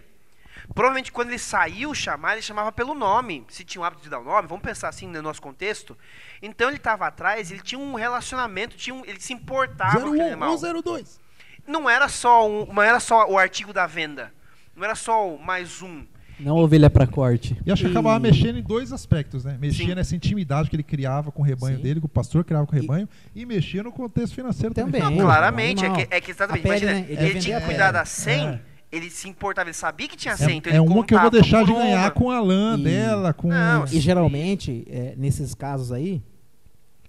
Provavelmente 0.73 1.11
quando 1.11 1.29
ele 1.29 1.39
saiu 1.39 1.93
chamar, 1.93 2.33
ele 2.33 2.41
chamava 2.41 2.71
pelo 2.71 2.93
nome. 2.93 3.45
Se 3.49 3.63
tinha 3.63 3.81
o 3.81 3.85
hábito 3.85 4.03
de 4.03 4.09
dar 4.09 4.19
o 4.19 4.23
nome, 4.23 4.47
vamos 4.47 4.63
pensar 4.63 4.89
assim 4.89 5.07
no 5.07 5.21
nosso 5.21 5.41
contexto. 5.41 5.97
Então 6.41 6.67
ele 6.67 6.77
estava 6.77 7.07
atrás, 7.07 7.49
ele 7.51 7.61
tinha 7.61 7.79
um 7.79 7.95
relacionamento, 7.95 8.75
tinha 8.75 8.93
um- 8.93 9.03
ele 9.05 9.19
se 9.19 9.33
importava 9.33 9.99
com 10.01 10.07
aquele 10.09 10.21
animal. 10.21 10.57
0102. 10.57 11.19
Não 11.67 11.89
era 11.89 12.07
só 12.07 12.47
um, 12.47 12.65
não 12.71 12.81
era 12.83 12.99
só 12.99 13.27
o 13.29 13.37
artigo 13.37 13.73
da 13.73 13.87
venda. 13.87 14.31
Não 14.75 14.83
era 14.83 14.93
só 14.95 15.27
o 15.33 15.39
mais 15.43 15.81
um. 15.81 16.05
Não 16.39 16.55
ovelha 16.57 16.87
pra 16.87 17.07
corte. 17.07 17.59
E 17.65 17.71
acho 17.71 17.81
que 17.81 17.87
E- 17.87 17.91
acabava 17.91 18.19
mexendo 18.19 18.59
em 18.59 18.61
dois 18.61 18.93
aspectos, 18.93 19.43
né? 19.43 19.57
Mexia 19.59 19.87
Sim. 19.87 19.95
nessa 19.95 20.15
intimidade 20.15 20.69
que 20.69 20.75
ele 20.75 20.83
criava 20.83 21.31
com 21.31 21.41
o 21.41 21.45
rebanho 21.45 21.77
Sim. 21.77 21.81
dele, 21.81 21.99
que 21.99 22.05
o 22.05 22.09
pastor 22.09 22.43
criava 22.45 22.67
com 22.67 22.75
o 22.75 22.77
E- 22.77 22.81
rebanho, 22.81 23.09
e, 23.33 23.43
mexia 23.43 23.81
no 23.81 23.91
contexto 23.91 24.35
financeiro 24.35 24.75
também. 24.75 25.01
Também. 25.01 25.17
Não, 25.17 25.25
claramente, 25.25 25.83
é 25.83 25.89
que, 26.05 26.07
é 26.15 26.21
que 26.21 26.29
exatamente, 26.29 26.61
pele, 26.61 26.85
imagina, 26.85 26.93
né? 26.93 27.05
Ele 27.09 27.29
ele, 27.31 27.39
tinha 27.39 27.59
que 27.59 27.65
cuidar 27.65 27.91
da 27.91 28.05
100, 28.05 28.47
É. 28.49 28.61
ele 28.91 29.09
se 29.09 29.27
importava, 29.27 29.69
ele 29.69 29.73
sabia 29.73 30.07
que 30.07 30.15
tinha 30.15 30.35
100, 30.37 30.57
então 30.57 30.71
É, 30.71 30.75
é 30.75 30.79
ele 30.79 30.87
uma 30.87 31.05
que 31.05 31.13
eu 31.13 31.19
vou 31.19 31.29
deixar 31.31 31.63
de 31.65 31.73
ganhar 31.73 31.99
uma. 32.03 32.11
com 32.11 32.31
a 32.31 32.39
lã 32.39 32.77
E- 32.79 32.83
dela, 32.83 33.33
com. 33.33 33.47
Não, 33.49 33.85
E 33.85 33.99
geralmente, 33.99 34.85
é, 34.89 35.13
nesses 35.17 35.53
casos 35.53 35.91
aí, 35.91 36.21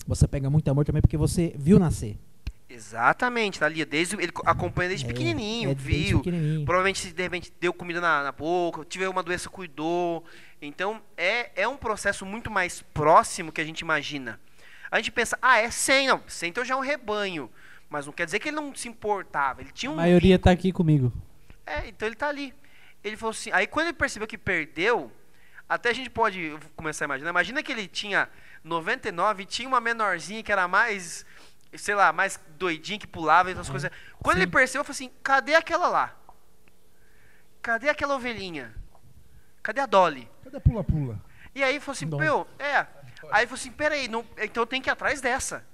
você 0.07 0.27
pega 0.27 0.49
muito 0.51 0.69
amor 0.71 0.85
também 0.85 1.01
porque 1.03 1.17
você 1.17 1.55
viu 1.59 1.79
nascer. 1.79 2.17
Exatamente, 2.71 3.59
tá 3.59 3.67
ali, 3.67 3.83
desde, 3.85 4.15
ele 4.17 4.31
acompanha 4.45 4.91
desde 4.91 5.07
É, 5.07 5.09
pequenininho, 5.09 5.71
é 5.71 5.75
desde 5.75 5.93
viu, 6.09 6.19
pequenininho. 6.19 6.65
provavelmente 6.67 7.13
de 7.13 7.23
repente 7.23 7.53
deu 7.59 7.73
comida 7.73 7.99
na, 8.01 8.23
na 8.23 8.31
boca, 8.33 8.85
tiver 8.85 9.09
uma 9.09 9.23
doença, 9.23 9.49
cuidou. 9.49 10.23
Então, 10.61 11.01
é, 11.17 11.51
é 11.63 11.67
um 11.67 11.77
processo 11.79 12.27
muito 12.27 12.51
mais 12.51 12.83
próximo 12.93 13.51
que 13.51 13.61
a 13.61 13.65
gente 13.65 13.81
imagina. 13.81 14.39
A 14.91 14.99
gente 14.99 15.11
pensa, 15.11 15.39
ah, 15.41 15.59
é 15.59 15.71
100, 15.71 16.09
não, 16.09 16.21
100 16.27 16.51
então 16.51 16.65
já 16.65 16.75
é 16.75 16.77
um 16.77 16.81
rebanho. 16.81 17.51
Mas 17.89 18.05
não 18.05 18.13
quer 18.13 18.27
dizer 18.27 18.39
que 18.39 18.49
ele 18.49 18.57
não 18.57 18.75
se 18.75 18.87
importava, 18.87 19.63
ele 19.63 19.71
tinha 19.73 19.89
A 19.91 19.95
um 19.95 19.97
maioria 19.97 20.39
tá 20.39 20.51
aqui 20.51 20.71
comigo. 20.71 21.11
É, 21.69 21.89
então 21.89 22.09
ele 22.09 22.17
tá 22.17 22.29
ali. 22.29 22.55
Ele 23.05 23.17
falou 23.17 23.31
assim. 23.31 23.51
Aí 23.53 23.67
quando 23.67 23.87
ele 23.87 23.97
percebeu 23.97 24.27
que 24.27 24.39
perdeu, 24.39 25.13
até 25.69 25.91
a 25.91 25.93
gente 25.93 26.11
pode 26.11 26.59
começar 26.75 27.05
a 27.05 27.07
imaginar. 27.07 27.31
Imagina 27.31 27.63
que 27.63 27.71
ele 27.71 27.87
tinha 27.87 28.29
99 28.65 29.43
e 29.43 29.47
tinha 29.47 29.69
uma 29.69 29.81
menorzinha 29.81 30.43
que 30.43 30.51
era 30.51 30.67
mais, 30.67 31.27
sei 31.75 31.95
lá, 31.95 32.13
mais 32.13 32.41
doidinha 32.57 32.99
que 32.99 33.07
pulava 33.07 33.51
e 33.51 33.53
essas 33.53 33.69
coisas. 33.69 33.91
Quando 34.23 34.39
ele 34.39 34.47
percebeu, 34.47 34.81
ele 34.81 34.87
falou 34.87 34.95
assim: 34.95 35.11
cadê 35.23 35.55
aquela 35.55 35.89
lá? 35.89 36.17
Cadê 37.61 37.89
aquela 37.89 38.15
ovelhinha? 38.15 38.75
Cadê 39.63 39.81
a 39.81 39.87
Dolly? 39.87 40.29
Cadê 40.45 40.61
pula-pula? 40.61 41.21
E 41.55 41.63
aí 41.63 41.73
ele 41.73 41.81
falou 41.81 41.93
assim: 41.93 42.07
meu, 42.07 42.47
é. 42.59 42.87
Aí 43.31 43.41
ele 43.41 43.47
falou 43.47 43.55
assim: 43.55 43.73
peraí, 43.73 44.09
não, 44.09 44.25
então 44.39 44.63
eu 44.63 44.67
tenho 44.67 44.83
que 44.83 44.89
ir 44.89 44.93
atrás 44.93 45.21
dessa. 45.21 45.67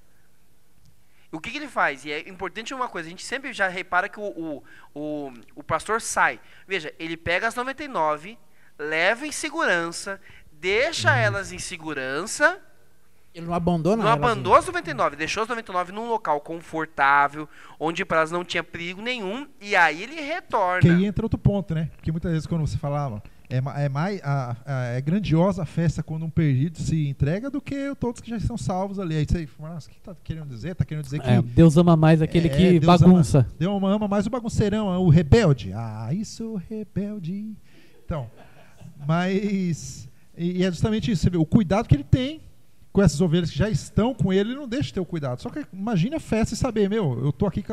O 1.35 1.41
que, 1.41 1.51
que 1.51 1.59
ele 1.59 1.69
faz? 1.69 2.05
E 2.05 2.13
é 2.13 2.29
importante 2.29 2.73
uma 2.73 2.89
coisa, 2.89 3.09
a 3.09 3.11
gente 3.11 3.25
sempre 3.25 3.53
já 3.53 3.67
repara 3.67 4.09
que 4.09 4.21
o, 4.21 4.23
o, 4.23 4.63
o, 4.95 5.33
o 5.57 5.63
pastor 5.65 6.01
sai. 6.01 6.41
Veja, 6.67 6.95
ele 6.99 7.17
pega 7.17 7.49
as 7.49 7.57
99, 7.57 8.39
leva 8.79 9.27
em 9.27 9.33
segurança, 9.33 10.21
deixa 10.53 11.17
elas 11.17 11.53
em 11.53 11.59
segurança, 11.59 12.61
Ele 13.35 13.47
não 13.47 13.55
abandona 13.55 13.97
não 13.97 14.11
elas, 14.11 14.23
abandonou 14.23 14.55
as 14.55 14.67
99, 14.67 15.17
deixou 15.17 15.43
as 15.43 15.49
99 15.49 15.91
num 15.91 16.09
local 16.09 16.41
confortável, 16.41 17.49
onde 17.81 18.05
para 18.05 18.19
elas 18.19 18.31
não 18.31 18.45
tinha 18.45 18.63
perigo 18.63 19.03
nenhum, 19.03 19.49
e 19.61 19.75
aí 19.75 20.05
ele 20.05 20.21
retorna. 20.21 20.81
Que 20.83 20.89
aí 20.89 21.05
entra 21.05 21.25
outro 21.25 21.39
ponto, 21.39 21.75
né? 21.75 21.91
Porque 21.97 22.13
muitas 22.13 22.31
vezes 22.31 22.47
quando 22.47 22.65
você 22.65 22.79
falava, 22.79 23.21
é, 23.51 23.85
é 23.85 23.89
mais 23.89 24.21
a, 24.23 24.57
a- 24.67 24.85
é 24.95 25.01
grandiosa 25.01 25.63
a 25.63 25.67
festa 25.67 26.03
quando 26.03 26.25
um 26.25 26.31
perdido 26.31 26.79
se 26.79 27.09
entrega 27.09 27.51
do 27.51 27.61
que 27.61 27.95
todos 28.01 28.21
que 28.21 28.31
já 28.31 28.37
estão 28.37 28.57
salvos 28.57 28.99
ali. 28.99 29.17
Aí 29.17 29.27
você 29.29 29.47
fala, 29.47 29.75
nossa, 29.75 29.89
o 29.89 29.93
que 29.93 30.01
tá 30.01 30.15
querendo 30.25 30.49
dizer? 30.49 30.75
Tá 30.75 30.85
querendo 30.85 31.05
dizer 31.05 31.21
que 31.21 31.29
É, 31.29 31.41
Deus 31.43 31.77
ama 31.77 31.97
mais 31.97 32.21
aquele 32.23 32.49
É, 32.49 32.57
que 32.57 32.81
Deus 32.81 32.85
bagunça. 33.01 33.47
Deu 33.59 33.77
uma 33.77 33.91
ama 33.91 34.09
mais 34.09 34.27
o 34.27 34.31
bagunceirão, 34.31 34.89
o 35.03 35.09
rebelde. 35.09 35.73
Ah, 35.75 36.09
isso, 36.13 36.61
rebelde. 36.69 37.55
Então, 38.05 38.29
mas. 39.07 40.09
E, 40.37 40.59
e 40.61 40.65
é 40.65 40.71
justamente 40.71 41.11
isso. 41.11 41.23
Você 41.23 41.31
vê, 41.31 41.37
o 41.37 41.47
cuidado 41.47 41.89
que 41.89 41.95
ele 41.95 42.05
tem 42.05 42.41
com 42.93 43.03
essas 43.03 43.21
ovelhas 43.21 43.51
que 43.51 43.59
já 43.59 43.69
estão 43.69 44.15
com 44.15 44.33
ele, 44.33 44.51
ele 44.51 44.59
não 44.59 44.69
deixa 44.69 44.85
de 44.89 44.95
ter 44.95 45.01
o 45.01 45.05
cuidado. 45.05 45.43
Só 45.43 45.51
que 45.51 45.65
imagine 45.73 46.15
a 46.15 46.21
festa 46.21 46.55
e 46.55 46.57
saber, 46.57 46.89
meu, 46.89 47.19
eu 47.25 47.33
tô 47.33 47.45
aqui, 47.47 47.65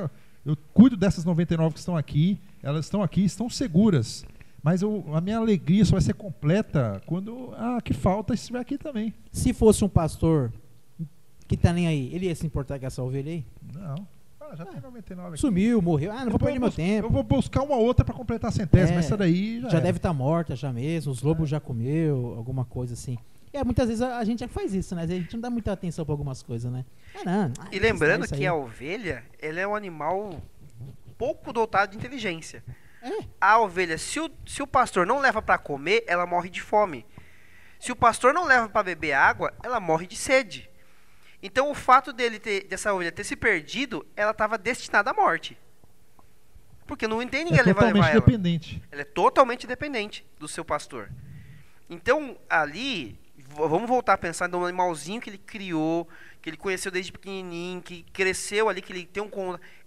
eu 0.43 0.57
cuido 0.73 0.97
dessas 0.97 1.23
99 1.23 1.73
que 1.73 1.79
estão 1.79 1.95
aqui, 1.95 2.39
elas 2.63 2.85
estão 2.85 3.03
aqui, 3.03 3.23
estão 3.23 3.47
seguras. 3.49 4.25
Mas 4.63 4.81
eu- 4.81 5.03
a 5.13 5.19
minha 5.21 5.37
alegria 5.37 5.83
só 5.85 5.93
vai 5.93 6.01
ser 6.01 6.13
completa 6.13 7.01
quando 7.05 7.53
a 7.55 7.81
que 7.81 7.93
falta 7.93 8.33
estiver 8.33 8.59
aqui 8.59 8.77
também. 8.77 9.13
Se 9.31 9.53
fosse 9.53 9.83
um 9.83 9.89
pastor 9.89 10.51
que 11.47 11.57
tá 11.57 11.73
nem 11.73 11.87
aí, 11.87 12.13
ele 12.13 12.27
ia 12.27 12.35
se 12.35 12.45
importar 12.45 12.79
com 12.79 12.85
essa 12.85 13.01
ovelha 13.01 13.31
aí? 13.31 13.45
Não. 13.73 13.95
Ah, 14.39 14.55
já 14.55 14.65
tem 14.65 14.79
99 14.81 15.29
aqui. 15.29 15.37
Sumiu, 15.39 15.81
morreu. 15.81 16.11
Ah, 16.11 16.15
não 16.25 16.31
vou 16.31 16.33
Depois 16.39 16.41
perder 16.53 16.57
eu 16.57 16.61
meu 16.61 16.71
tempo. 16.71 17.07
Eu 17.07 17.11
vou 17.11 17.23
buscar 17.23 17.63
uma 17.63 17.75
outra 17.75 18.03
pra 18.05 18.13
completar 18.13 18.49
a 18.49 18.51
centésima. 18.51 18.97
É, 18.97 18.99
essa 18.99 19.17
daí 19.17 19.61
já, 19.61 19.69
já 19.69 19.77
era. 19.77 19.85
deve 19.85 19.97
estar 19.97 20.13
morta 20.13 20.55
já 20.55 20.71
mesmo, 20.71 21.11
os 21.11 21.21
lobos 21.21 21.49
já 21.49 21.59
comeu, 21.59 22.35
alguma 22.37 22.63
coisa 22.65 22.93
assim. 22.93 23.17
É, 23.53 23.63
muitas 23.63 23.87
vezes 23.87 24.01
a, 24.01 24.17
a 24.17 24.23
gente 24.23 24.39
já 24.41 24.47
faz 24.47 24.73
isso, 24.73 24.95
né? 24.95 25.03
A 25.03 25.07
gente 25.07 25.33
não 25.33 25.41
dá 25.41 25.49
muita 25.49 25.71
atenção 25.73 26.05
pra 26.05 26.13
algumas 26.13 26.41
coisas, 26.43 26.71
né? 26.71 26.85
É, 27.15 27.25
não. 27.25 27.51
ah, 27.59 27.67
E 27.71 27.79
lembrando 27.79 28.27
que 28.27 28.45
a 28.45 28.53
ovelha, 28.53 29.23
ela 29.41 29.59
é 29.59 29.67
um 29.67 29.75
animal 29.75 30.39
pouco 31.17 31.51
dotado 31.51 31.91
de 31.91 31.97
inteligência. 31.97 32.63
É. 33.01 33.25
A 33.39 33.59
ovelha, 33.59 33.97
se 33.97 34.19
o, 34.19 34.29
se 34.45 34.61
o 34.61 34.67
pastor 34.67 35.05
não 35.05 35.19
leva 35.19 35.41
para 35.41 35.57
comer, 35.57 36.03
ela 36.07 36.25
morre 36.25 36.49
de 36.49 36.61
fome. 36.61 37.05
Se 37.79 37.91
o 37.91 37.95
pastor 37.95 38.33
não 38.33 38.45
leva 38.45 38.69
para 38.69 38.83
beber 38.83 39.13
água, 39.13 39.53
ela 39.63 39.79
morre 39.79 40.05
de 40.05 40.15
sede. 40.15 40.69
Então 41.41 41.71
o 41.71 41.73
fato 41.73 42.13
dele 42.13 42.39
ter, 42.39 42.65
dessa 42.65 42.93
ovelha 42.93 43.11
ter 43.11 43.23
se 43.23 43.35
perdido, 43.35 44.05
ela 44.15 44.31
estava 44.31 44.57
destinada 44.57 45.09
à 45.09 45.13
morte. 45.13 45.57
Porque 46.85 47.07
não 47.07 47.25
tem 47.27 47.45
ninguém 47.45 47.59
é 47.59 47.63
levar, 47.63 47.79
totalmente 47.79 48.03
levar 48.03 48.11
ela. 48.11 48.19
dependente. 48.19 48.83
Ela 48.91 49.01
é 49.01 49.05
totalmente 49.05 49.65
dependente 49.65 50.25
do 50.37 50.47
seu 50.47 50.63
pastor. 50.63 51.09
Então, 51.89 52.37
ali, 52.49 53.19
vamos 53.47 53.87
voltar 53.87 54.13
a 54.13 54.17
pensar 54.17 54.47
no 54.47 54.63
animalzinho 54.63 55.19
que 55.19 55.29
ele 55.29 55.37
criou, 55.37 56.07
que 56.41 56.49
ele 56.49 56.57
conheceu 56.57 56.91
desde 56.91 57.11
pequenininho, 57.11 57.81
que 57.81 58.03
cresceu 58.11 58.67
ali, 58.67 58.81
que 58.81 58.91
ele 58.91 59.05
tem 59.05 59.21
um... 59.21 59.29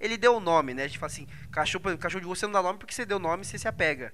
Ele 0.01 0.17
deu 0.17 0.37
o 0.37 0.41
nome, 0.41 0.73
né? 0.73 0.85
A 0.85 0.87
gente 0.87 0.99
fala 0.99 1.11
assim, 1.11 1.27
cachorro, 1.51 1.99
cachorro 1.99 2.21
de 2.21 2.27
rua 2.27 2.37
você 2.37 2.47
não 2.47 2.53
dá 2.53 2.63
nome 2.63 2.79
porque 2.79 2.95
você 2.95 3.05
deu 3.05 3.19
nome 3.19 3.45
você 3.45 3.59
se 3.59 3.67
apega. 3.67 4.13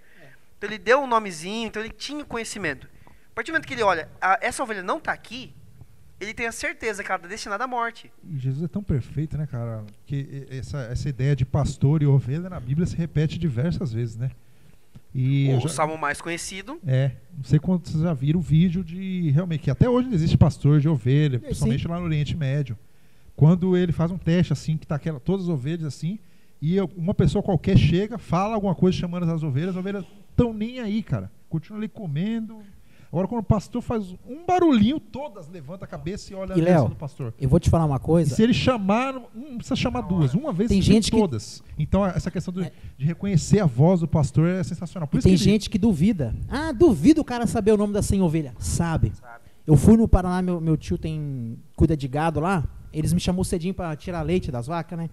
Então, 0.56 0.68
ele 0.68 0.78
deu 0.78 1.00
um 1.00 1.06
nomezinho, 1.06 1.68
então 1.68 1.82
ele 1.82 1.92
tinha 1.92 2.24
conhecimento. 2.24 2.88
A 3.06 3.34
partir 3.34 3.50
do 3.50 3.54
momento 3.54 3.66
que 3.66 3.74
ele 3.74 3.82
olha, 3.82 4.08
"Ah, 4.20 4.38
essa 4.40 4.62
ovelha 4.62 4.82
não 4.82 4.98
está 4.98 5.12
aqui, 5.12 5.54
ele 6.20 6.34
tem 6.34 6.46
a 6.46 6.52
certeza 6.52 7.02
que 7.02 7.10
ela 7.10 7.16
está 7.16 7.28
destinada 7.28 7.64
à 7.64 7.66
morte. 7.66 8.12
E 8.22 8.38
Jesus 8.38 8.62
é 8.64 8.68
tão 8.68 8.82
perfeito, 8.82 9.38
né, 9.38 9.46
cara? 9.46 9.84
Que 10.04 10.46
essa, 10.50 10.82
essa 10.82 11.08
ideia 11.08 11.34
de 11.34 11.46
pastor 11.46 12.02
e 12.02 12.06
ovelha 12.06 12.50
na 12.50 12.60
Bíblia 12.60 12.86
se 12.86 12.94
repete 12.94 13.38
diversas 13.38 13.92
vezes, 13.92 14.16
né? 14.16 14.30
E 15.14 15.52
o 15.56 15.60
já- 15.60 15.68
salmo 15.68 15.98
mais 15.98 16.20
conhecido, 16.20 16.78
É, 16.86 17.12
não 17.36 17.42
sei 17.44 17.58
quantos 17.58 17.90
vocês 17.90 18.02
já 18.04 18.14
viram 18.14 18.38
o 18.38 18.42
vídeo 18.42 18.84
de 18.84 19.30
realmente 19.30 19.62
que 19.62 19.70
até 19.70 19.88
hoje 19.88 20.06
não 20.08 20.14
existe 20.14 20.38
pastor 20.38 20.80
de 20.80 20.88
ovelha, 20.88 21.38
sim. 21.38 21.44
principalmente 21.46 21.88
lá 21.88 21.98
no 21.98 22.04
Oriente 22.04 22.36
Médio. 22.36 22.78
Quando 23.34 23.76
ele 23.76 23.90
faz 23.92 24.10
um 24.10 24.18
teste 24.18 24.52
assim, 24.52 24.76
que 24.76 24.86
tá 24.86 24.94
aquela, 24.96 25.18
todas 25.18 25.46
as 25.46 25.48
ovelhas 25.50 25.84
assim, 25.86 26.18
e 26.62 26.76
eu- 26.76 26.90
uma 26.96 27.14
pessoa 27.14 27.42
qualquer 27.42 27.76
chega, 27.76 28.18
fala 28.18 28.54
alguma 28.54 28.74
coisa 28.74 28.96
chamando 28.98 29.28
as 29.30 29.42
ovelhas, 29.42 29.70
as 29.70 29.76
ovelhas 29.76 30.04
estão 30.30 30.52
nem 30.52 30.78
aí, 30.78 31.02
cara. 31.02 31.30
Continua 31.48 31.80
ali 31.80 31.88
comendo. 31.88 32.58
Agora 33.12 33.26
quando 33.26 33.40
o 33.40 33.44
pastor 33.44 33.82
faz 33.82 34.12
um 34.28 34.44
barulhinho, 34.46 35.00
todas 35.00 35.48
levantam 35.48 35.84
a 35.84 35.88
cabeça 35.88 36.32
e 36.32 36.36
olham 36.36 36.56
E, 36.56 36.60
a 36.60 36.64
Léo, 36.64 36.88
do 36.90 36.94
pastor. 36.94 37.34
Eu 37.40 37.48
vou 37.48 37.58
te 37.58 37.68
falar 37.68 37.84
uma 37.84 37.96
E 37.96 38.00
coisa. 38.00 38.36
se 38.36 38.42
ele 38.42 38.54
chamar, 38.54 39.12
não 39.34 39.56
precisa 39.56 39.74
chamar 39.74 40.02
duas, 40.02 40.32
uma 40.32 40.52
vez 40.52 40.68
Tem 40.68 40.78
e 40.78 40.82
gente 40.82 41.10
que- 41.10 41.16
todas. 41.18 41.60
Então 41.78 42.06
essa 42.06 42.30
questão 42.30 42.54
do- 42.54 42.62
É. 42.62 42.70
de 42.96 43.04
reconhecer 43.04 43.58
a 43.58 43.66
voz 43.66 43.98
do 44.00 44.06
pastor 44.06 44.46
é 44.48 44.62
sensacional. 44.62 45.08
Por 45.08 45.16
E 45.16 45.18
isso 45.18 45.28
tem 45.28 45.36
que 45.36 45.42
ele- 45.42 45.50
gente 45.50 45.68
que 45.68 45.76
duvida. 45.78 46.34
Ah, 46.48 46.70
duvido 46.70 47.20
o 47.20 47.24
cara 47.24 47.46
saber 47.48 47.72
o 47.72 47.76
nome 47.76 47.92
da 47.92 48.00
100 48.02 48.22
ovelha. 48.22 48.54
Sabe. 48.60 49.12
sabe? 49.14 49.40
Eu 49.66 49.76
fui 49.76 49.96
no 49.96 50.06
Paraná, 50.08 50.40
meu, 50.40 50.60
meu 50.60 50.76
tio 50.76 50.96
tem 50.96 51.58
cuida 51.76 51.96
de 51.96 52.06
gado 52.06 52.38
lá. 52.40 52.64
Eles 52.92 53.12
me 53.12 53.18
chamou 53.20 53.42
cedinho 53.44 53.74
pra 53.74 53.94
tirar 53.96 54.22
leite 54.22 54.50
das 54.52 54.66
vacas, 54.68 54.96
né? 54.98 55.10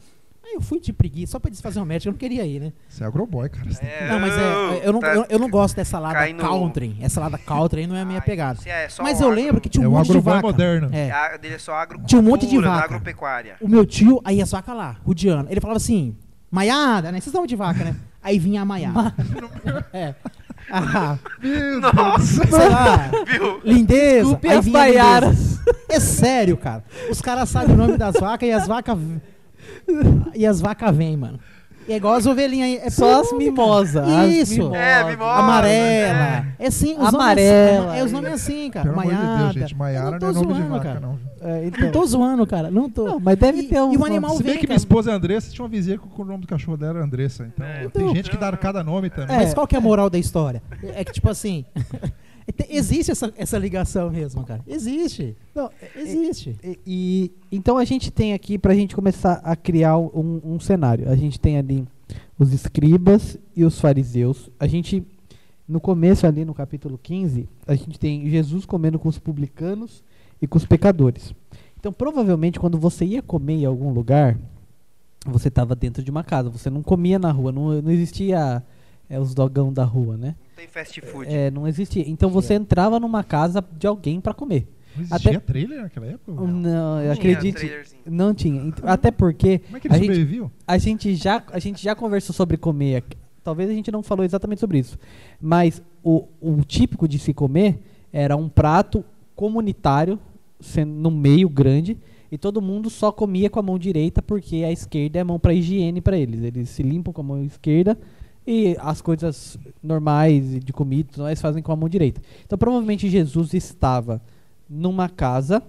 Aí 0.50 0.54
eu 0.54 0.62
fui 0.62 0.80
de 0.80 0.94
preguiça, 0.94 1.34
só 1.34 1.40
pra 1.40 1.52
desfazer 1.52 1.82
um 1.82 1.84
médico, 1.86 2.08
eu 2.08 2.12
não 2.14 2.18
queria 2.18 2.46
ir, 2.46 2.62
né? 2.62 2.72
Você 2.88 3.04
é 3.04 3.08
agroboy, 3.08 3.50
cara. 3.50 3.68
É, 3.82 4.08
Não, 4.08 4.18
mas 4.18 4.34
é, 4.38 4.82
eu, 4.88 4.94
não, 4.94 5.00
tá 5.02 5.14
eu, 5.14 5.26
eu 5.30 5.38
não 5.40 5.50
gosto 5.50 5.76
dessa 5.76 6.00
lada 6.00 6.26
no- 6.32 6.40
country. 6.40 6.96
Essa 7.02 7.20
lada 7.20 7.38
country 7.38 7.82
aí 7.82 7.88
não 7.88 7.98
é 7.98 8.02
a 8.02 8.06
minha 8.06 8.22
pegada. 8.22 8.58
é 8.66 8.88
Mas 9.00 9.20
um 9.20 9.24
eu 9.26 9.30
agro- 9.32 9.42
lembro 9.42 9.60
que 9.62 9.68
tinha 9.68 9.84
É 9.84 9.88
um 9.88 9.92
o 9.92 9.96
monte 9.96 10.06
de 10.06 10.12
agroboy 10.12 10.34
vaca. 10.36 10.48
moderno. 10.48 10.90
É. 10.94 11.12
A 11.12 11.36
dele 11.36 11.56
é 11.56 11.58
só 11.58 11.74
agrocultura, 11.74 12.08
Tinha 12.08 12.22
um 12.22 12.24
monte 12.24 12.48
de 12.48 12.58
vaca. 12.60 12.86
agropecuária. 12.86 13.56
O 13.60 13.68
meu 13.68 13.86
tio, 13.86 14.22
aí 14.24 14.42
as 14.42 14.50
vacas 14.52 14.74
lá, 14.74 14.96
rudiano. 15.06 15.48
Ele 15.52 15.60
falava 15.60 15.78
assim, 15.78 16.16
maiada, 16.50 17.12
né? 17.12 17.20
Vocês 17.20 17.28
estão 17.28 17.46
de 17.46 17.56
vaca, 17.58 17.84
né? 17.84 17.96
Aí 18.24 18.40
vinha 18.40 18.62
a 18.62 18.66
maiada. 18.66 19.14
é. 19.92 20.16
Ah, 20.72 21.18
Nossa, 21.94 22.46
sei 22.48 22.70
lá, 22.70 23.10
viu? 23.26 23.60
lindeza. 23.64 24.20
Desculpe 24.22 24.48
Aí 24.50 24.58
as 24.58 24.66
vinha 24.66 24.80
a 24.82 24.86
lindeza. 24.88 25.04
baiaras. 25.04 25.60
É 25.90 26.00
sério, 26.00 26.58
cara. 26.58 26.84
Os 27.10 27.22
caras 27.22 27.50
sabem 27.50 27.74
o 27.76 27.78
nome 27.78 27.98
das 27.98 28.16
vacas 28.16 28.48
e 28.48 28.52
as 28.52 28.68
vacas. 28.68 28.98
E 30.36 30.46
as 30.46 30.60
vacas 30.62 30.96
vêm, 30.96 31.16
mano. 31.18 31.40
E 31.88 31.94
é 31.94 31.96
igual 31.96 32.16
as 32.16 32.26
ovelhinhas 32.26 32.68
aí. 32.68 32.78
É 32.86 32.90
Só 32.90 33.22
as 33.22 33.32
mimosas. 33.32 34.06
Isso. 34.30 34.56
mimosas. 34.56 34.78
É, 34.78 35.04
mimosa. 35.06 35.32
Amarela. 35.40 36.46
É 36.60 36.70
sim, 36.70 36.98
os 37.00 37.14
Amarela. 37.14 37.78
nomes 37.78 37.90
assim. 37.92 38.00
É 38.00 38.04
os 38.04 38.12
nomes 38.12 38.34
assim, 38.34 38.70
cara. 38.70 38.90
Pelo 38.90 39.00
amor 39.00 39.10
de 39.14 39.18
Maiada. 39.18 39.38
Deus, 39.44 39.54
gente. 39.54 39.76
Maiara 39.78 40.12
não, 40.12 40.20
tô 40.20 40.26
é 40.30 40.34
nome 40.34 40.48
de 40.48 40.54
zoando, 40.54 40.70
vaca, 40.70 40.84
cara. 40.84 41.00
não. 41.00 41.20
É, 41.40 41.62
Não 41.62 41.64
então. 41.68 41.92
tô 41.92 42.06
zoando, 42.06 42.46
cara. 42.48 42.70
Não 42.70 42.90
tô. 42.90 43.06
Não, 43.06 43.20
mas 43.22 43.38
deve 43.38 43.60
E- 43.60 43.64
ter 43.70 43.80
um. 43.82 43.94
e 43.94 43.98
o 43.98 44.04
animal 44.04 44.32
Se 44.36 44.44
bem 44.44 44.52
vem, 44.54 44.60
que 44.62 44.68
minha 44.68 44.76
cara. 44.76 44.78
esposa 44.78 45.12
é 45.12 45.14
Andressa, 45.14 45.50
tinha 45.50 45.64
uma 45.64 45.70
vizinha 45.70 45.98
que 45.98 46.04
o 46.22 46.26
nome 46.26 46.42
do 46.42 46.48
cachorro 46.48 46.76
dela 46.76 46.96
era 46.98 47.06
Andressa. 47.06 47.50
Então, 47.56 47.66
É. 47.66 47.78
tem 47.88 47.88
Então- 48.04 48.16
gente 48.16 48.30
que 48.32 48.38
dá 48.38 48.52
cada 48.58 48.84
nome 48.84 49.10
também. 49.10 49.34
Mas 49.38 49.54
qual 49.54 49.66
que 49.66 49.76
é 49.76 49.78
a 49.78 49.82
moral 49.82 50.10
da 50.10 50.18
história? 50.18 50.62
É 50.94 51.06
que, 51.06 51.14
tipo 51.14 51.30
assim. 51.30 51.64
te- 52.52 52.68
Existe 52.70 53.12
essa, 53.12 53.34
essa 53.38 53.58
ligação 53.58 54.10
mesmo, 54.10 54.44
cara. 54.44 54.62
Existe. 54.68 55.36
Não, 55.56 55.70
Existe. 55.96 56.56
E, 56.64 56.80
e- 56.86 57.32
então 57.52 57.78
a 57.78 57.84
gente 57.86 58.12
tem 58.12 58.34
aqui 58.34 58.58
pra 58.58 58.74
gente 58.76 58.96
começar 58.96 59.42
a 59.44 59.56
criar 59.56 59.98
um, 59.98 60.42
um 60.44 60.60
cenário. 60.60 61.10
A 61.10 61.16
gente 61.16 61.40
tem 61.40 61.58
ali 61.58 61.86
os 62.40 62.54
escribas 62.54 63.38
e 63.56 63.64
os 63.66 63.80
fariseus. 63.80 64.50
A 64.60 64.68
gente 64.68 65.04
no 65.68 65.82
começo 65.82 66.26
ali 66.26 66.46
no 66.46 66.54
capítulo 66.54 66.98
15, 67.02 67.50
a 67.68 67.76
gente 67.76 68.00
tem 68.00 68.30
Jesus 68.30 68.66
comendo 68.66 68.98
com 68.98 69.10
os 69.10 69.20
publicanos 69.20 70.02
e 70.42 70.48
com 70.48 70.58
os 70.58 70.66
pecadores. 70.66 71.34
Então 71.78 71.92
provavelmente 71.92 72.58
quando 72.60 72.78
você 72.78 73.04
ia 73.04 73.22
comer 73.22 73.56
em 73.56 73.66
algum 73.66 73.92
lugar, 73.92 74.38
você 75.26 75.50
estava 75.50 75.76
dentro 75.76 76.02
de 76.02 76.10
uma 76.10 76.24
casa, 76.24 76.50
você 76.50 76.70
não 76.70 76.82
comia 76.82 77.20
na 77.20 77.32
rua, 77.32 77.52
não, 77.52 77.82
não 77.82 77.92
existia 77.92 78.64
é, 79.10 79.20
os 79.20 79.34
dogão 79.34 79.74
da 79.74 79.84
rua, 79.84 80.16
né? 80.16 80.36
Não 80.58 80.64
tem 80.64 80.68
fast 80.68 81.00
food. 81.02 81.32
É, 81.32 81.52
não 81.52 81.68
existia. 81.68 82.04
Então 82.10 82.32
você 82.32 82.56
entrava 82.56 83.00
numa 83.00 83.24
casa 83.24 83.64
de 83.78 83.86
alguém 83.86 84.20
para 84.20 84.34
comer. 84.34 84.68
Não 84.96 85.04
existia 85.04 85.32
até- 85.38 85.40
trailer 85.40 85.84
naquela 85.84 86.08
época? 86.08 86.32
Não, 86.42 86.98
eu 87.00 87.14
Tinha 87.16 87.34
acredite. 87.34 87.58
trailerzinho. 87.60 88.02
Não 88.08 88.34
tinha. 88.34 88.74
Até 88.82 89.12
porque 89.12 89.60
Como 89.60 89.78
é 89.78 89.80
que 89.80 89.88
ele 89.88 89.94
a 89.94 89.98
gente, 89.98 90.08
sobreviviu? 90.08 90.52
a 90.68 90.78
gente 90.80 91.14
já 91.16 91.44
a 91.52 91.60
gente 91.60 91.84
já 91.84 91.94
conversou 91.94 92.34
sobre 92.34 92.58
comer. 92.58 93.04
Talvez 93.44 93.70
a 93.70 93.74
gente 93.74 93.92
não 93.92 94.02
falou 94.02 94.26
exatamente 94.26 94.60
sobre 94.60 94.80
isso. 94.80 94.98
Mas 95.40 95.80
o, 96.04 96.26
o 96.42 96.64
típico 96.66 97.08
de 97.08 97.20
se 97.20 97.36
comer 97.36 97.80
era 98.12 98.36
um 98.36 98.50
prato 98.50 99.06
comunitário, 99.36 100.20
sendo 100.60 100.92
no 100.92 101.12
meio 101.12 101.48
grande, 101.48 101.96
e 102.32 102.38
todo 102.38 102.60
mundo 102.64 102.90
só 102.90 103.12
comia 103.12 103.48
com 103.52 103.60
a 103.60 103.64
mão 103.64 103.78
direita 103.78 104.24
porque 104.24 104.58
a 104.64 104.72
esquerda 104.72 105.20
é 105.20 105.22
a 105.22 105.26
mão 105.26 105.38
para 105.40 105.54
higiene 105.54 106.02
para 106.02 106.18
eles. 106.18 106.42
Eles 106.42 106.70
se 106.70 106.82
limpam 106.82 107.14
com 107.14 107.22
a 107.22 107.24
mão 107.24 107.44
esquerda 107.44 107.96
e 108.48 108.78
as 108.80 109.02
coisas 109.02 109.60
normais 109.84 110.54
e 110.54 110.60
de 110.62 110.72
comida 110.72 111.10
mais 111.18 111.42
fazem 111.42 111.62
com 111.62 111.74
a 111.74 111.76
mão 111.76 111.90
direita. 111.90 112.22
Então 112.46 112.58
provavelmente 112.58 113.10
Jesus 113.10 113.54
estava 113.54 114.22
numa 114.70 115.10
casa 115.10 115.62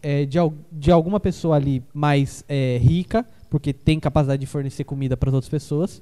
é, 0.00 0.24
de, 0.24 0.38
de 0.70 0.92
alguma 0.92 1.18
pessoa 1.18 1.56
ali 1.56 1.82
mais 1.92 2.44
é, 2.48 2.78
rica, 2.80 3.26
porque 3.50 3.72
tem 3.72 3.98
capacidade 3.98 4.38
de 4.38 4.46
fornecer 4.46 4.84
comida 4.84 5.16
para 5.16 5.30
as 5.30 5.34
outras 5.34 5.50
pessoas, 5.50 6.00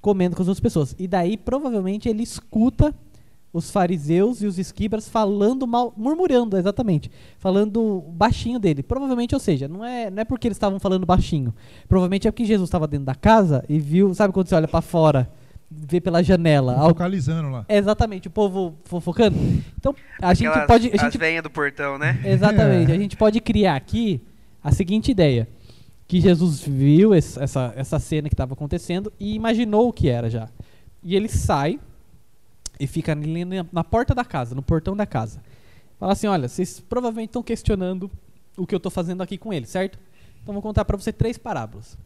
comendo 0.00 0.34
com 0.34 0.42
as 0.42 0.48
outras 0.48 0.60
pessoas. 0.60 0.96
E 0.98 1.06
daí 1.06 1.36
provavelmente 1.36 2.08
ele 2.08 2.24
escuta 2.24 2.92
os 3.52 3.70
fariseus 3.70 4.42
e 4.42 4.46
os 4.46 4.58
esquibras 4.58 5.08
falando 5.08 5.64
mal, 5.68 5.94
murmurando, 5.96 6.56
exatamente, 6.56 7.08
falando 7.38 8.02
baixinho 8.08 8.58
dele. 8.58 8.82
Provavelmente, 8.82 9.32
ou 9.32 9.40
seja, 9.40 9.68
não 9.68 9.84
é, 9.84 10.10
não 10.10 10.22
é 10.22 10.24
porque 10.24 10.48
eles 10.48 10.56
estavam 10.56 10.80
falando 10.80 11.06
baixinho. 11.06 11.54
Provavelmente 11.88 12.26
é 12.26 12.32
porque 12.32 12.44
Jesus 12.44 12.66
estava 12.66 12.88
dentro 12.88 13.06
da 13.06 13.14
casa 13.14 13.64
e 13.68 13.78
viu, 13.78 14.12
sabe 14.12 14.34
quando 14.34 14.48
você 14.48 14.56
olha 14.56 14.66
para 14.66 14.82
fora, 14.82 15.30
vê 15.76 16.00
pela 16.00 16.22
janela, 16.22 16.74
algo 16.74 16.88
Focalizando 16.90 17.50
lá. 17.50 17.64
Exatamente, 17.68 18.28
o 18.28 18.30
povo 18.30 18.74
fofocando. 18.84 19.36
Então, 19.78 19.94
a 20.20 20.32
gente 20.34 20.48
Aquelas- 20.48 20.66
pode. 20.66 20.88
A 20.90 20.94
As 20.94 21.00
gente, 21.00 21.18
venhas 21.18 21.42
do 21.42 21.50
portão, 21.50 21.98
né? 21.98 22.20
exatamente, 22.24 22.90
É. 22.92 22.94
a 22.94 22.98
gente 22.98 23.16
pode 23.16 23.40
criar 23.40 23.76
aqui 23.76 24.20
a 24.62 24.70
seguinte 24.72 25.10
ideia: 25.10 25.48
que 26.06 26.20
Jesus 26.20 26.60
viu 26.60 27.14
esse- 27.14 27.40
essa, 27.42 27.72
essa 27.76 27.98
cena 27.98 28.28
que 28.28 28.34
estava 28.34 28.54
acontecendo 28.54 29.12
e 29.18 29.34
imaginou 29.34 29.88
o 29.88 29.92
que 29.92 30.08
era 30.08 30.28
já. 30.30 30.48
E 31.02 31.14
ele 31.16 31.28
sai 31.28 31.78
e 32.78 32.86
fica 32.86 33.12
ali 33.12 33.44
na, 33.44 33.66
na 33.72 33.84
porta 33.84 34.14
da 34.14 34.24
casa, 34.24 34.54
no 34.54 34.62
portão 34.62 34.96
da 34.96 35.06
casa. 35.06 35.40
Fala 35.98 36.12
assim: 36.12 36.26
olha, 36.26 36.48
vocês 36.48 36.80
provavelmente 36.80 37.28
estão 37.30 37.42
questionando 37.42 38.10
o 38.56 38.66
que 38.66 38.74
eu 38.74 38.78
estou 38.78 38.90
fazendo 38.90 39.22
aqui 39.22 39.36
com 39.36 39.52
ele, 39.52 39.66
certo? 39.66 39.98
Então 40.42 40.52
vou 40.52 40.62
contar 40.62 40.84
para 40.84 40.96
você 40.96 41.12
três 41.12 41.36
parábolas. 41.38 41.96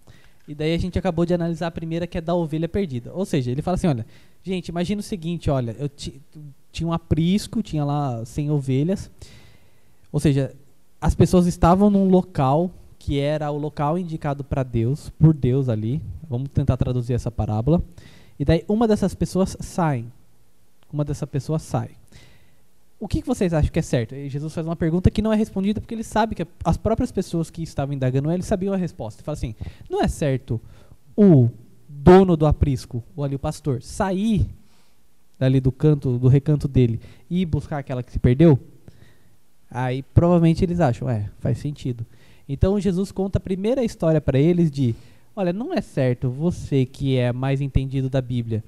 E 0.49 0.55
daí 0.55 0.75
a 0.75 0.79
gente 0.79 0.99
acabou 0.99 1.27
de 1.27 1.35
analisar 1.35 1.67
a 1.67 1.71
primeira, 1.71 2.07
que 2.07 2.17
é 2.17 2.21
da 2.23 2.35
ovelha 2.35 2.67
perdida. 2.69 3.13
Ou 3.13 3.27
seja, 3.27 3.51
ele 3.51 3.61
fala 3.61 3.75
assim: 3.75 3.87
olha, 3.87 4.07
gente, 4.43 4.69
imagina 4.69 5.01
o 5.01 5.03
seguinte: 5.05 5.51
olha, 5.51 5.77
eu 5.79 5.89
ti- 5.91 6.21
tinha 6.73 6.89
um 6.89 6.93
aprisco, 6.93 7.63
tinha 7.63 7.85
lá 7.85 8.25
100 8.25 8.51
ovelhas. 8.51 9.11
Ou 10.11 10.19
seja, 10.19 10.55
as 10.99 11.15
pessoas 11.15 11.47
estavam 11.47 11.91
num 11.91 12.09
local 12.09 12.71
que 12.99 13.19
era 13.21 13.51
o 13.51 13.59
local 13.59 13.99
indicado 13.99 14.43
para 14.43 14.63
Deus, 14.63 15.11
por 15.11 15.35
Deus 15.35 15.69
ali. 15.69 16.01
Vamos 16.29 16.49
tentar 16.49 16.77
traduzir 16.79 17.13
essa 17.13 17.31
parábola. 17.31 17.83
E 18.41 18.45
daí 18.45 18.65
uma 18.67 18.89
dessas 18.89 19.15
pessoas 19.15 19.55
sai. 19.61 20.05
Uma 20.91 21.05
dessas 21.05 21.29
pessoas 21.29 21.61
sai. 21.61 21.91
O 23.01 23.07
que, 23.07 23.23
vocês 23.23 23.55
acham 23.55 23.71
que 23.71 23.79
é 23.79 23.83
certo? 23.83 24.15
E 24.15 24.29
Jesus 24.29 24.53
faz 24.53 24.67
uma 24.67 24.75
pergunta 24.75 25.11
que 25.11 25.23
não 25.23 25.33
é 25.33 25.37
respondida 25.37 25.81
porque 25.81 25.95
ele 25.95 26.03
sabe 26.03 26.35
que 26.35 26.45
as 26.65 26.77
próprias 26.77 27.13
pessoas 27.13 27.49
que 27.49 27.63
estavam 27.63 27.95
indagando 27.95 28.31
ele 28.31 28.43
sabiam 28.43 28.75
a 28.75 28.77
resposta. 28.77 29.21
Ele 29.21 29.25
fala 29.25 29.37
assim: 29.37 29.55
não 29.89 30.03
é 30.03 30.09
certo 30.09 30.61
o 31.17 31.49
dono 31.89 32.37
do 32.37 32.47
aprisco, 32.47 33.03
ou 33.15 33.25
ali 33.25 33.37
o 33.37 33.39
pastor, 33.39 33.83
sair 33.83 34.49
dali 35.39 35.61
do 35.61 35.71
canto, 35.71 36.19
do 36.19 36.27
recanto 36.27 36.67
dele 36.67 37.01
e 37.31 37.47
buscar 37.47 37.79
aquela 37.79 38.03
que 38.03 38.11
se 38.11 38.19
perdeu? 38.19 38.59
Aí 39.71 40.03
provavelmente 40.03 40.65
eles 40.65 40.81
acham, 40.81 41.09
é, 41.09 41.31
faz 41.39 41.59
sentido. 41.59 42.05
Então 42.49 42.81
Jesus 42.81 43.13
conta 43.13 43.39
a 43.39 43.41
primeira 43.41 43.85
história 43.85 44.21
para 44.21 44.39
eles 44.39 44.71
de, 44.71 44.95
olha, 45.37 45.53
não 45.53 45.73
é 45.73 45.81
certo 45.81 46.31
você 46.31 46.85
que 46.85 47.17
é 47.17 47.33
mais 47.33 47.61
entendido 47.61 48.11
da 48.11 48.21
Bíblia 48.21 48.65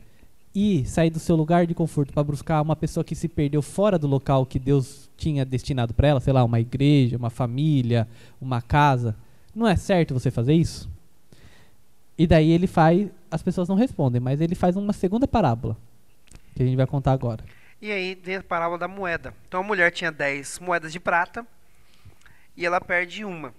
e 0.55 0.85
sair 0.85 1.11
do 1.11 1.21
seu 1.21 1.37
lugar 1.37 1.67
de 1.67 1.75
conforto 1.75 2.13
para 2.13 2.25
buscar 2.25 2.61
uma 2.61 2.75
pessoa 2.75 3.05
que 3.05 3.15
se 3.15 3.29
perdeu 3.29 3.63
fora 3.63 3.99
do 3.99 4.07
local 4.07 4.45
que 4.45 4.59
Deus 4.59 5.09
tinha 5.17 5.45
destinado 5.45 5.95
para 5.95 6.09
ela, 6.09 6.21
sei 6.21 6.33
lá, 6.33 6.43
uma 6.43 6.59
igreja, 6.59 7.17
uma 7.17 7.31
família, 7.31 8.09
uma 8.41 8.61
casa. 8.61 9.17
Não 9.55 9.67
é 9.67 9.77
certo 9.77 10.15
você 10.15 10.31
fazer 10.31 10.55
isso? 10.55 10.91
E 12.19 12.27
daí 12.27 12.51
ele 12.51 12.67
faz, 12.67 13.09
as 13.31 13.43
pessoas 13.43 13.69
não 13.69 13.77
respondem, 13.77 14.21
mas 14.21 14.41
ele 14.41 14.55
faz 14.55 14.77
uma 14.77 14.93
segunda 14.93 15.27
parábola 15.27 15.77
que 16.55 16.63
a 16.63 16.67
gente 16.67 16.77
vai 16.77 16.87
contar 16.87 17.13
agora. 17.13 17.45
E 17.81 17.91
aí 17.91 18.15
vem 18.15 18.37
a 18.37 18.43
parábola 18.43 18.79
da 18.79 18.89
moeda. 18.89 19.33
Então 19.49 19.61
a 19.61 19.65
mulher 19.65 19.91
tinha 19.91 20.13
10 20.13 20.59
moedas 20.59 20.93
de 20.93 21.01
prata 21.01 21.47
e 22.57 22.67
ela 22.67 22.81
perde 22.81 23.25
uma. 23.25 23.55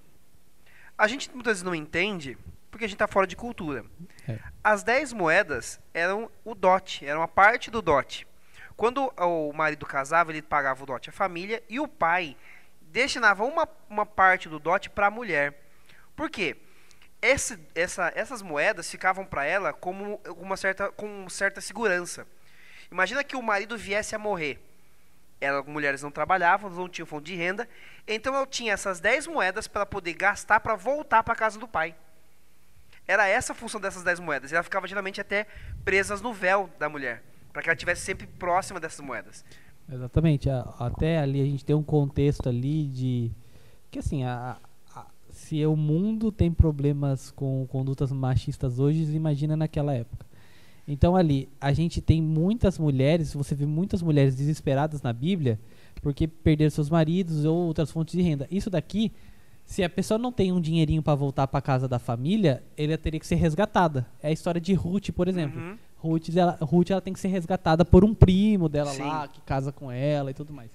A 0.97 1.07
gente 1.07 1.31
muitas 1.33 1.53
vezes 1.53 1.63
não 1.63 1.73
entende 1.73 2.37
porque 2.71 2.85
a 2.85 2.87
gente 2.87 2.95
está 2.95 3.07
fora 3.07 3.27
de 3.27 3.35
cultura. 3.35 3.85
É. 4.27 4.39
As 4.63 4.81
10 4.81 5.13
moedas 5.13 5.79
eram 5.93 6.31
o 6.43 6.55
dote, 6.55 7.05
eram 7.05 7.21
a 7.21 7.27
parte 7.27 7.69
do 7.69 7.81
dote. 7.81 8.25
Quando 8.75 9.13
o 9.17 9.53
marido 9.53 9.85
casava, 9.85 10.31
ele 10.31 10.41
pagava 10.41 10.81
o 10.81 10.85
dote 10.85 11.09
à 11.09 11.13
família 11.13 11.61
e 11.69 11.79
o 11.79 11.87
pai 11.87 12.35
destinava 12.81 13.43
uma, 13.43 13.67
uma 13.89 14.05
parte 14.05 14.49
do 14.49 14.57
dote 14.57 14.89
para 14.89 15.07
a 15.07 15.11
mulher. 15.11 15.53
Por 16.15 16.29
quê? 16.29 16.57
Esse, 17.21 17.59
essa, 17.75 18.11
essas 18.15 18.41
moedas 18.41 18.89
ficavam 18.89 19.25
para 19.25 19.45
ela 19.45 19.71
como 19.71 20.19
uma 20.37 20.57
certa, 20.57 20.91
com 20.91 21.29
certa 21.29 21.61
segurança. 21.61 22.25
Imagina 22.89 23.23
que 23.23 23.35
o 23.35 23.41
marido 23.41 23.77
viesse 23.77 24.15
a 24.15 24.19
morrer. 24.19 24.59
Elas, 25.39 25.65
mulheres 25.65 26.01
não 26.01 26.11
trabalhavam, 26.11 26.69
não 26.69 26.89
tinham 26.89 27.05
fonte 27.05 27.25
de 27.25 27.35
renda. 27.35 27.69
Então 28.07 28.33
eu 28.35 28.45
tinha 28.47 28.73
essas 28.73 28.99
10 28.99 29.27
moedas 29.27 29.67
para 29.67 29.85
poder 29.85 30.13
gastar 30.13 30.59
para 30.59 30.75
voltar 30.75 31.23
para 31.23 31.33
a 31.33 31.37
casa 31.37 31.59
do 31.59 31.67
pai. 31.67 31.95
Era 33.07 33.27
essa 33.27 33.51
a 33.53 33.55
função 33.55 33.79
dessas 33.81 34.03
10 34.03 34.19
moedas. 34.19 34.51
Ela 34.53 34.63
ficava 34.63 34.87
geralmente 34.87 35.19
até 35.19 35.45
presas 35.83 36.21
no 36.21 36.33
véu 36.33 36.69
da 36.79 36.87
mulher, 36.87 37.23
para 37.51 37.61
que 37.61 37.69
ela 37.69 37.73
estivesse 37.75 38.01
sempre 38.01 38.25
próxima 38.27 38.79
dessas 38.79 38.99
moedas. 39.05 39.43
Exatamente. 39.91 40.49
até 40.49 41.19
ali 41.19 41.41
a 41.41 41.45
gente 41.45 41.65
tem 41.65 41.75
um 41.75 41.83
contexto 41.83 42.47
ali 42.47 42.85
de 42.87 43.31
que 43.89 43.99
assim, 43.99 44.23
a, 44.23 44.57
a- 44.95 45.05
se 45.31 45.65
o 45.65 45.75
mundo 45.75 46.31
tem 46.31 46.49
problemas 46.51 47.31
com 47.31 47.67
condutas 47.67 48.11
machistas 48.11 48.79
hoje, 48.79 49.03
imagina 49.13 49.57
naquela 49.57 49.93
época. 49.93 50.25
Então 50.87 51.15
ali 51.15 51.49
a 51.59 51.73
gente 51.73 52.01
tem 52.01 52.21
muitas 52.21 52.77
mulheres, 52.79 53.33
você 53.33 53.53
vê 53.53 53.65
muitas 53.65 54.01
mulheres 54.01 54.35
desesperadas 54.35 55.01
na 55.01 55.11
Bíblia 55.11 55.59
porque 56.01 56.27
perderam 56.27 56.71
seus 56.71 56.89
maridos 56.89 57.43
ou 57.45 57.55
outras 57.67 57.91
fontes 57.91 58.15
de 58.15 58.21
renda. 58.21 58.47
Isso 58.49 58.69
daqui 58.69 59.11
Se 59.71 59.81
a 59.85 59.89
pessoa 59.89 60.17
não 60.17 60.33
tem 60.33 60.51
um 60.51 60.59
dinheirinho 60.59 61.01
para 61.01 61.15
voltar 61.15 61.47
para 61.47 61.61
casa 61.61 61.87
da 61.87 61.97
família, 61.97 62.61
ele 62.75 62.97
teria 62.97 63.17
que 63.17 63.25
ser 63.25 63.35
resgatada. 63.35 64.05
É 64.21 64.27
a 64.27 64.31
história 64.33 64.59
de 64.59 64.73
Ruth, 64.73 65.11
por 65.11 65.29
exemplo. 65.29 65.61
Uhum. 65.61 65.77
Ruth, 65.95 66.35
ela, 66.35 66.57
Ruth 66.59 66.89
ela 66.89 66.99
tem 66.99 67.13
que 67.13 67.19
ser 67.21 67.29
resgatada 67.29 67.85
por 67.85 68.03
um 68.03 68.13
primo 68.13 68.67
dela 68.67 68.91
Sim. 68.91 69.03
lá, 69.03 69.29
que 69.29 69.39
casa 69.39 69.71
com 69.71 69.89
ela 69.89 70.29
e 70.29 70.33
tudo 70.33 70.51
mais. 70.51 70.69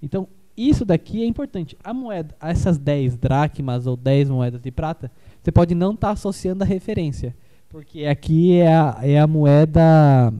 Então, 0.00 0.28
isso 0.56 0.84
daqui 0.84 1.20
é 1.20 1.26
importante. 1.26 1.76
A 1.82 1.92
moeda, 1.92 2.32
essas 2.40 2.78
10 2.78 3.16
dracmas 3.16 3.88
ou 3.88 3.96
10 3.96 4.30
moedas 4.30 4.62
de 4.62 4.70
prata, 4.70 5.10
você 5.42 5.50
pode 5.50 5.74
não 5.74 5.94
estar 5.94 6.10
associando 6.10 6.62
a 6.62 6.66
referência. 6.66 7.34
Porque 7.68 8.04
aqui 8.04 8.60
é 8.60 8.72
a, 8.72 8.98
é 9.02 9.18
a 9.18 9.26
moeda 9.26 10.32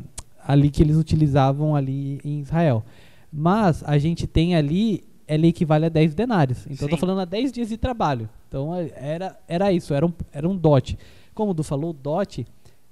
ali 0.47 0.71
que 0.71 0.85
eles 0.85 0.97
utilizavam 0.97 1.75
ali 1.75 2.21
em 2.25 2.39
Israel. 2.39 2.85
Mas 3.33 3.83
a 3.83 3.99
gente 3.99 4.25
tem 4.25 4.55
ali, 4.55 5.03
ela 5.29 5.47
equivale 5.47 5.87
a 5.87 5.89
10 5.89 6.15
denários. 6.15 6.67
Então 6.67 6.87
eu 6.87 6.91
tô 6.91 6.97
Sim. 6.97 7.01
falando 7.01 7.21
a 7.21 7.25
10 7.25 7.53
dias 7.53 7.69
de 7.69 7.77
trabalho. 7.77 8.29
Então 8.49 8.75
é- 8.75 8.91
era, 8.97 9.39
era 9.47 9.71
isso, 9.73 9.93
era 9.95 10.05
um, 10.07 10.13
era 10.33 10.49
um 10.49 10.57
dote. 10.57 10.99
Como 11.35 11.51
o 11.53 11.55
Du 11.55 11.63
falou, 11.63 11.91
o 11.91 11.93
dote, 11.93 12.47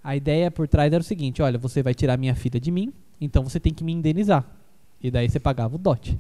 a 0.05 0.14
ideia 0.14 0.51
por 0.51 0.68
trás 0.68 0.93
era 0.93 1.01
o 1.01 1.05
seguinte, 1.05 1.43
olha, 1.43 1.59
você 1.59 1.82
vai 1.82 1.95
tirar 1.95 2.16
minha 2.16 2.34
filha 2.34 2.61
de 2.61 2.70
mim, 2.70 2.93
então 3.20 3.43
você 3.43 3.59
tem 3.59 3.72
que 3.74 3.82
me 3.82 3.93
indenizar. 3.93 4.45
E 5.03 5.11
daí 5.11 5.28
você 5.28 5.41
pagava 5.41 5.74
o 5.74 5.78
dote. 5.78 6.16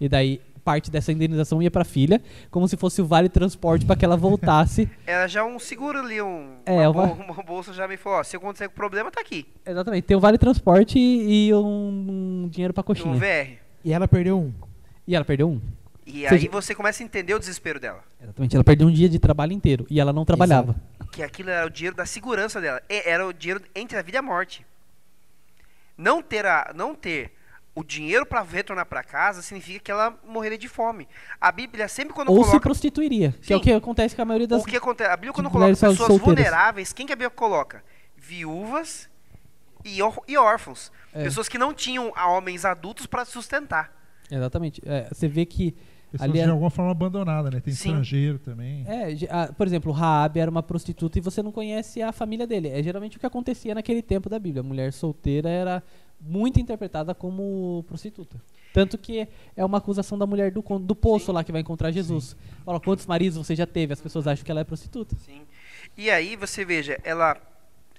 E 0.00 0.08
daí 0.08 0.40
parte 0.64 0.90
dessa 0.90 1.10
indenização 1.10 1.62
ia 1.62 1.70
pra 1.70 1.82
filha, 1.82 2.20
como 2.50 2.68
se 2.68 2.76
fosse 2.76 3.00
o 3.00 3.06
vale 3.06 3.30
transporte 3.30 3.86
para 3.86 3.96
que 3.96 4.04
ela 4.04 4.18
voltasse. 4.18 4.86
Era 5.06 5.26
já 5.26 5.42
um 5.42 5.58
seguro 5.58 5.98
ali, 5.98 6.20
um, 6.20 6.56
É, 6.66 6.86
uma, 6.86 7.04
uma- 7.04 7.24
uma 7.32 7.42
bolsa 7.42 7.72
já 7.72 7.88
me 7.88 7.96
falou, 7.96 8.18
ó, 8.18 8.22
se 8.22 8.36
acontecer 8.36 8.68
com 8.68 8.74
problema, 8.74 9.10
tá 9.10 9.18
aqui, 9.20 9.46
Exatamente, 9.64 10.04
tem 10.04 10.16
o 10.16 10.20
vale 10.20 10.36
transporte 10.36 10.98
e, 10.98 11.48
e 11.48 11.54
um, 11.54 12.42
um 12.44 12.48
dinheiro 12.50 12.74
pra 12.74 12.82
no 12.82 12.84
coxinha. 12.84 13.14
VR. 13.14 13.58
E 13.82 13.92
ela 13.94 14.06
perdeu 14.06 14.38
um. 14.38 14.52
E 15.08 15.16
ela 15.16 15.24
perdeu 15.24 15.48
um. 15.48 15.60
E 16.06 16.22
Ou 16.22 16.28
seja- 16.28 16.46
aí 16.46 16.48
você 16.48 16.74
começa 16.74 17.02
a 17.02 17.04
entender 17.04 17.34
o 17.34 17.38
desespero 17.38 17.80
dela. 17.80 18.04
Exatamente, 18.22 18.54
ela 18.54 18.62
perdeu 18.64 18.86
um 18.86 18.92
dia 18.92 19.08
de 19.08 19.18
trabalho 19.18 19.52
inteiro 19.52 19.86
e 19.90 19.98
ela 19.98 20.12
não 20.12 20.24
trabalhava. 20.24 20.76
Que 21.10 21.22
aquilo 21.22 21.50
era 21.50 21.66
o 21.66 21.70
dinheiro 21.70 21.96
da 21.96 22.06
segurança 22.06 22.60
dela. 22.60 22.80
Era 22.88 23.26
o 23.26 23.32
dinheiro 23.32 23.62
entre 23.74 23.98
a 23.98 24.02
vida 24.02 24.18
e 24.18 24.20
a 24.20 24.22
morte. 24.22 24.64
Não 25.96 26.22
ter, 26.22 26.46
a, 26.46 26.72
não 26.74 26.94
ter 26.94 27.32
o 27.74 27.82
dinheiro 27.82 28.24
para 28.26 28.42
retornar 28.42 28.86
para 28.86 29.02
casa 29.02 29.42
significa 29.42 29.80
que 29.80 29.90
ela 29.90 30.16
morreria 30.26 30.58
de 30.58 30.68
fome. 30.68 31.08
A 31.40 31.50
Bíblia 31.50 31.88
sempre 31.88 32.14
quando 32.14 32.28
Ou 32.30 32.36
se 32.38 32.50
coloca 32.50 32.60
prostituiria, 32.60 33.32
que 33.42 33.52
é 33.52 33.56
o 33.56 33.58
Sim. 33.58 33.64
que 33.64 33.72
acontece 33.72 34.14
com 34.14 34.22
a 34.22 34.24
maioria 34.24 34.46
das 34.46 34.62
o 34.62 34.64
que 34.66 34.76
acontece, 34.76 35.10
a 35.10 35.16
Bíblia 35.16 35.32
quando 35.32 35.50
coloca 35.50 35.70
pessoas 35.70 35.96
solteiras. 35.96 36.24
vulneráveis, 36.24 36.92
quem 36.92 37.06
que 37.06 37.12
a 37.12 37.16
Bíblia 37.16 37.30
coloca? 37.30 37.82
Viúvas 38.16 39.08
e, 39.84 40.00
órf- 40.02 40.20
e 40.28 40.36
órfãos. 40.36 40.92
É. 41.12 41.24
Pessoas 41.24 41.48
que 41.48 41.58
não 41.58 41.72
tinham 41.74 42.12
homens 42.16 42.64
adultos 42.64 43.06
para 43.06 43.24
sustentar. 43.24 43.92
Exatamente. 44.30 44.82
É, 44.84 45.08
você 45.12 45.28
vê 45.28 45.44
que 45.46 45.74
Pessoas 46.10 46.30
Ali 46.30 46.38
de 46.38 46.46
é- 46.46 46.48
alguma 46.48 46.70
forma 46.70 46.90
abandonadas, 46.90 47.52
né? 47.52 47.60
Tem 47.60 47.74
Sim. 47.74 47.90
estrangeiro 47.90 48.38
também. 48.38 48.82
É, 48.88 49.10
a- 49.28 49.52
por 49.52 49.66
exemplo, 49.66 49.92
Raab 49.92 50.38
era 50.40 50.50
uma 50.50 50.62
prostituta 50.62 51.18
e 51.18 51.20
você 51.20 51.42
não 51.42 51.52
conhece 51.52 52.00
a 52.00 52.12
família 52.12 52.46
dele. 52.46 52.68
É 52.68 52.82
geralmente 52.82 53.18
o 53.18 53.20
que 53.20 53.26
acontecia 53.26 53.74
naquele 53.74 54.00
tempo 54.00 54.26
da 54.30 54.38
Bíblia. 54.38 54.60
A 54.60 54.64
mulher 54.64 54.90
solteira 54.94 55.50
era 55.50 55.82
muito 56.18 56.58
interpretada 56.58 57.14
como 57.14 57.84
prostituta. 57.86 58.40
Tanto 58.72 58.96
que 58.96 59.28
é 59.54 59.62
uma 59.62 59.76
acusação 59.78 60.16
da 60.16 60.26
mulher 60.26 60.50
do, 60.50 60.62
do 60.78 60.94
poço 60.96 61.30
lá 61.30 61.44
que 61.44 61.52
vai 61.52 61.60
encontrar 61.60 61.90
Jesus. 61.90 62.34
Fala, 62.64 62.80
quantos 62.80 63.06
maridos 63.06 63.36
você 63.36 63.54
já 63.54 63.66
teve? 63.66 63.92
As 63.92 64.00
pessoas 64.00 64.26
acham 64.26 64.42
que 64.44 64.50
ela 64.50 64.60
é 64.60 64.64
prostituta. 64.64 65.14
Sim. 65.16 65.42
E 65.94 66.08
aí 66.08 66.36
você 66.36 66.64
veja, 66.64 66.98
ela, 67.04 67.36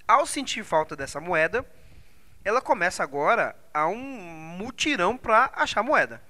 ao 0.08 0.26
sentir 0.26 0.64
falta 0.64 0.96
dessa 0.96 1.20
moeda, 1.22 1.64
ela 2.44 2.62
começa 2.62 3.04
agora 3.04 3.56
a 3.74 3.88
um 3.88 3.98
mutirão 3.98 5.18
para 5.18 5.52
achar 5.56 5.84
moeda. 5.84 6.22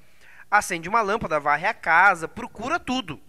Acende 0.50 0.90
uma 0.90 1.02
lâmpada, 1.02 1.40
varre 1.40 1.68
a 1.68 1.74
casa, 1.74 2.28
procura 2.28 2.80
tudo. 2.80 3.22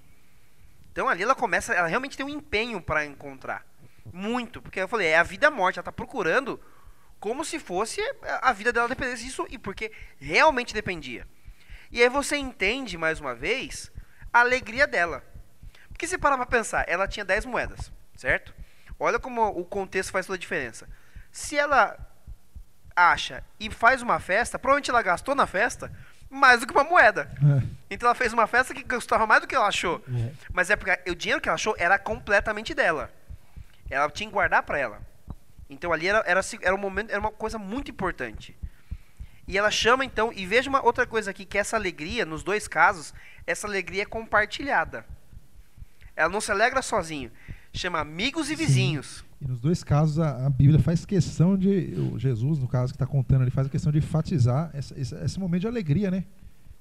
Então 0.93 1.09
ali 1.09 1.23
ela 1.23 1.35
começa, 1.35 1.73
ela 1.73 1.87
realmente 1.87 2.17
tem 2.17 2.27
um 2.27 2.31
empenho 2.31 2.81
para 2.81 3.05
encontrar. 3.05 3.65
Muito, 4.13 4.61
porque 4.61 4.81
eu 4.81 4.89
falei, 4.89 5.09
é 5.09 5.19
a 5.19 5.23
vida 5.23 5.49
a 5.49 5.51
morte, 5.51 5.79
ela 5.79 5.85
tá 5.85 5.93
procurando 5.93 6.61
como 7.21 7.45
se 7.45 7.59
fosse 7.59 8.01
a 8.41 8.53
vida 8.53 8.73
dela 8.73 8.89
dependesse 8.89 9.25
disso 9.25 9.47
e 9.51 9.59
porque 9.59 9.93
realmente 10.19 10.73
dependia. 10.73 11.29
E 11.91 12.03
aí 12.03 12.09
você 12.09 12.37
entende 12.37 12.97
mais 12.97 13.21
uma 13.21 13.35
vez 13.35 13.93
a 14.33 14.41
alegria 14.41 14.87
dela. 14.87 15.23
Porque 15.89 16.07
se 16.07 16.17
parar 16.17 16.37
pra 16.39 16.47
pensar, 16.47 16.85
ela 16.89 17.07
tinha 17.07 17.25
10 17.25 17.45
moedas, 17.45 17.93
certo? 18.17 18.55
Olha 18.99 19.19
como 19.19 19.47
o 19.49 19.65
contexto 19.65 20.11
faz 20.13 20.27
toda 20.27 20.37
a 20.37 20.41
diferença. 20.41 20.89
Se 21.31 21.59
ela 21.59 22.10
acha 23.01 23.43
e 23.59 23.71
faz 23.71 24.03
uma 24.03 24.21
festa, 24.21 24.59
provavelmente 24.59 24.91
ela 24.91 25.03
gastou 25.03 25.35
na 25.35 25.47
festa 25.47 25.91
mais 26.29 26.61
do 26.61 26.67
que 26.67 26.73
uma 26.73 26.85
moeda. 26.85 27.31
É. 27.37 27.63
Então 27.91 28.07
ela 28.07 28.15
fez 28.15 28.33
uma 28.33 28.47
festa 28.47 28.73
que 28.73 28.85
custava 28.85 29.27
mais 29.27 29.41
do 29.41 29.49
que 29.49 29.55
ela 29.55 29.67
achou. 29.67 30.03
Mas 30.53 30.71
é 30.71 30.77
porque 30.77 31.11
o 31.11 31.15
dinheiro 31.15 31.41
que 31.41 31.49
ela 31.49 31.57
achou 31.57 31.75
era 31.79 31.99
completamente 31.99 32.73
dela. 32.73 33.11
Ela 33.89 34.09
tinha 34.09 34.29
que 34.29 34.33
guardar 34.33 34.63
pra 34.63 34.79
ela. 34.79 35.01
Então 35.69 35.93
ali 35.93 36.07
era, 36.07 36.23
era, 36.27 36.41
era 36.63 36.75
um 36.75 36.79
momento, 36.79 37.11
era 37.11 37.21
uma 37.21 37.33
coisa 37.33 37.59
muito 37.59 37.91
importante. 37.91 38.57
E 39.49 39.59
ela 39.59 39.71
chama 39.71 40.05
então, 40.05 40.33
e 40.33 40.47
veja 40.47 40.71
uma 40.71 40.85
outra 40.85 41.05
coisa 41.05 41.33
aqui, 41.33 41.45
que 41.45 41.59
essa 41.59 41.77
alegria, 41.77 42.25
nos 42.25 42.45
dois 42.45 42.69
casos, 42.69 43.13
essa 43.45 43.67
alegria 43.67 44.03
é 44.03 44.07
compartilhada. 44.07 45.05
Ela 46.15 46.29
não 46.29 46.41
se 46.41 46.53
alegra 46.53 46.83
sozinho. 46.83 47.33
Chama 47.73 47.99
amigos 47.99 48.49
e 48.49 48.57
Sim. 48.57 49.23
E 49.41 49.47
nos 49.49 49.59
dois 49.59 49.83
casos 49.83 50.19
a, 50.19 50.47
a 50.47 50.51
Bíblia 50.51 50.79
faz 50.79 51.05
questão 51.07 51.57
de. 51.57 51.95
Jesus, 52.19 52.59
no 52.59 52.69
caso 52.69 52.93
que 52.93 52.97
está 52.97 53.07
contando 53.07 53.43
ali, 53.43 53.51
faz 53.51 53.69
questão 53.69 53.91
de 53.91 53.99
enfatizar 53.99 54.71
essa- 54.75 54.99
esse, 55.01 55.15
esse 55.15 55.41
momento 55.41 55.63
de 55.63 55.67
alegria, 55.69 56.11
né? 56.11 56.25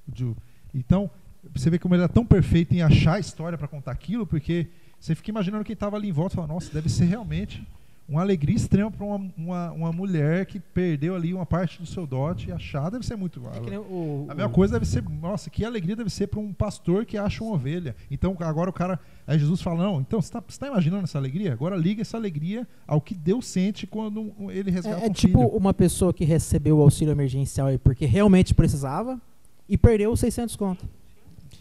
De- 0.07 0.35
então, 0.73 1.09
você 1.55 1.69
vê 1.69 1.79
como 1.79 1.95
ele 1.95 2.03
é 2.03 2.07
tão 2.07 2.25
perfeito 2.25 2.73
em 2.73 2.81
achar 2.81 3.13
a 3.13 3.19
história 3.19 3.57
para 3.57 3.67
contar 3.67 3.91
aquilo, 3.91 4.27
porque 4.27 4.67
você 4.99 5.15
fica 5.15 5.31
imaginando 5.31 5.63
quem 5.63 5.73
estava 5.73 5.95
ali 5.95 6.09
em 6.09 6.11
volta 6.11 6.33
e 6.33 6.37
fala, 6.37 6.47
nossa, 6.47 6.71
deve 6.73 6.89
ser 6.89 7.05
realmente 7.05 7.65
uma 8.09 8.21
alegria 8.21 8.55
extrema 8.55 8.89
para 8.89 9.05
uma, 9.05 9.31
uma, 9.37 9.71
uma 9.71 9.91
mulher 9.91 10.45
que 10.47 10.59
perdeu 10.59 11.15
ali 11.15 11.33
uma 11.33 11.45
parte 11.45 11.79
do 11.79 11.85
seu 11.85 12.07
dote 12.07 12.49
e 12.49 12.51
achar 12.51 12.89
deve 12.89 13.05
ser 13.05 13.15
muito. 13.15 13.39
É 13.71 13.77
o, 13.79 14.25
A 14.27 14.33
mesma 14.33 14.49
o- 14.49 14.53
coisa 14.53 14.73
deve 14.73 14.85
ser, 14.85 15.03
nossa, 15.07 15.49
que 15.49 15.63
alegria 15.63 15.95
deve 15.95 16.09
ser 16.09 16.27
para 16.27 16.39
um 16.39 16.51
pastor 16.51 17.05
que 17.05 17.17
acha 17.17 17.43
uma 17.43 17.53
ovelha. 17.53 17.95
Então 18.09 18.35
agora 18.39 18.69
o 18.69 18.73
cara, 18.73 18.99
aí 19.27 19.37
Jesus 19.37 19.61
fala, 19.61 19.83
não, 19.83 20.01
então 20.01 20.19
você 20.21 20.35
está 20.49 20.67
imaginando 20.67 21.03
essa 21.03 21.17
alegria? 21.19 21.53
Agora 21.53 21.75
liga 21.75 22.01
essa 22.01 22.17
alegria 22.17 22.67
ao 22.87 22.99
que 22.99 23.13
Deus 23.13 23.45
sente 23.47 23.85
quando 23.85 24.33
ele 24.49 24.71
resgata 24.71 25.01
É, 25.01 25.05
é 25.05 25.09
um 25.09 25.13
tipo 25.13 25.37
filho. 25.39 25.51
uma 25.55 25.73
pessoa 25.73 26.11
que 26.13 26.25
recebeu 26.25 26.77
o 26.77 26.81
auxílio 26.81 27.11
emergencial 27.11 27.67
aí 27.67 27.77
porque 27.77 28.05
realmente 28.05 28.53
precisava 28.55 29.21
e 29.67 29.77
perdeu 29.77 30.11
os 30.11 30.19
600 30.19 30.55
conto. 30.55 30.89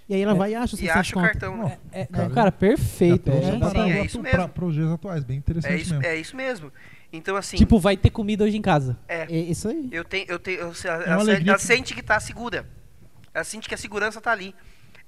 E 0.09 0.15
aí 0.15 0.23
ela 0.23 0.33
É. 0.33 0.35
vai 0.37 0.53
e 0.53 0.55
acha 0.55 0.75
os 0.75 0.81
E 0.81 0.87
600 0.87 1.01
acha 1.01 1.19
o 1.19 1.23
cartão, 1.23 1.57
Não, 1.57 1.65
né? 1.69 1.79
É, 1.93 2.07
Cara, 2.07 2.23
cara, 2.25 2.35
cara 2.35 2.53
perfeito. 2.53 3.31
É, 3.31 3.43
sim, 3.43 3.59
para, 3.59 3.69
é 3.69 3.71
para- 3.73 4.01
isso 4.05 4.21
para- 4.23 4.33
mesmo. 4.39 4.49
para 4.49 4.65
os 4.65 4.75
dias 4.75 4.91
atuais, 4.91 5.25
bem 5.25 5.37
interessante 5.37 5.73
É 5.73 5.77
isso, 5.77 5.95
mesmo. 5.95 6.07
é 6.07 6.17
isso 6.17 6.37
mesmo. 6.37 6.73
Então 7.13 7.37
assim, 7.37 7.57
Tipo, 7.57 7.79
vai 7.79 7.97
ter 7.97 8.11
comida 8.11 8.45
hoje 8.45 8.57
em 8.57 8.63
casa. 8.63 8.97
é, 9.07 9.23
É 9.25 9.39
isso 9.39 9.69
aí. 9.69 9.89
eu 9.93 10.05
tenho, 10.05 10.25
eu 10.29 10.39
tenho, 10.39 10.61
eu, 10.61 10.73
ela, 10.85 11.23
uma 11.23 11.33
ela, 11.33 11.59
sente 11.59 11.95
que 11.95 12.03
tá 12.03 12.19
segura. 12.21 12.67
Ela 13.35 13.45
sente 13.45 13.69
que 13.69 13.75
a 13.75 13.79
segurança 13.79 14.21
tá 14.21 14.33
ali. 14.33 14.55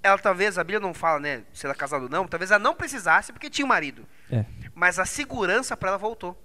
Ela 0.03 0.16
talvez, 0.18 0.57
a 0.59 0.64
Bíblia 0.64 0.80
não 0.80 0.94
fala, 0.94 1.20
né, 1.20 1.42
se 1.53 1.66
ela 1.66 1.74
é 1.74 1.76
casada 1.76 2.05
ou 2.05 2.11
não, 2.11 2.26
talvez 2.26 2.51
ela 2.51 2.59
não 2.62 2.74
precisasse 2.74 3.32
porque 3.32 3.51
tinha 3.51 3.64
um 3.64 3.68
marido. 3.68 4.07
É. 4.30 4.44
Mas 4.74 4.98
a 4.98 5.05
segurança 5.05 5.76
para 5.76 5.90
ela 5.90 5.98
voltou. 5.98 6.38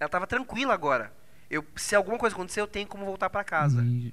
Ela 0.00 0.08
tava 0.08 0.26
tranquila 0.26 0.74
agora. 0.74 1.10
Eu, 1.50 1.64
se 1.76 1.94
alguma 1.94 2.18
coisa 2.18 2.34
acontecer, 2.34 2.60
eu 2.60 2.66
tenho 2.66 2.86
como 2.86 3.04
voltar 3.06 3.30
para 3.30 3.44
casa. 3.44 3.82
E 3.84 4.12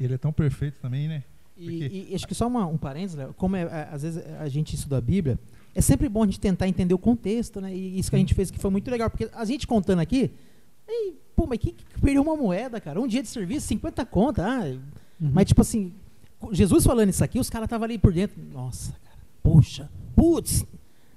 ele 0.00 0.14
é 0.14 0.18
tão 0.18 0.32
perfeito 0.32 0.78
também, 0.80 1.08
né? 1.08 1.22
E, 1.58 2.08
e 2.10 2.14
acho 2.14 2.26
que 2.26 2.34
só 2.34 2.46
uma- 2.46 2.66
um 2.66 2.76
parênteses, 2.76 3.16
Léo, 3.16 3.34
como 3.36 3.56
é, 3.56 3.62
é, 3.62 3.88
às 3.92 4.02
vezes 4.02 4.22
a 4.40 4.48
gente 4.48 4.74
estuda 4.74 4.98
a 4.98 5.00
Bíblia, 5.00 5.38
é 5.74 5.80
sempre 5.80 6.08
bom 6.08 6.22
a 6.22 6.26
gente 6.26 6.38
tentar 6.40 6.68
entender 6.68 6.94
o 6.94 6.98
contexto, 6.98 7.60
né? 7.60 7.74
E 7.74 7.98
isso 7.98 8.10
que 8.10 8.16
a 8.16 8.18
gente 8.18 8.34
fez 8.34 8.50
que 8.50 8.58
foi 8.58 8.70
muito 8.70 8.90
legal, 8.90 9.10
porque 9.10 9.28
a 9.32 9.44
gente 9.44 9.66
contando 9.66 9.98
aqui, 10.00 10.30
ei, 10.86 11.16
pô, 11.34 11.46
mas 11.46 11.58
quem 11.58 11.74
que 11.74 11.84
perdeu 12.00 12.22
uma 12.22 12.36
moeda, 12.36 12.80
cara? 12.80 13.00
Um 13.00 13.06
dia 13.06 13.22
de 13.22 13.28
serviço, 13.28 13.66
50 13.66 14.06
conta, 14.06 14.44
ah, 14.46 14.64
Uhum. 15.20 15.30
mas 15.34 15.46
tipo 15.46 15.60
assim, 15.60 15.92
Jesus 16.52 16.84
falando 16.84 17.08
isso 17.10 17.24
aqui, 17.24 17.38
os 17.40 17.50
caras 17.50 17.66
estavam 17.66 17.84
ali 17.84 17.98
por 17.98 18.12
dentro, 18.12 18.36
nossa, 18.52 18.92
cara, 19.04 19.16
poxa, 19.42 19.90
putz, 20.14 20.64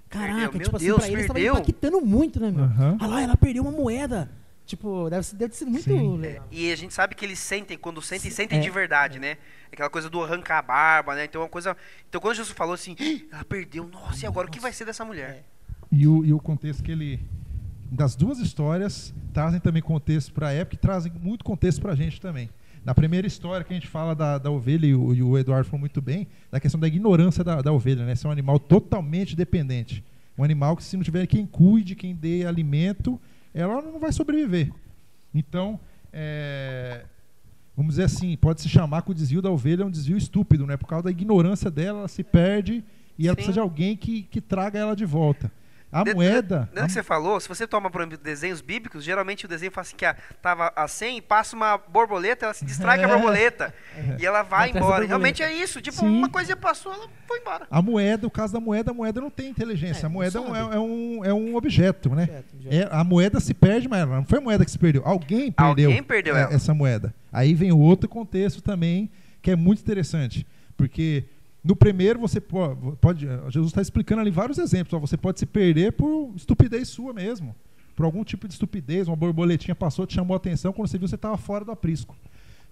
caraca, 0.10 0.50
Perdeu, 0.50 0.62
tipo 0.66 0.76
assim, 0.76 0.86
Deus, 0.86 0.98
pra 1.00 1.08
eles 1.10 1.28
tava 1.28 1.34
perdeu. 1.36 1.54
impactando 1.54 2.02
muito, 2.02 2.40
né, 2.40 2.52
meu? 2.52 2.64
Aham. 2.66 2.98
Ah 3.00 3.08
lá, 3.08 3.22
ela 3.22 3.38
perdeu 3.38 3.62
uma 3.64 3.72
moeda. 3.72 4.30
Tipo, 4.72 5.10
deve, 5.10 5.24
ser- 5.24 5.36
deve 5.36 5.50
ter 5.52 5.58
sido 5.58 5.70
muito 5.72 5.84
Sim. 5.84 6.18
legal. 6.18 6.48
E 6.50 6.72
a 6.72 6.76
gente 6.78 6.94
sabe 6.94 7.14
que 7.14 7.26
eles 7.26 7.40
sentem, 7.40 7.78
quando 7.78 8.02
sentem, 8.02 8.32
sentem 8.32 8.58
É. 8.60 8.62
de 8.62 8.70
verdade, 8.70 9.20
né? 9.20 9.38
Aquela 9.72 9.90
coisa 9.90 10.10
do 10.10 10.24
arrancar 10.24 10.60
a 10.60 10.62
barba, 10.62 11.14
né? 11.14 11.26
Então, 11.26 11.42
é 11.42 11.44
uma 11.44 11.50
coisa. 11.50 11.76
Então, 12.08 12.22
quando 12.22 12.36
Jesus 12.36 12.56
falou 12.56 12.74
assim, 12.74 12.96
"Ih, 13.00 13.28
ela 13.32 13.44
perdeu, 13.44 13.86
nossa, 13.86 14.24
e 14.24 14.28
agora 14.28 14.48
o 14.48 14.50
que 14.50 14.60
vai 14.62 14.72
ser 14.72 14.86
dessa 14.86 15.04
mulher? 15.04 15.44
E 15.92 16.08
o, 16.08 16.24
e 16.24 16.32
o 16.34 16.40
contexto 16.40 16.82
que 16.84 16.92
ele. 16.92 17.20
Das 17.92 18.16
duas 18.16 18.40
histórias, 18.40 19.14
trazem 19.34 19.60
também 19.60 19.82
contexto 19.82 20.32
para 20.32 20.48
a 20.48 20.52
época 20.54 20.76
e 20.76 20.80
trazem 20.80 21.12
muito 21.22 21.44
contexto 21.44 21.82
para 21.82 21.92
a 21.92 21.96
gente 21.96 22.22
também. 22.22 22.50
Na 22.86 22.96
primeira 22.96 23.28
história 23.28 23.66
que 23.66 23.74
a 23.74 23.76
gente 23.76 23.88
fala 23.90 24.16
da, 24.16 24.38
da 24.38 24.50
ovelha, 24.50 24.86
e 24.86 24.96
o, 24.96 25.14
e 25.14 25.22
o 25.22 25.38
Eduardo 25.38 25.66
falou 25.68 25.82
muito 25.82 26.02
bem, 26.02 26.26
da 26.50 26.62
questão 26.62 26.80
da 26.80 26.88
ignorância 26.88 27.44
da, 27.44 27.62
da 27.62 27.72
ovelha, 27.74 28.06
né? 28.06 28.16
Ser 28.16 28.28
um 28.28 28.32
animal 28.32 28.58
totalmente 28.58 29.36
dependente. 29.36 30.02
Um 30.38 30.44
animal 30.46 30.78
que, 30.78 30.84
se 30.86 30.96
não 30.96 31.04
tiver 31.04 31.28
quem 31.28 31.46
cuide, 31.46 31.94
quem 31.94 32.16
dê 32.16 32.46
alimento, 32.46 33.20
ela 33.54 33.82
não 33.82 34.00
vai 34.00 34.12
sobreviver. 34.12 34.72
Então, 35.34 35.80
é, 36.12 37.06
vamos 37.76 37.94
dizer 37.94 38.04
assim, 38.04 38.36
pode 38.38 38.62
se 38.62 38.70
chamar 38.70 39.02
que 39.02 39.12
o 39.12 39.14
desvio 39.14 39.42
da 39.42 39.50
ovelha 39.50 39.84
é 39.84 39.86
um 39.86 39.92
desvio 39.92 40.18
estúpido, 40.18 40.66
né? 40.66 40.78
Por 40.78 40.88
causa 40.88 41.06
da 41.06 41.12
ignorância 41.12 41.72
dela, 41.72 42.00
ela 42.00 42.08
se 42.08 42.24
perde 42.24 42.84
E 43.18 43.28
ela 43.28 43.34
Sim. 43.34 43.36
precisa 43.36 43.54
de 43.54 43.60
alguém 43.60 43.96
que, 43.96 44.24
que 44.24 44.42
traga 44.42 44.80
ela 44.80 44.96
de 44.96 45.06
volta. 45.06 45.52
A 45.92 46.04
De- 46.04 46.14
moeda. 46.14 46.70
Dentro 46.74 46.88
que 46.88 46.94
você 46.94 47.04
falou, 47.04 47.40
se 47.40 47.50
você 47.50 47.68
toma, 47.68 47.90
por 47.92 48.02
exemplo, 48.02 48.18
desenhos 48.18 48.62
bíblicos, 48.62 49.04
geralmente 49.04 49.46
o 49.46 49.48
desenho 49.48 49.72
fala 49.72 49.84
assim 49.84 49.96
que 49.98 50.06
a, 50.06 50.16
tava 50.42 50.72
a 50.76 50.88
100 50.88 51.18
e 51.18 51.22
passa 51.22 51.54
uma 51.56 51.78
borboleta, 51.78 52.46
ela 52.46 52.54
se 52.54 52.64
distrai 52.64 52.98
com 52.98 53.06
a 53.06 53.08
É. 53.12 53.14
borboleta. 53.14 53.74
E 54.20 54.26
ela 54.26 54.42
vai 54.42 54.70
embora. 54.70 55.06
Realmente 55.06 55.44
é 55.44 55.52
isso. 55.54 55.82
Tipo, 55.82 55.98
Sim. 55.98 56.08
uma 56.08 56.30
coisinha 56.30 56.56
passou, 56.56 56.94
ela 56.94 57.08
foi 57.28 57.40
embora. 57.40 57.68
A 57.70 57.82
moeda, 57.82 58.26
o 58.26 58.32
caso 58.32 58.54
da 58.54 58.60
moeda, 58.60 58.92
a 58.92 58.94
moeda 58.94 59.20
não 59.20 59.30
tem 59.30 59.50
inteligência. 59.50 60.06
É, 60.06 60.08
a 60.08 60.10
moeda 60.10 60.38
é 60.38 60.42
um, 60.42 60.56
é, 60.56 60.80
um, 60.80 61.26
é 61.26 61.34
um 61.34 61.56
objeto, 61.56 62.10
né? 62.16 62.24
Objeto, 62.24 62.46
objeto. 62.56 62.76
É, 62.76 62.88
a 62.90 63.04
moeda 63.04 63.40
se 63.42 63.54
perde, 63.54 63.88
mas 63.90 64.08
não 64.08 64.24
foi 64.26 64.38
a 64.40 64.42
moeda 64.42 64.64
que 64.64 64.72
se 64.72 64.80
perdeu. 64.80 65.02
Alguém 65.06 65.52
perdeu, 65.52 65.90
Alguém 65.90 66.04
perdeu 66.04 66.38
é, 66.38 66.44
ela. 66.44 66.54
essa 66.54 66.74
moeda. 66.74 67.14
Aí 67.34 67.54
vem 67.54 67.72
o 67.74 67.78
outro 67.80 68.08
contexto 68.08 68.62
também, 68.62 69.12
que 69.42 69.52
é 69.52 69.56
muito 69.58 69.80
interessante. 69.82 70.48
Porque 70.78 71.26
no 71.64 71.76
primeiro 71.76 72.20
você 72.20 72.40
po- 72.42 72.98
pode. 73.00 73.28
Jesus 73.50 73.68
está 73.68 73.82
explicando 73.82 74.22
ali 74.22 74.32
vários 74.32 74.58
exemplos. 74.58 74.94
ó, 74.94 75.00
Você 75.00 75.18
pode 75.18 75.40
se 75.40 75.46
perder 75.46 75.94
por 75.94 76.34
estupidez 76.36 76.88
sua 76.90 77.14
mesmo. 77.14 77.56
Por 77.96 78.06
algum 78.06 78.24
tipo 78.24 78.48
de 78.48 78.54
estupidez, 78.54 79.08
uma 79.08 79.16
borboletinha 79.18 79.76
passou, 79.76 80.08
te 80.08 80.16
chamou 80.16 80.34
a 80.34 80.38
atenção, 80.38 80.72
quando 80.74 80.88
você 80.88 80.98
viu, 80.98 81.08
você 81.08 81.16
estava 81.16 81.38
fora 81.38 81.64
do 81.66 81.72
aprisco. 81.72 82.16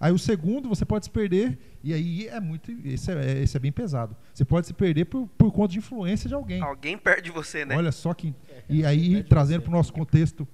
Aí 0.00 0.10
o 0.12 0.18
segundo, 0.18 0.66
você 0.66 0.84
pode 0.86 1.04
se 1.04 1.10
perder, 1.10 1.58
e 1.84 1.92
aí 1.92 2.26
é 2.26 2.40
muito. 2.40 2.72
Esse 2.84 3.12
é, 3.12 3.42
esse 3.42 3.54
é 3.54 3.60
bem 3.60 3.70
pesado. 3.70 4.16
Você 4.32 4.46
pode 4.46 4.66
se 4.66 4.72
perder 4.72 5.04
por, 5.04 5.28
por 5.36 5.52
conta 5.52 5.72
de 5.72 5.78
influência 5.78 6.26
de 6.26 6.34
alguém. 6.34 6.62
Alguém 6.62 6.96
perde 6.96 7.30
você, 7.30 7.66
né? 7.66 7.76
Olha 7.76 7.92
só 7.92 8.14
que. 8.14 8.34
E 8.68 8.82
aí, 8.84 9.22
trazendo 9.22 9.60
para 9.60 9.68
o 9.68 9.72
nosso 9.74 9.92
contexto 9.92 10.48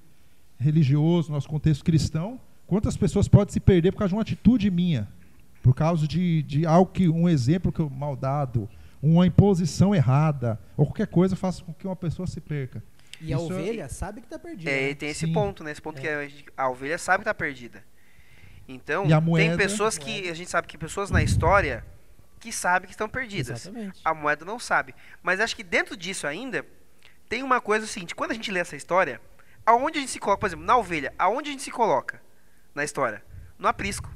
religioso, 0.58 1.30
nosso 1.30 1.48
contexto 1.48 1.84
cristão, 1.84 2.40
quantas 2.66 2.96
pessoas 2.96 3.28
podem 3.28 3.52
se 3.52 3.60
perder 3.60 3.92
por 3.92 3.98
causa 3.98 4.08
de 4.10 4.14
uma 4.16 4.22
atitude 4.22 4.70
minha? 4.70 5.08
Por 5.66 5.74
causa 5.74 6.06
de, 6.06 6.42
de 6.44 6.64
algo 6.64 6.90
que. 6.92 7.08
um 7.08 7.28
exemplo 7.28 7.72
que 7.72 7.80
eu 7.80 7.90
mal 7.90 8.14
dado, 8.14 8.68
uma 9.02 9.26
imposição 9.26 9.92
errada, 9.92 10.60
ou 10.76 10.86
qualquer 10.86 11.08
coisa 11.08 11.34
faça 11.34 11.64
com 11.64 11.72
que 11.74 11.86
uma 11.86 11.96
pessoa 11.96 12.24
se 12.26 12.40
perca. 12.40 12.80
E 13.20 13.32
a 13.34 13.36
Isso 13.36 13.52
é- 13.52 13.56
ovelha 13.56 13.88
sabe 13.88 14.20
que 14.20 14.28
tá 14.28 14.38
perdida. 14.38 14.70
É, 14.70 14.80
né? 14.82 14.90
e 14.90 14.94
tem 14.94 15.08
esse 15.08 15.26
Sim. 15.26 15.32
ponto, 15.32 15.64
né? 15.64 15.72
Esse 15.72 15.82
ponto 15.82 16.00
que 16.00 16.06
a, 16.08 16.22
gente- 16.28 16.44
a 16.56 16.68
ovelha 16.68 16.96
sabe 16.98 17.18
que 17.18 17.24
tá 17.24 17.34
perdida. 17.34 17.82
Então, 18.68 19.06
E 19.06 19.12
a 19.12 19.16
tem 19.18 19.26
moeda- 19.26 19.56
pessoas 19.56 19.98
que. 19.98 20.28
A 20.28 20.34
gente 20.34 20.50
sabe 20.50 20.66
que 20.68 20.78
pessoas 20.78 21.10
na 21.10 21.22
história 21.22 21.84
que 22.38 22.52
sabem 22.52 22.86
que 22.86 22.92
estão 22.92 23.08
perdidas. 23.08 23.62
Exatamente. 23.66 24.00
A 24.04 24.14
moeda 24.14 24.44
não 24.44 24.58
sabe. 24.60 24.94
Mas 25.22 25.40
acho 25.40 25.56
que 25.56 25.64
dentro 25.64 25.96
disso 25.96 26.26
ainda, 26.28 26.64
tem 27.28 27.42
uma 27.42 27.60
coisa 27.60 27.86
seguinte: 27.86 28.14
quando 28.14 28.30
a 28.30 28.34
gente 28.34 28.50
lê 28.52 28.60
essa 28.60 28.76
história, 28.76 29.20
aonde 29.64 29.98
a 29.98 30.00
gente 30.00 30.12
se 30.12 30.20
coloca, 30.20 30.38
por 30.40 30.46
exemplo, 30.46 30.64
na 30.64 30.76
ovelha, 30.76 31.12
aonde 31.18 31.48
a 31.48 31.52
gente 31.52 31.62
se 31.64 31.70
coloca 31.72 32.20
na 32.74 32.84
história? 32.84 33.22
No 33.58 33.66
aprisco. 33.66 34.14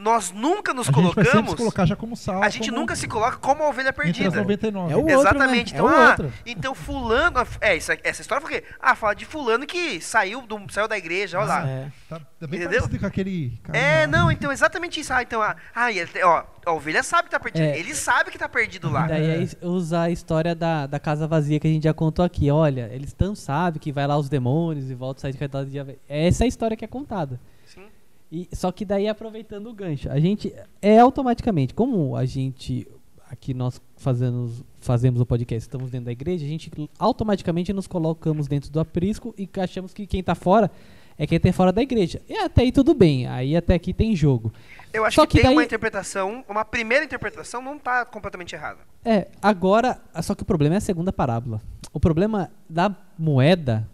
Nós 0.00 0.30
nunca 0.32 0.72
nos 0.72 0.88
a 0.88 0.92
gente 0.92 1.02
vai 1.02 1.12
colocamos. 1.12 1.54
colocar 1.54 1.84
já 1.84 1.94
como 1.94 2.16
salvo. 2.16 2.42
A 2.42 2.48
gente 2.48 2.70
como 2.70 2.80
nunca 2.80 2.96
se 2.96 3.06
coloca 3.06 3.36
como 3.36 3.62
a 3.62 3.68
ovelha 3.68 3.90
Entre 3.90 4.08
as 4.08 4.14
perdida. 4.14 4.36
99. 4.40 4.92
É 4.92 4.96
o 4.96 5.00
outro, 5.00 5.14
Exatamente. 5.20 5.74
né? 5.74 5.78
Então, 5.78 5.88
É 5.90 5.92
o 5.92 5.94
ah, 6.02 6.08
outro. 6.10 6.32
então 6.46 6.74
fulano, 6.74 7.46
é 7.60 7.76
isso, 7.76 7.92
essa 8.02 8.22
história 8.22 8.40
foi 8.46 8.58
o 8.58 8.62
quê? 8.62 8.66
Ah, 8.80 8.94
fala 8.94 9.14
de 9.14 9.26
fulano 9.26 9.66
que 9.66 10.00
saiu 10.00 10.40
do 10.42 10.58
saiu 10.72 10.88
da 10.88 10.96
igreja, 10.96 11.38
olha 11.38 11.46
lá. 11.48 11.68
É. 11.68 11.92
Tá, 12.08 12.18
tá 12.18 12.46
bem 12.46 12.60
Entendeu? 12.60 12.80
parecido 12.80 12.98
com 12.98 13.06
aquele. 13.06 13.60
É, 13.74 14.06
não, 14.06 14.30
então 14.32 14.50
exatamente 14.50 15.00
isso. 15.00 15.12
Ah, 15.12 15.22
então, 15.22 15.42
ah, 15.42 15.54
ah, 15.74 15.92
ele- 15.92 16.08
ó, 16.24 16.44
a 16.64 16.72
ovelha 16.72 17.02
sabe 17.02 17.24
que 17.24 17.30
tá 17.32 17.38
perdido. 17.40 17.64
É. 17.64 17.78
Ele 17.78 17.94
sabe 17.94 18.30
que 18.30 18.38
tá 18.38 18.48
perdido 18.48 18.90
lá. 18.90 19.06
Daí 19.06 19.26
é 19.30 19.36
is- 19.42 19.56
usar 19.60 20.04
a 20.04 20.10
história 20.10 20.54
da, 20.54 20.86
da 20.86 20.98
casa 20.98 21.26
vazia 21.28 21.60
que 21.60 21.66
a 21.66 21.70
gente 21.70 21.84
já 21.84 21.92
contou 21.92 22.24
aqui. 22.24 22.50
Olha, 22.50 22.88
eles 22.92 23.12
tão 23.12 23.34
sabem 23.34 23.78
que 23.78 23.92
vai 23.92 24.06
lá 24.06 24.16
os 24.16 24.28
demônios 24.30 24.90
e 24.90 24.94
volta 24.94 25.18
a 25.18 25.22
sair 25.22 25.32
de 25.32 25.38
cada 25.38 25.64
dia. 25.66 25.98
Essa 26.08 26.44
é 26.44 26.46
a 26.46 26.48
história 26.48 26.74
que 26.76 26.84
é 26.84 26.88
contada. 26.88 27.38
Sim. 27.66 27.82
E, 28.30 28.48
só 28.52 28.70
que 28.70 28.84
daí 28.84 29.08
aproveitando 29.08 29.68
o 29.68 29.72
gancho, 29.74 30.08
a 30.10 30.20
gente 30.20 30.54
é 30.80 30.98
automaticamente, 30.98 31.74
como 31.74 32.14
a 32.16 32.24
gente 32.24 32.86
aqui 33.28 33.54
nós 33.54 33.80
fazemos, 33.96 34.64
fazemos 34.80 35.20
o 35.20 35.26
podcast, 35.26 35.62
estamos 35.68 35.90
dentro 35.90 36.06
da 36.06 36.12
igreja, 36.12 36.44
a 36.44 36.48
gente 36.48 36.70
automaticamente 36.98 37.72
nos 37.72 37.86
colocamos 37.86 38.46
dentro 38.48 38.70
do 38.70 38.80
aprisco 38.80 39.34
e 39.38 39.48
achamos 39.60 39.92
que 39.94 40.06
quem 40.06 40.22
tá 40.22 40.34
fora 40.34 40.70
é 41.18 41.26
quem 41.26 41.38
tá 41.38 41.52
fora 41.52 41.70
da 41.72 41.82
igreja. 41.82 42.20
E 42.28 42.34
até 42.36 42.62
aí 42.62 42.72
tudo 42.72 42.94
bem, 42.94 43.26
aí 43.26 43.54
até 43.54 43.74
aqui 43.74 43.92
tem 43.92 44.16
jogo. 44.16 44.52
Eu 44.92 45.04
acho 45.04 45.16
Só 45.16 45.26
que, 45.26 45.36
que 45.36 45.42
tem 45.42 45.50
uma 45.50 45.56
daí- 45.56 45.66
interpretação, 45.66 46.44
uma 46.48 46.64
primeira 46.64 47.04
interpretação 47.04 47.60
não 47.60 47.78
tá 47.78 48.04
completamente 48.06 48.54
errada. 48.54 48.78
É, 49.04 49.28
agora, 49.42 50.00
só 50.22 50.34
que 50.34 50.42
o 50.42 50.46
problema 50.46 50.76
é 50.76 50.78
a 50.78 50.80
segunda 50.80 51.12
parábola. 51.12 51.60
O 51.92 52.00
problema 52.00 52.50
da 52.68 52.94
moeda 53.18 53.86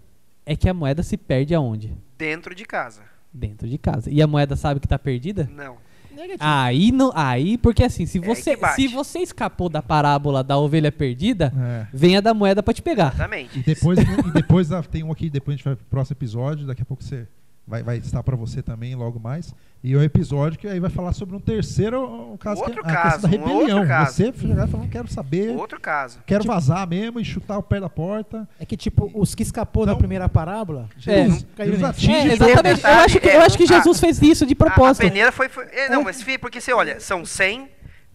é 0.44 0.54
que 0.54 0.68
a 0.68 0.74
moeda 0.74 1.02
se 1.02 1.16
perde 1.16 1.54
aonde? 1.54 1.96
Dentro 2.16 2.54
de 2.54 2.64
casa. 2.64 3.02
Dentro 3.36 3.68
de 3.68 3.76
casa. 3.78 4.10
E 4.10 4.22
a 4.22 4.26
moeda 4.26 4.56
sabe 4.56 4.80
que 4.80 4.88
tá 4.88 4.98
perdida? 4.98 5.48
Não. 5.54 5.76
Negativo. 6.10 6.38
Aí 6.40 6.90
não, 6.90 7.12
aí 7.14 7.58
porque 7.58 7.84
assim, 7.84 8.06
se 8.06 8.16
É 8.16 8.20
você 8.22 8.56
bate. 8.56 8.76
se 8.76 8.88
você 8.88 9.18
escapou 9.18 9.68
da 9.68 9.82
parábola 9.82 10.42
da 10.42 10.56
ovelha 10.56 10.90
perdida, 10.90 11.52
É. 11.54 11.86
venha 11.92 12.22
da 12.22 12.32
moeda 12.32 12.62
pra 12.62 12.72
te 12.72 12.80
pegar. 12.80 13.08
Exatamente. 13.14 13.58
E 13.58 13.62
depois, 13.62 13.98
e 13.98 14.30
depois 14.32 14.68
da- 14.68 14.82
tem 14.82 15.02
um 15.02 15.12
aqui, 15.12 15.28
depois 15.28 15.54
a 15.54 15.56
gente 15.58 15.64
vai 15.66 15.76
pro 15.76 15.84
próximo 15.84 16.16
episódio, 16.16 16.66
daqui 16.66 16.80
a 16.80 16.84
pouco 16.86 17.04
você 17.04 17.26
vai, 17.66 17.82
vai 17.82 17.96
estar 17.98 18.22
para 18.22 18.36
você 18.36 18.62
também 18.62 18.94
logo 18.94 19.18
mais. 19.18 19.54
E 19.84 19.94
o 19.94 20.02
episódio 20.02 20.58
que 20.58 20.66
aí 20.66 20.80
vai 20.80 20.90
falar 20.90 21.12
sobre 21.12 21.36
um 21.36 21.40
terceiro 21.40 22.32
um 22.32 22.36
caso 22.36 22.60
Outro 22.62 22.82
que 22.82 22.88
é 22.88 22.92
a 22.92 22.94
caso, 22.94 23.28
questão 23.28 23.30
da 23.30 23.36
um 23.36 23.48
rebelião. 23.56 23.76
outro 23.78 23.88
caso. 23.88 24.12
Você 24.16 24.32
falar, 24.32 24.66
não 24.82 24.88
quero 24.88 25.08
saber, 25.08 25.56
Outro 25.56 25.80
caso. 25.80 26.18
quero 26.26 26.44
vazar 26.44 26.86
mesmo 26.88 27.20
e 27.20 27.24
chutar 27.24 27.56
o 27.58 27.62
pé 27.62 27.78
da 27.78 27.88
porta. 27.88 28.48
É 28.58 28.64
que, 28.66 28.76
tipo, 28.76 29.10
os 29.14 29.34
que 29.34 29.42
escapou 29.44 29.86
da 29.86 29.92
Não. 29.92 29.98
primeira 29.98 30.28
parábola, 30.28 30.88
Jesus, 30.98 31.46
caiu 31.56 31.72
Jesus 31.74 31.88
nisso. 31.96 32.10
atinge 32.10 32.28
É, 32.30 32.32
exatamente. 32.32 32.84
Eu 32.84 32.90
acho 32.90 33.20
que, 33.20 33.28
é, 33.28 33.36
eu 33.36 33.40
acho 33.42 33.56
que 33.58 33.64
a- 33.64 33.66
Jesus 33.66 34.00
fez 34.00 34.22
isso 34.22 34.44
de 34.46 34.52
A, 34.52 34.56
a 34.56 34.56
propósito. 34.56 35.02
peneira 35.02 35.30
foi. 35.30 35.48
foi 35.48 35.66
é, 35.70 35.88
não, 35.88 36.02
mas 36.02 36.22
porque 36.38 36.60
você 36.60 36.72
olha, 36.72 36.98
são 36.98 37.24
100, 37.24 37.68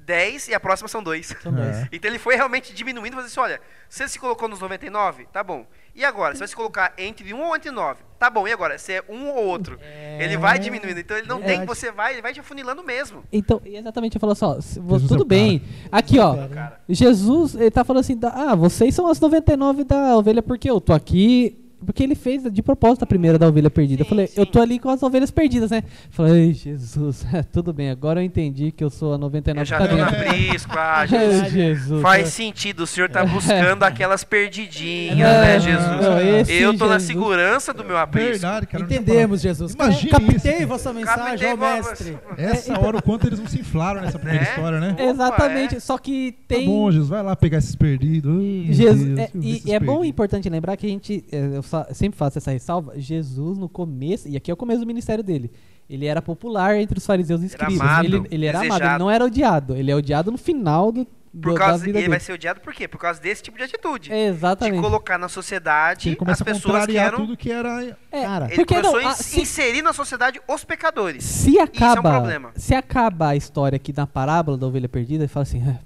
10 0.05 0.49
e 0.49 0.53
a 0.53 0.59
próxima 0.59 0.87
são 0.87 1.01
2. 1.03 1.35
São 1.41 1.53
dois. 1.53 1.77
É. 1.77 1.89
Então 1.91 2.09
ele 2.09 2.19
foi 2.19 2.35
realmente 2.35 2.73
diminuindo, 2.73 3.15
mas 3.15 3.25
assim, 3.25 3.39
olha, 3.39 3.59
você 3.89 4.07
se 4.07 4.19
colocou 4.19 4.47
nos 4.47 4.59
99, 4.59 5.27
tá 5.31 5.43
bom. 5.43 5.65
E 5.93 6.05
agora? 6.05 6.33
Você 6.33 6.39
vai 6.39 6.47
se 6.47 6.55
colocar 6.55 6.93
entre 6.97 7.33
1 7.33 7.39
ou 7.41 7.55
entre 7.55 7.69
9? 7.69 7.99
Tá 8.17 8.29
bom, 8.29 8.47
e 8.47 8.51
agora? 8.53 8.77
Se 8.77 8.93
é 8.93 9.03
um 9.09 9.29
ou 9.29 9.45
outro? 9.45 9.77
Ele 10.19 10.37
vai 10.37 10.57
diminuindo, 10.59 10.99
então 10.99 11.17
ele 11.17 11.27
não 11.27 11.39
É 11.39 11.45
tem, 11.45 11.65
você 11.65 11.91
vai, 11.91 12.13
ele 12.13 12.21
vai 12.21 12.33
te 12.33 12.39
afunilando 12.39 12.83
mesmo. 12.83 13.23
Então, 13.31 13.61
e 13.65 13.75
exatamente, 13.75 14.15
eu 14.15 14.21
falo 14.21 14.33
assim, 14.33 14.45
ó, 14.45 14.53
Jesus 14.55 15.03
é 15.03 15.07
tudo 15.07 15.21
o 15.21 15.25
bem. 15.25 15.61
Aqui, 15.91 16.19
ó, 16.19 16.47
Cara. 16.47 16.79
Jesus, 16.87 17.55
ele 17.55 17.71
tá 17.71 17.83
falando 17.83 18.01
assim, 18.01 18.17
ah, 18.23 18.55
vocês 18.55 18.93
são 18.95 19.07
as 19.07 19.19
99 19.19 19.83
da 19.83 20.17
ovelha 20.17 20.41
porque 20.41 20.69
eu 20.69 20.79
tô 20.79 20.93
aqui. 20.93 21.60
Porque 21.85 22.03
ele 22.03 22.15
fez 22.15 22.43
de 22.51 22.61
propósito 22.61 23.03
a 23.03 23.05
primeira 23.05 23.37
da 23.37 23.47
ovelha 23.47 23.69
perdida. 23.69 24.01
eu 24.01 24.05
Sim, 24.05 24.09
falei, 24.09 24.27
sim. 24.27 24.39
eu 24.39 24.45
tô 24.45 24.59
ali 24.61 24.79
com 24.79 24.89
as 24.89 25.01
ovelhas 25.03 25.31
perdidas, 25.31 25.71
né? 25.71 25.83
Falei, 26.09 26.47
"Ei, 26.47 26.53
Jesus, 26.53 27.25
tudo 27.51 27.73
bem, 27.73 27.89
agora 27.89 28.21
eu 28.21 28.25
entendi 28.25 28.71
que 28.71 28.83
eu 28.83 28.89
sou 28.89 29.13
a 29.13 29.17
99 29.17 29.61
Eu 29.61 29.65
já 29.65 29.77
tá 29.77 29.87
tô 29.87 29.95
na 29.95 30.09
dentro." 30.09 30.27
prisco, 30.29 30.71
ah, 30.77 30.99
Ai, 31.01 31.07
Jesus. 31.07 31.51
Jesus. 31.51 32.01
Faz 32.01 32.27
sentido, 32.29 32.81
o 32.83 32.87
senhor 32.87 33.09
tá 33.09 33.25
buscando 33.25 33.83
aquelas 33.83 34.23
perdidinhas, 34.23 35.19
É, 35.19 35.41
né, 35.41 35.59
Jesus? 35.59 36.01
não, 36.01 36.19
esse 36.39 36.53
Eu 36.53 36.77
tô 36.77 36.85
na 36.87 36.93
Jesus. 36.99 37.07
segurança 37.07 37.73
do 37.73 37.83
meu 37.83 37.97
aprisco. 37.97 38.31
Verdade, 38.31 38.67
cara. 38.67 38.83
Entendemos, 38.83 39.41
Jesus. 39.41 39.73
Imagine 39.73 40.11
Captei 40.11 40.57
isso. 40.57 40.67
vossa 40.67 40.93
mensagem, 40.93 41.49
Captei 41.49 41.53
ó 41.53 41.57
mestre. 41.57 42.17
Essa 42.37 42.79
hora 42.79 42.97
o 42.97 43.01
quanto 43.03 43.27
eles 43.27 43.39
não 43.39 43.47
se 43.47 43.59
inflaram 43.59 44.01
nessa 44.01 44.19
primeira 44.19 44.43
É? 44.45 44.49
história, 44.49 44.79
né? 44.79 44.91
Opa, 44.93 45.03
Exatamente, 45.03 45.75
é. 45.77 45.79
só 45.79 45.97
que 45.97 46.31
Tá 46.47 46.55
tem. 46.55 46.65
bom, 46.67 46.91
Jesus, 46.91 47.09
vai 47.09 47.23
lá 47.23 47.35
pegar 47.35 47.57
esses 47.57 47.75
perdidos. 47.75 48.31
Jesus, 48.75 49.03
Deus, 49.05 49.19
é, 49.19 49.29
eu 49.33 49.41
e, 49.41 49.51
esses 49.51 49.65
e 49.65 49.71
é 49.73 49.79
bom 49.79 50.03
e 50.03 50.07
importante 50.09 50.49
lembrar 50.49 50.75
que 50.77 50.85
a 50.85 50.89
gente, 50.89 51.23
é, 51.31 51.57
eu 51.57 51.63
fa- 51.71 51.87
sempre 51.93 52.17
faço 52.17 52.37
essa 52.37 52.51
ressalva, 52.51 52.93
Jesus 52.99 53.57
no 53.57 53.67
começo, 53.67 54.27
e 54.27 54.37
aqui 54.37 54.51
é 54.51 54.53
o 54.53 54.57
começo 54.57 54.81
do 54.81 54.85
ministério 54.87 55.23
dele, 55.23 55.51
ele 55.89 56.05
era 56.05 56.21
popular 56.21 56.75
entre 56.77 56.97
os 56.97 57.05
fariseus 57.05 57.41
e 57.41 57.45
Era 57.45 57.47
escribas. 57.47 57.81
amado, 57.81 58.05
ele, 58.05 58.27
ele 58.31 58.45
era 58.45 58.59
amado, 58.59 58.65
ele 58.71 58.79
desejado. 58.79 59.03
não 59.03 59.11
era 59.11 59.25
odiado, 59.25 59.75
ele 59.75 59.89
é 59.91 59.95
odiado 59.95 60.31
no 60.31 60.37
final 60.37 60.91
do, 60.91 61.05
Por 61.05 61.53
do- 61.53 61.55
causa, 61.55 61.77
vida 61.79 61.89
ele 61.89 61.93
dele. 61.99 62.09
vai 62.09 62.19
ser 62.19 62.33
odiado 62.33 62.59
por 62.61 62.73
quê? 62.73 62.87
Por 62.87 62.97
causa 62.97 63.19
desse 63.21 63.41
tipo 63.43 63.57
de 63.57 63.63
atitude. 63.63 64.09
de 64.09 64.15
Exatamente. 64.15 64.81
colocar 64.81 65.17
na 65.17 65.27
sociedade 65.29 66.17
as 66.27 66.41
pessoas 66.41 66.85
que 66.85 66.97
eram. 66.97 67.17
tudo 67.19 67.35
que 67.37 67.51
era. 67.51 67.97
É, 68.11 68.21
Cara, 68.23 68.45
Ele 68.47 68.55
porque 68.57 68.75
começou 68.75 69.01
não, 69.01 69.09
a 69.09 69.13
se, 69.15 69.41
inserir 69.41 69.81
na 69.81 69.93
sociedade 69.93 70.39
os 70.47 70.63
pecadores. 70.63 71.23
se 71.23 71.57
acaba, 71.59 72.09
é 72.09 72.11
um 72.11 72.15
problema. 72.15 72.51
se 72.55 72.73
acaba 72.75 73.29
a 73.29 73.35
história 73.35 73.75
aqui 73.77 73.93
na 73.95 74.05
parábola 74.07 74.57
da 74.57 74.67
ovelha 74.67 74.87
perdida, 74.89 75.23
ele 75.23 75.27
fala 75.29 75.43
assim, 75.43 75.61
"Ah, 75.67 75.79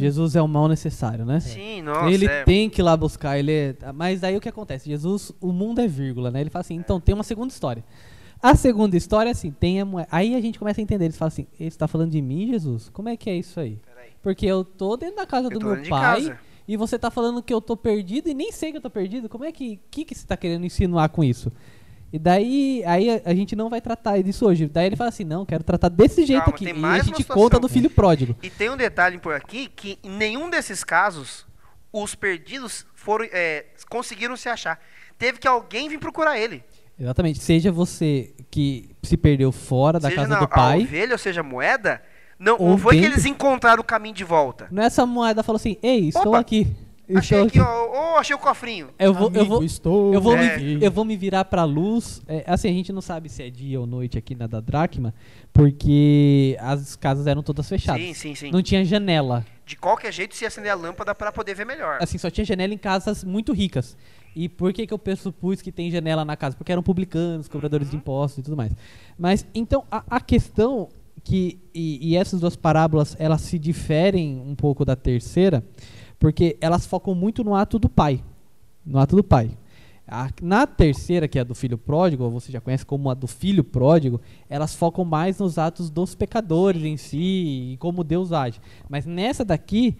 Jesus 0.00 0.36
é 0.36 0.42
o 0.42 0.48
mal 0.48 0.68
necessário, 0.68 1.24
né? 1.24 1.40
Sim, 1.40 1.82
nossa. 1.82 2.10
ele 2.10 2.26
é. 2.26 2.44
tem 2.44 2.68
que 2.68 2.80
ir 2.80 2.84
lá 2.84 2.96
buscar, 2.96 3.38
ele 3.38 3.52
é- 3.52 3.76
mas 3.94 4.22
aí 4.22 4.36
o 4.36 4.40
que 4.40 4.48
acontece? 4.48 4.88
Jesus, 4.88 5.32
o 5.40 5.52
mundo 5.52 5.80
é 5.80 5.88
vírgula, 5.88 6.30
né? 6.30 6.40
Ele 6.40 6.50
fala 6.50 6.60
assim, 6.60 6.74
então 6.74 7.00
tem 7.00 7.14
uma 7.14 7.24
segunda 7.24 7.52
história. 7.52 7.84
A 8.42 8.54
segunda 8.54 8.96
história, 8.96 9.32
assim, 9.32 9.50
tem 9.50 9.80
a 9.80 9.84
moeda. 9.84 10.08
Aí 10.10 10.34
a 10.34 10.40
gente 10.40 10.58
começa 10.58 10.80
a 10.80 10.82
entender, 10.82 11.06
eles 11.06 11.16
falam 11.16 11.28
assim, 11.28 11.46
ele 11.58 11.68
está 11.68 11.88
falando 11.88 12.10
de 12.10 12.20
mim, 12.20 12.46
Jesus? 12.48 12.90
Como 12.90 13.08
é 13.08 13.16
que 13.16 13.30
é 13.30 13.36
isso 13.36 13.58
aí? 13.58 13.78
Peraí. 13.84 14.10
Porque 14.22 14.46
eu 14.46 14.64
tô 14.64 14.96
dentro 14.96 15.16
da 15.16 15.26
casa 15.26 15.48
Eu 15.48 15.58
do 15.58 15.64
meu 15.64 15.82
pai 15.88 16.36
e 16.68 16.76
você 16.76 16.98
tá 16.98 17.10
falando 17.10 17.42
que 17.42 17.52
eu 17.52 17.60
tô 17.60 17.76
perdido 17.76 18.28
e 18.28 18.34
nem 18.34 18.52
sei 18.52 18.72
que 18.72 18.76
eu 18.78 18.82
tô 18.82 18.90
perdido. 18.90 19.28
Como 19.28 19.44
é 19.44 19.52
que 19.52 19.80
que, 19.90 20.04
que 20.04 20.14
você 20.14 20.26
tá 20.26 20.36
querendo 20.36 20.66
insinuar 20.66 21.08
com 21.08 21.24
isso? 21.24 21.50
E 22.16 22.18
daí 22.18 22.82
aí 22.86 23.10
a, 23.10 23.20
a 23.26 23.34
gente 23.34 23.54
não 23.54 23.68
vai 23.68 23.80
tratar 23.80 24.20
disso 24.22 24.46
hoje. 24.46 24.66
Daí 24.66 24.86
ele 24.86 24.96
fala 24.96 25.08
assim, 25.10 25.22
não, 25.24 25.44
quero 25.44 25.62
tratar 25.62 25.88
desse 25.90 26.24
jeito 26.24 26.40
Calma, 26.44 26.54
aqui. 26.54 26.64
tem 26.64 26.74
E 26.74 26.78
mais 26.78 27.02
a 27.02 27.10
uma 27.10 27.16
gente 27.16 27.24
conta 27.28 27.58
do 27.60 27.68
filho 27.68 27.90
pródigo. 27.90 28.34
E 28.42 28.48
tem 28.50 28.70
um 28.70 28.76
detalhe 28.76 29.18
por 29.18 29.34
aqui 29.34 29.68
que 29.68 29.98
em 30.02 30.10
nenhum 30.10 30.48
desses 30.50 30.82
casos 30.82 31.46
os 31.92 32.14
perdidos 32.14 32.86
foram 32.94 33.26
é, 33.30 33.66
conseguiram 33.88 34.36
se 34.36 34.48
achar. 34.48 34.80
Teve 35.18 35.38
que 35.38 35.46
alguém 35.46 35.88
vir 35.88 35.98
procurar 35.98 36.38
ele. 36.38 36.62
Exatamente. 36.98 37.38
Seja 37.38 37.70
você 37.70 38.32
que 38.50 38.90
se 39.02 39.16
perdeu 39.16 39.52
fora 39.52 40.00
da 40.00 40.08
seja 40.08 40.22
casa 40.22 40.32
na, 40.34 40.38
do 40.38 40.44
a 40.44 40.48
pai. 40.48 40.82
ovelha 40.82 41.12
ou 41.12 41.18
seja 41.18 41.40
a 41.40 41.44
moeda, 41.44 42.02
Não, 42.38 42.56
Ou 42.58 42.70
não 42.70 42.78
foi 42.78 42.94
que 42.96 43.00
dentro- 43.02 43.14
eles 43.14 43.26
encontraram 43.26 43.80
o 43.80 43.84
caminho 43.84 44.14
de 44.14 44.24
volta. 44.24 44.66
Nessa 44.70 45.04
moeda 45.06 45.42
falou 45.42 45.56
assim: 45.56 45.76
Ei, 45.82 46.08
estou 46.08 46.28
Opa, 46.28 46.38
aqui. 46.40 46.66
Achei 47.14 47.38
Estou 47.38 47.46
aqui, 47.46 47.58
aqui. 47.60 47.68
ó, 47.68 48.14
ô, 48.14 48.18
achei 48.18 48.34
o 48.34 48.38
cofrinho. 48.38 48.88
Eu 48.98 49.14
vou, 49.14 49.22
eu 49.32 49.40
Amigo, 49.40 49.54
vou, 49.56 49.62
estou 49.64 50.12
eu 50.12 50.20
vou, 50.20 50.36
É. 50.36 50.58
me, 50.58 50.84
eu 50.84 50.90
vou 50.90 51.04
me 51.04 51.16
virar 51.16 51.44
pra 51.44 51.62
luz. 51.64 52.20
É, 52.26 52.42
assim, 52.48 52.68
a 52.68 52.72
gente 52.72 52.92
não 52.92 53.00
sabe 53.00 53.28
se 53.28 53.42
é 53.44 53.48
dia 53.50 53.78
ou 53.80 53.86
noite 53.86 54.18
aqui 54.18 54.34
na 54.34 54.46
da 54.48 54.60
Dracma, 54.60 55.14
porque 55.52 56.56
as 56.60 56.96
casas 56.96 57.26
eram 57.26 57.42
todas 57.42 57.68
fechadas. 57.68 58.02
Sim, 58.02 58.14
sim, 58.14 58.34
sim. 58.34 58.50
Não 58.50 58.62
tinha 58.62 58.84
janela. 58.84 59.44
De 59.64 59.76
qualquer 59.76 60.12
jeito, 60.12 60.34
se 60.34 60.44
acender 60.44 60.70
a 60.70 60.74
lâmpada 60.74 61.14
para 61.14 61.30
poder 61.32 61.54
ver 61.54 61.64
melhor. 61.66 61.98
Assim, 62.00 62.18
só 62.18 62.30
tinha 62.30 62.44
janela 62.44 62.72
em 62.74 62.78
casas 62.78 63.24
muito 63.24 63.52
ricas. 63.52 63.96
E 64.34 64.48
por 64.48 64.72
que, 64.72 64.86
que 64.86 64.92
eu 64.92 64.98
pressupus 64.98 65.62
que 65.62 65.72
tem 65.72 65.90
janela 65.90 66.24
na 66.24 66.36
casa? 66.36 66.56
Porque 66.56 66.70
eram 66.70 66.82
publicanos, 66.82 67.48
cobradores 67.48 67.86
Uhum. 67.86 67.90
de 67.92 67.96
impostos 67.96 68.38
e 68.38 68.42
tudo 68.42 68.56
mais. 68.56 68.72
Mas, 69.18 69.46
então, 69.54 69.84
a, 69.90 70.04
a 70.10 70.20
questão 70.20 70.88
que. 71.24 71.58
E, 71.74 72.10
e 72.10 72.16
essas 72.16 72.40
duas 72.40 72.54
parábolas, 72.56 73.16
elas 73.18 73.40
se 73.40 73.58
diferem 73.58 74.38
um 74.46 74.54
pouco 74.54 74.84
da 74.84 74.94
terceira, 74.94 75.64
porque 76.18 76.56
elas 76.60 76.86
focam 76.86 77.14
muito 77.14 77.42
no 77.44 77.54
ato 77.54 77.78
do 77.78 77.88
pai. 77.88 78.22
No 78.84 78.98
ato 78.98 79.16
do 79.16 79.24
pai. 79.24 79.56
A- 80.08 80.30
na 80.40 80.66
terceira, 80.66 81.26
que 81.26 81.36
é 81.38 81.40
a 81.40 81.44
do 81.44 81.54
filho 81.54 81.76
pródigo, 81.76 82.22
ou 82.24 82.30
você 82.30 82.52
já 82.52 82.60
conhece 82.60 82.86
como 82.86 83.10
a 83.10 83.14
do 83.14 83.26
filho 83.26 83.64
pródigo, 83.64 84.20
elas 84.48 84.74
focam 84.74 85.04
mais 85.04 85.38
nos 85.38 85.58
atos 85.58 85.90
dos 85.90 86.14
pecadores 86.14 86.84
em 86.84 86.96
si 86.96 87.72
e 87.72 87.76
como 87.80 88.04
Deus 88.04 88.32
age. 88.32 88.60
Mas 88.88 89.04
nessa 89.04 89.44
daqui, 89.44 89.96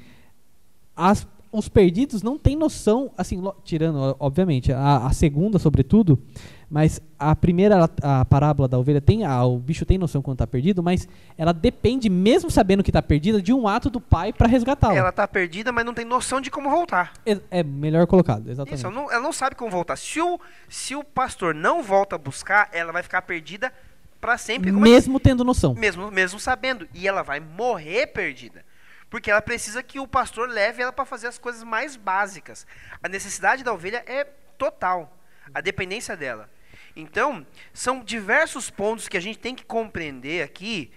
as- 0.95 1.27
os 1.53 1.69
perdidos 1.69 2.23
não 2.23 2.37
têm 2.39 2.57
noção, 2.57 3.11
assim, 3.17 3.43
tirando, 3.65 4.17
obviamente, 4.19 4.73
a, 4.73 5.07
a 5.07 5.13
segunda, 5.13 5.59
sobretudo, 5.59 6.19
mas 6.69 7.01
a 7.19 7.35
primeira, 7.37 7.77
ela- 7.77 7.91
a 8.03 8.25
parábola 8.25 8.67
da 8.69 8.79
ovelha, 8.79 9.01
tem, 9.01 9.25
a- 9.25 9.45
o 9.45 9.59
bicho 9.59 9.87
tem 9.87 9.97
noção 9.97 10.21
quando 10.21 10.35
está 10.37 10.47
perdido, 10.47 10.83
mas 10.83 11.09
ela 11.39 11.53
depende, 11.53 12.09
mesmo 12.11 12.51
sabendo 12.51 12.83
que 12.83 12.91
está 12.91 13.01
perdida, 13.01 13.41
de 13.41 13.53
um 13.53 13.69
ato 13.69 13.89
do 13.89 14.01
pai 14.01 14.33
para 14.33 14.49
resgatá-la. 14.49 14.95
Ela 14.97 15.13
tá 15.13 15.27
perdida, 15.29 15.71
mas 15.73 15.85
não 15.85 15.95
tem 15.95 16.05
noção 16.05 16.41
de 16.41 16.51
como 16.51 16.69
voltar. 16.69 17.13
É, 17.25 17.39
é 17.51 17.63
melhor 17.63 18.07
colocado, 18.07 18.49
exatamente. 18.51 18.79
Isso, 18.79 18.87
ela 18.87 18.95
não, 18.95 19.11
ela 19.13 19.23
não 19.23 19.33
sabe 19.33 19.55
como 19.55 19.71
voltar. 19.71 19.97
Se 19.97 20.21
o, 20.21 20.39
se 20.69 20.95
o 20.97 21.05
pastor 21.05 21.55
não 21.55 21.83
volta 21.83 22.17
a 22.17 22.19
buscar, 22.19 22.69
ela 22.73 22.93
vai 22.93 23.03
ficar 23.03 23.23
perdida 23.23 23.73
para 24.21 24.37
sempre. 24.37 24.73
Como 24.73 24.85
é 24.85 24.91
mesmo 24.91 25.21
tendo 25.21 25.45
noção. 25.45 25.75
mesmo, 25.75 26.11
mesmo 26.11 26.41
sabendo. 26.41 26.89
E 26.93 27.07
ela 27.07 27.23
vai 27.23 27.39
morrer 27.39 28.09
perdida. 28.09 28.65
Porque 29.17 29.31
ela 29.31 29.41
precisa 29.41 29.83
que 29.83 29.99
o 29.99 30.07
pastor 30.07 30.47
leve 30.47 30.83
ela 30.83 30.93
para 30.93 31.07
fazer 31.07 31.27
as 31.27 31.39
coisas 31.39 31.63
mais 31.63 31.97
básicas. 31.97 32.67
A 33.03 33.09
necessidade 33.09 33.65
da 33.65 33.73
ovelha 33.73 34.05
é 34.07 34.25
total. 34.59 35.17
A 35.55 35.63
dependência 35.63 36.15
dela. 36.15 36.51
Então, 36.95 37.47
são 37.73 38.05
diversos 38.05 38.69
pontos 38.69 39.09
que 39.09 39.17
a 39.17 39.21
gente 39.21 39.39
tem 39.39 39.55
que 39.55 39.65
compreender 39.65 40.43
aqui. 40.43 40.91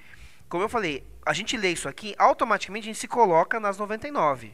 Como 0.49 0.61
eu 0.61 0.67
falei, 0.67 1.07
a 1.25 1.31
gente 1.31 1.55
lê 1.55 1.71
isso 1.71 1.87
aqui, 1.87 2.13
automaticamente 2.17 2.83
a 2.83 2.87
gente 2.91 2.99
se 2.99 3.07
coloca 3.07 3.57
nas 3.57 3.77
99. 3.77 4.51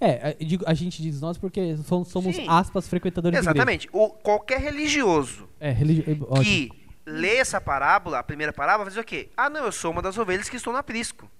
É, 0.00 0.34
digo- 0.40 0.64
a 0.66 0.74
gente 0.74 1.00
diz 1.00 1.20
nós 1.20 1.38
porque 1.38 1.76
som- 1.84 2.04
somos, 2.04 2.34
Sim. 2.34 2.46
aspas, 2.48 2.88
frequentadores. 2.88 3.38
Exatamente. 3.38 3.88
O, 3.92 4.10
qualquer 4.10 4.58
religioso 4.60 5.48
É, 5.60 5.70
religi- 5.70 6.02
é, 6.02 6.42
que 6.42 6.68
lê 7.06 7.36
essa 7.36 7.60
parábola, 7.60 8.18
a 8.18 8.24
primeira 8.24 8.52
parábola, 8.52 8.86
vai 8.86 8.90
dizer 8.90 9.02
o 9.02 9.04
quê? 9.04 9.28
Ah, 9.36 9.48
não, 9.48 9.66
eu 9.66 9.70
sou 9.72 9.92
uma 9.92 10.02
das 10.02 10.18
ovelhas 10.18 10.48
que 10.48 10.56
estão 10.56 10.72
no 10.72 10.80
aprisco. 10.80 11.30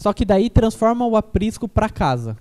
Só 0.00 0.14
que 0.14 0.24
daí 0.24 0.48
transforma 0.48 1.06
o 1.06 1.14
aprisco 1.14 1.68
pra 1.68 1.86
casa. 1.86 2.34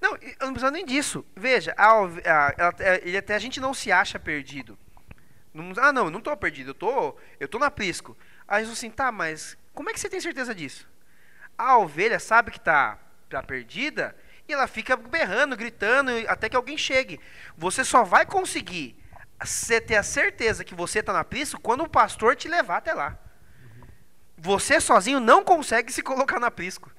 Não, 0.00 0.16
eu 0.16 0.46
não 0.46 0.52
preciso 0.54 0.72
nem 0.72 0.86
disso. 0.86 1.22
Veja, 1.36 1.74
a, 1.76 1.90
a- 1.92 2.74
é, 2.78 3.02
ele 3.06 3.18
até 3.18 3.34
a 3.34 3.38
gente 3.38 3.60
não 3.60 3.74
se 3.74 3.92
acha 3.92 4.18
perdido. 4.18 4.78
Não- 5.52 5.74
ah, 5.76 5.92
não, 5.92 6.06
eu 6.06 6.10
não 6.10 6.22
tô 6.22 6.34
perdido, 6.38 6.70
eu 6.70 6.74
tô, 6.74 7.14
eu 7.38 7.46
tô 7.46 7.58
no 7.58 7.66
aprisco. 7.66 8.16
Aí 8.48 8.62
Jesus 8.62 8.78
assim, 8.78 8.88
tá, 8.90 9.12
mas 9.12 9.58
como 9.74 9.90
é 9.90 9.92
que 9.92 10.00
você 10.00 10.08
tem 10.08 10.22
certeza 10.22 10.54
disso? 10.54 10.88
A 11.58 11.76
ovelha 11.76 12.18
sabe 12.18 12.50
que 12.50 12.60
tá, 12.60 12.98
tá 13.28 13.42
perdida 13.42 14.16
e 14.48 14.52
ela 14.54 14.66
fica 14.66 14.96
berrando, 14.96 15.54
gritando 15.54 16.12
até 16.28 16.48
que 16.48 16.56
alguém 16.56 16.78
chegue. 16.78 17.20
Você 17.58 17.84
só 17.84 18.04
vai 18.04 18.24
conseguir 18.24 18.96
ter 19.86 19.96
a 19.96 20.02
certeza 20.02 20.64
que 20.64 20.74
você 20.74 21.02
tá 21.02 21.12
no 21.12 21.18
aprisco 21.18 21.60
quando 21.60 21.84
o 21.84 21.90
pastor 21.90 22.34
te 22.36 22.48
levar 22.48 22.78
até 22.78 22.94
lá. 22.94 23.18
Você 24.38 24.80
sozinho 24.80 25.18
não 25.20 25.42
consegue 25.42 25.92
se 25.92 26.02
colocar 26.02 26.38
no 26.38 26.46
aprisco. 26.46 26.90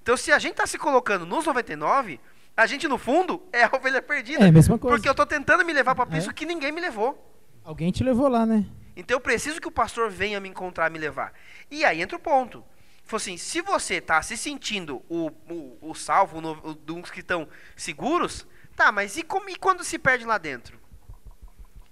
Então, 0.00 0.16
se 0.16 0.32
a 0.32 0.38
gente 0.38 0.52
está 0.52 0.66
se 0.66 0.78
colocando 0.78 1.26
nos 1.26 1.44
99, 1.46 2.18
a 2.56 2.66
gente, 2.66 2.88
no 2.88 2.98
fundo, 2.98 3.42
é 3.52 3.64
a 3.64 3.70
ovelha 3.72 4.02
perdida. 4.02 4.44
É 4.44 4.48
a 4.48 4.52
mesma 4.52 4.78
coisa. 4.78 4.96
Porque 4.96 5.08
eu 5.08 5.12
estou 5.12 5.26
tentando 5.26 5.64
me 5.64 5.72
levar 5.72 5.94
para 5.94 6.04
aprisco 6.04 6.30
É. 6.30 6.34
que 6.34 6.46
ninguém 6.46 6.72
me 6.72 6.80
levou. 6.80 7.30
Alguém 7.64 7.92
te 7.92 8.02
levou 8.02 8.26
lá, 8.28 8.44
né? 8.44 8.66
Então, 8.96 9.16
eu 9.16 9.20
preciso 9.20 9.60
que 9.60 9.68
o 9.68 9.70
pastor 9.70 10.10
venha 10.10 10.40
me 10.40 10.48
encontrar, 10.48 10.90
me 10.90 10.98
levar. 10.98 11.32
E 11.70 11.84
aí 11.84 12.02
entra 12.02 12.16
o 12.16 12.20
ponto. 12.20 12.64
Falou 13.04 13.20
assim, 13.20 13.36
se 13.36 13.60
você 13.60 13.94
está 13.96 14.20
se 14.22 14.36
sentindo 14.36 15.02
o, 15.08 15.30
o, 15.48 15.78
o 15.90 15.94
salvo, 15.94 16.38
o, 16.40 16.70
o, 16.70 16.74
dos 16.74 17.10
que 17.10 17.20
estão 17.20 17.48
seguros, 17.76 18.46
tá, 18.76 18.90
mas 18.92 19.16
e, 19.16 19.22
como, 19.22 19.48
e 19.50 19.56
quando 19.56 19.84
se 19.84 19.98
perde 19.98 20.24
lá 20.24 20.38
dentro? 20.38 20.78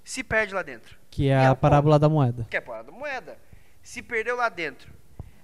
Se 0.05 0.22
perde 0.24 0.55
lá 0.55 0.62
dentro. 0.62 0.97
Que 1.11 1.28
é 1.28 1.33
É 1.33 1.47
a 1.47 1.55
parábola 1.55 1.99
da 1.99 2.09
moeda. 2.09 2.47
Que 2.51 2.57
é 2.57 2.59
a 2.59 2.62
parada 2.62 2.91
da 2.91 2.97
moeda. 2.97 3.39
Se 3.83 4.03
perdeu 4.03 4.37
lá 4.37 4.49
dentro. 4.49 4.93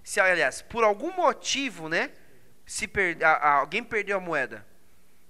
Se, 0.03 0.21
aliás, 0.21 0.63
por 0.63 0.85
algum 0.85 1.13
motivo, 1.17 1.89
né? 1.89 2.11
Se 2.65 2.87
per, 2.87 3.23
a- 3.25 3.29
a- 3.33 3.53
alguém 3.61 3.83
perdeu 3.83 4.17
a 4.17 4.21
moeda. 4.21 4.65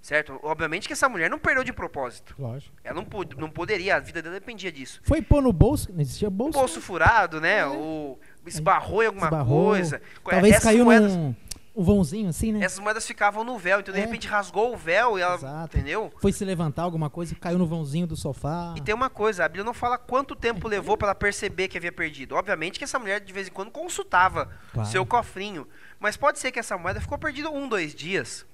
Certo? 0.03 0.39
Obviamente 0.43 0.87
que 0.87 0.93
essa 0.93 1.09
mulher 1.09 1.29
não 1.29 1.39
perdeu 1.39 1.65
de 1.65 1.73
propósito. 1.73 2.35
Lógico. 2.39 2.73
Ela 2.85 2.95
não, 3.03 3.09
não 3.39 3.51
poderia, 3.51 3.97
a 3.97 3.99
vida 3.99 4.23
dela 4.23 4.37
dependia 4.39 4.71
disso. 4.71 5.01
Foi 5.03 5.21
pôr 5.21 5.43
no 5.43 5.53
bolso, 5.53 5.93
não 5.93 6.01
existia 6.01 6.29
O 6.29 6.31
bolso. 6.31 6.57
bolso 6.57 6.81
furado, 6.81 7.41
né? 7.41 7.67
O 7.67 8.17
esbarrou 8.47 9.03
em 9.03 9.07
alguma 9.07 9.27
esbarrou. 9.27 9.65
coisa. 9.71 10.01
Talvez 10.25 10.55
Essas 10.55 10.65
caiu 10.65 10.85
moedas, 10.85 11.17
num 11.17 11.35
um 11.77 11.85
vãozinho 11.85 12.29
assim, 12.31 12.53
né? 12.53 12.65
essas 12.65 12.79
moedas 12.79 13.07
ficavam 13.07 13.45
no 13.45 13.59
véu, 13.59 13.81
então 13.81 13.93
de 13.93 14.01
É. 14.01 14.05
repente 14.05 14.27
rasgou 14.27 14.73
o 14.73 14.77
véu 14.77 15.19
e 15.19 15.21
ela, 15.21 15.35
Exato. 15.35 15.77
entendeu? 15.77 16.11
Foi 16.19 16.33
se 16.33 16.43
levantar 16.45 16.83
alguma 16.85 17.11
coisa, 17.11 17.35
caiu 17.35 17.59
no 17.59 17.67
vãozinho 17.67 18.07
do 18.07 18.17
sofá. 18.17 18.75
E 18.77 18.81
tem 18.81 18.95
uma 18.95 19.11
coisa, 19.11 19.45
a 19.45 19.49
Bíblia 19.49 19.65
não 19.65 19.75
fala 19.75 19.99
quanto 19.99 20.35
tempo 20.35 20.67
levou 20.69 20.97
para 20.97 21.09
ela 21.09 21.15
perceber 21.15 21.69
que 21.69 21.77
havia 21.77 21.93
perdido. 21.93 22.35
Obviamente 22.35 22.79
que 22.79 22.85
essa 22.85 22.99
mulher 22.99 23.21
de 23.21 23.31
vez 23.33 23.49
em 23.49 23.51
quando 23.51 23.71
consultava 23.71 24.51
Claro. 24.73 24.89
seu 24.89 25.05
cofrinho, 25.05 25.69
mas 26.01 26.17
pode 26.17 26.39
ser 26.39 26.51
que 26.51 26.59
essa 26.59 26.79
moeda 26.79 27.01
ficou 27.01 27.19
perdida 27.19 27.51
um, 27.51 27.69
dois 27.69 27.95
dias. 27.95 28.47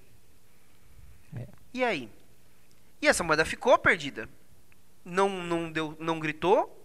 É. 1.36 1.46
E 1.72 1.84
aí? 1.84 2.10
E 3.00 3.06
essa 3.06 3.22
moeda 3.22 3.44
ficou 3.44 3.78
perdida. 3.78 4.28
Não, 5.04 5.28
não 5.28 5.70
deu, 5.70 5.96
não 6.00 6.18
gritou, 6.20 6.76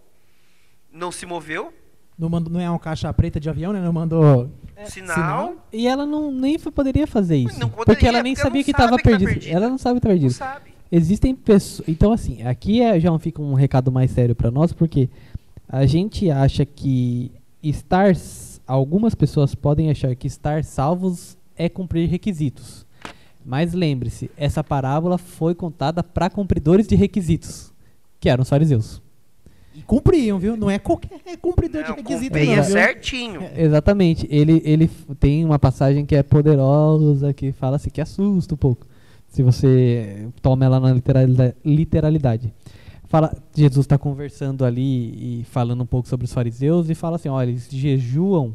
não 0.92 1.10
se 1.12 1.26
moveu, 1.26 1.72
Não, 2.18 2.28
mandou, 2.28 2.52
não 2.52 2.60
é 2.60 2.68
uma 2.68 2.78
caixa 2.78 3.12
preta 3.12 3.38
de 3.38 3.48
avião, 3.48 3.72
né? 3.72 3.80
Não 3.80 3.92
mandou. 3.92 4.50
sinal. 4.86 5.14
sinal. 5.14 5.54
E 5.72 5.86
ela 5.86 6.04
não 6.04 6.32
nem 6.32 6.58
poderia 6.58 7.06
fazer 7.06 7.36
isso. 7.36 7.60
Não 7.60 7.68
poderia, 7.68 7.84
porque 7.94 8.06
ela 8.06 8.22
nem 8.22 8.34
porque 8.34 8.42
sabia 8.42 8.58
não 8.60 8.64
que 8.64 8.70
estava 8.72 8.96
tá 8.96 9.02
perdida. 9.02 9.30
perdida. 9.30 9.54
Ela 9.54 9.68
não 9.68 9.78
sabe 9.78 10.00
que 10.00 10.06
tá 10.06 10.08
Não 10.08 10.14
perdida. 10.18 10.34
sabe. 10.34 10.70
Existem 10.90 11.34
pessoas. 11.34 11.88
Então, 11.88 12.12
assim, 12.12 12.42
aqui 12.42 12.80
é, 12.80 12.98
já 12.98 13.16
fica 13.18 13.40
um 13.40 13.54
recado 13.54 13.92
mais 13.92 14.10
sério 14.10 14.34
pra 14.34 14.50
nós, 14.50 14.72
porque 14.72 15.08
a 15.68 15.86
gente 15.86 16.30
acha 16.30 16.64
que 16.64 17.30
estar. 17.62 18.12
Algumas 18.66 19.14
pessoas 19.14 19.54
podem 19.54 19.90
achar 19.90 20.14
que 20.16 20.26
estar 20.26 20.64
salvos 20.64 21.36
é 21.56 21.68
cumprir 21.68 22.08
requisitos. 22.08 22.86
Mas 23.44 23.72
lembre-se, 23.72 24.30
essa 24.36 24.62
parábola 24.62 25.16
foi 25.18 25.54
contada 25.54 26.02
para 26.02 26.28
cumpridores 26.28 26.86
de 26.86 26.94
requisitos, 26.96 27.72
que 28.20 28.28
eram 28.28 28.42
os 28.42 28.48
fariseus. 28.48 29.00
E 29.78 29.82
cumpriam, 29.82 30.40
viu? 30.40 30.56
Não 30.56 30.68
é 30.68 30.76
qualquer 30.76 31.36
cumpridor 31.40 31.82
Não, 31.82 31.90
de 31.90 31.96
requisito, 31.98 32.32
cumpria 32.32 32.56
não, 32.56 32.64
certinho. 32.64 33.40
Exatamente. 33.56 34.26
Ele, 34.28 34.60
ele 34.64 34.90
tem 35.20 35.44
uma 35.44 35.58
passagem 35.58 36.04
que 36.04 36.16
é 36.16 36.22
poderosa, 36.24 37.32
que 37.32 37.52
fala 37.52 37.76
assim, 37.76 37.88
que 37.88 38.00
assusta 38.00 38.54
um 38.54 38.58
pouco. 38.58 38.84
Se 39.28 39.40
você 39.40 40.28
toma 40.42 40.64
ela 40.64 40.80
na 40.80 40.92
literalida- 40.92 41.56
literalidade. 41.64 42.52
Fala, 43.04 43.32
Jesus 43.54 43.84
está 43.84 43.96
conversando 43.96 44.64
ali 44.64 45.40
e 45.40 45.44
falando 45.44 45.82
um 45.82 45.86
pouco 45.86 46.08
sobre 46.08 46.24
os 46.24 46.32
fariseus 46.32 46.90
e 46.90 46.94
fala 46.94 47.14
assim, 47.16 47.28
olha, 47.28 47.48
eles 47.48 47.68
jejuam 47.70 48.54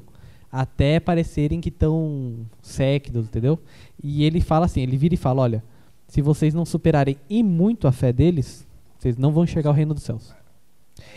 até 0.52 1.00
parecerem 1.00 1.62
que 1.62 1.70
estão 1.70 2.36
séquidos, 2.62 3.28
entendeu? 3.28 3.58
E 4.04 4.26
ele 4.26 4.42
fala 4.42 4.66
assim, 4.66 4.82
ele 4.82 4.98
vira 4.98 5.14
e 5.14 5.18
fala, 5.18 5.42
olha, 5.42 5.64
se 6.08 6.22
vocês 6.22 6.54
não 6.54 6.66
superarem 6.66 7.16
e 7.30 7.42
muito 7.42 7.88
a 7.88 7.92
fé 7.92 8.12
deles, 8.12 8.68
vocês 9.00 9.18
não 9.18 9.32
vão 9.32 9.46
enxergar 9.46 9.72
o 9.72 9.74
reino 9.74 9.94
dos 9.94 10.04
céus. 10.04 10.34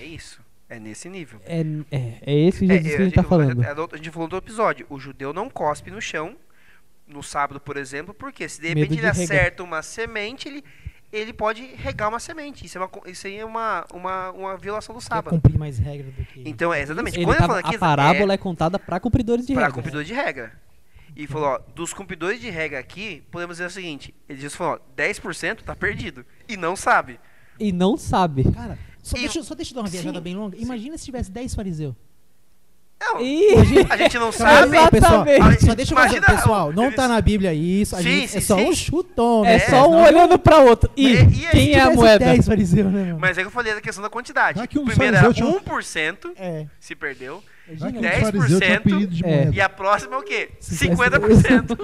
É 0.01 0.05
isso. 0.05 0.41
É 0.69 0.81
nesse 0.81 1.09
nível. 1.09 1.41
É, 1.47 1.61
é, 1.93 2.19
é 2.23 2.35
esse 2.35 2.65
É, 2.65 2.69
Jesus 2.69 2.83
que 2.83 2.95
a 2.95 3.05
gente 3.05 3.09
está 3.11 3.23
eu- 3.23 3.29
falando. 3.29 3.63
é 3.63 3.75
do- 3.75 3.89
A 3.93 3.97
gente 3.97 4.11
falou 4.11 4.29
do 4.29 4.35
outro 4.35 4.49
episódio. 4.51 4.87
O 4.91 4.99
judeu 4.99 5.33
não 5.33 5.49
cospe 5.49 5.91
no 5.91 6.01
chão 6.01 6.35
no 7.07 7.23
sábado, 7.23 7.61
por 7.61 7.77
exemplo, 7.77 8.13
porque 8.13 8.49
se 8.49 8.61
de 8.61 8.69
repente 8.69 8.89
de 8.89 8.95
ele 8.95 9.01
regar. 9.03 9.13
acerta 9.13 9.63
uma 9.63 9.81
semente, 9.81 10.49
ele, 10.49 10.65
ele 11.13 11.33
pode 11.33 11.65
regar 11.77 12.09
uma 12.09 12.19
semente. 12.19 12.67
Isso, 12.67 12.79
é 12.79 12.81
uma, 12.81 12.91
isso 13.07 13.29
aí 13.29 13.37
é 13.37 13.45
uma, 13.45 13.85
uma, 13.95 14.31
uma 14.33 14.57
violação 14.57 14.93
do 14.93 15.01
Quer 15.01 15.07
sábado. 15.07 15.35
cumprir 15.35 15.57
mais 15.57 15.79
regras 15.79 16.13
do 16.13 16.25
que. 16.25 16.43
Então, 16.45 16.75
é 16.75 16.81
exatamente. 16.83 17.17
Ele 17.17 17.27
Quando 17.27 17.39
tava- 17.39 17.53
ele 17.55 17.63
fala 17.63 17.69
aqui, 17.69 17.77
a 17.77 17.79
parábola 17.79 18.35
é, 18.35 18.37
contada 18.37 18.77
para 18.77 18.99
cumpridores 18.99 19.47
de 19.47 19.53
para 19.55 19.63
regras. 19.67 19.75
cumpridores 19.77 20.09
de 20.09 20.15
regra. 20.15 20.53
E 21.15 21.29
falou, 21.29 21.49
ó, 21.51 21.59
dos 21.75 21.95
cumpridores 21.95 22.41
de 22.41 22.51
regra 22.51 22.79
aqui, 22.81 23.23
podemos 23.31 23.57
dizer 23.59 23.67
o 23.69 23.71
seguinte, 23.71 24.13
ele 24.29 24.39
disse, 24.41 24.57
falou, 24.57 24.75
ó, 24.75 24.79
10% 24.97 25.63
tá 25.63 25.75
perdido 25.77 26.27
e 26.49 26.57
não 26.57 26.75
sabe. 26.75 27.19
E 27.59 27.71
não 27.73 27.97
sabe. 27.97 28.45
Cara, 28.53 28.77
só, 29.09 29.17
E- 29.17 29.21
deixa, 29.21 29.39
eu- 29.39 29.45
só 29.45 29.55
deixa 29.55 29.73
eu 29.73 29.75
dar 29.77 29.83
uma 29.83 29.89
viajada 29.89 30.19
Sim, 30.19 30.23
bem 30.25 30.35
longa. 30.37 30.57
sim. 30.57 30.63
Imagina 30.63 30.99
se 30.99 31.05
tivesse 31.05 31.31
10 31.31 31.55
fariseus. 31.55 31.95
Não, 32.99 33.21
Ih, 33.21 33.55
a 33.91 33.97
gente 33.99 34.19
não 34.19 34.33
Sabe, 34.33 34.75
sabe. 34.75 34.91
pessoal, 34.91 35.27
Exatamente. 35.27 35.65
só 35.67 35.75
deixa 35.75 35.93
eu 35.93 35.97
fazer, 35.99 36.17
Imagina, 36.17 36.39
pessoal, 36.39 36.73
não 36.73 36.91
tá 36.91 37.07
na 37.07 37.21
Bíblia 37.21 37.53
isso, 37.53 37.95
a 37.95 37.99
Sim, 37.99 38.05
gente, 38.05 38.29
sim, 38.31 38.39
é 38.39 38.41
só 38.41 38.57
sim. 38.57 38.65
um 38.65 38.75
chutão, 38.75 39.45
é 39.45 39.59
né? 39.59 39.59
só 39.59 39.83
um 39.83 39.93
Senão- 39.93 40.03
olhando 40.05 40.39
pra 40.39 40.61
outro. 40.61 40.91
Ih, 40.97 41.05
E- 41.05 41.11
e 41.13 41.47
aí, 41.47 41.51
quem 41.53 41.73
é 41.75 41.81
a 41.83 41.91
moeda? 41.91 42.25
10 42.25 42.47
fariseus, 42.47 42.91
né? 42.91 43.15
Mas 43.21 43.37
é 43.37 43.43
que 43.43 43.49
eu 43.49 43.51
falei 43.51 43.75
da 43.75 43.83
questão 43.83 44.03
da 44.03 44.09
quantidade. 44.09 44.59
Tá 44.59 44.67
que 44.67 44.79
um 44.79 44.85
Primeiro 44.87 45.15
era 45.15 45.25
fariseu 45.27 45.35
tinha 45.35 45.47
um- 45.47 45.59
1%, 45.61 46.33
É. 46.37 46.65
se 46.81 46.95
perdeu. 46.95 47.43
Um 47.69 47.75
10%, 48.01 48.37
fariseu 48.39 48.61
tinha 48.61 48.77
apelido 48.79 49.15
de 49.15 49.27
é. 49.27 49.51
E 49.53 49.61
a 49.61 49.69
próxima 49.69 50.15
é 50.15 50.19
o 50.19 50.23
quê? 50.23 50.51
Se 50.59 50.75
50%. 50.89 51.77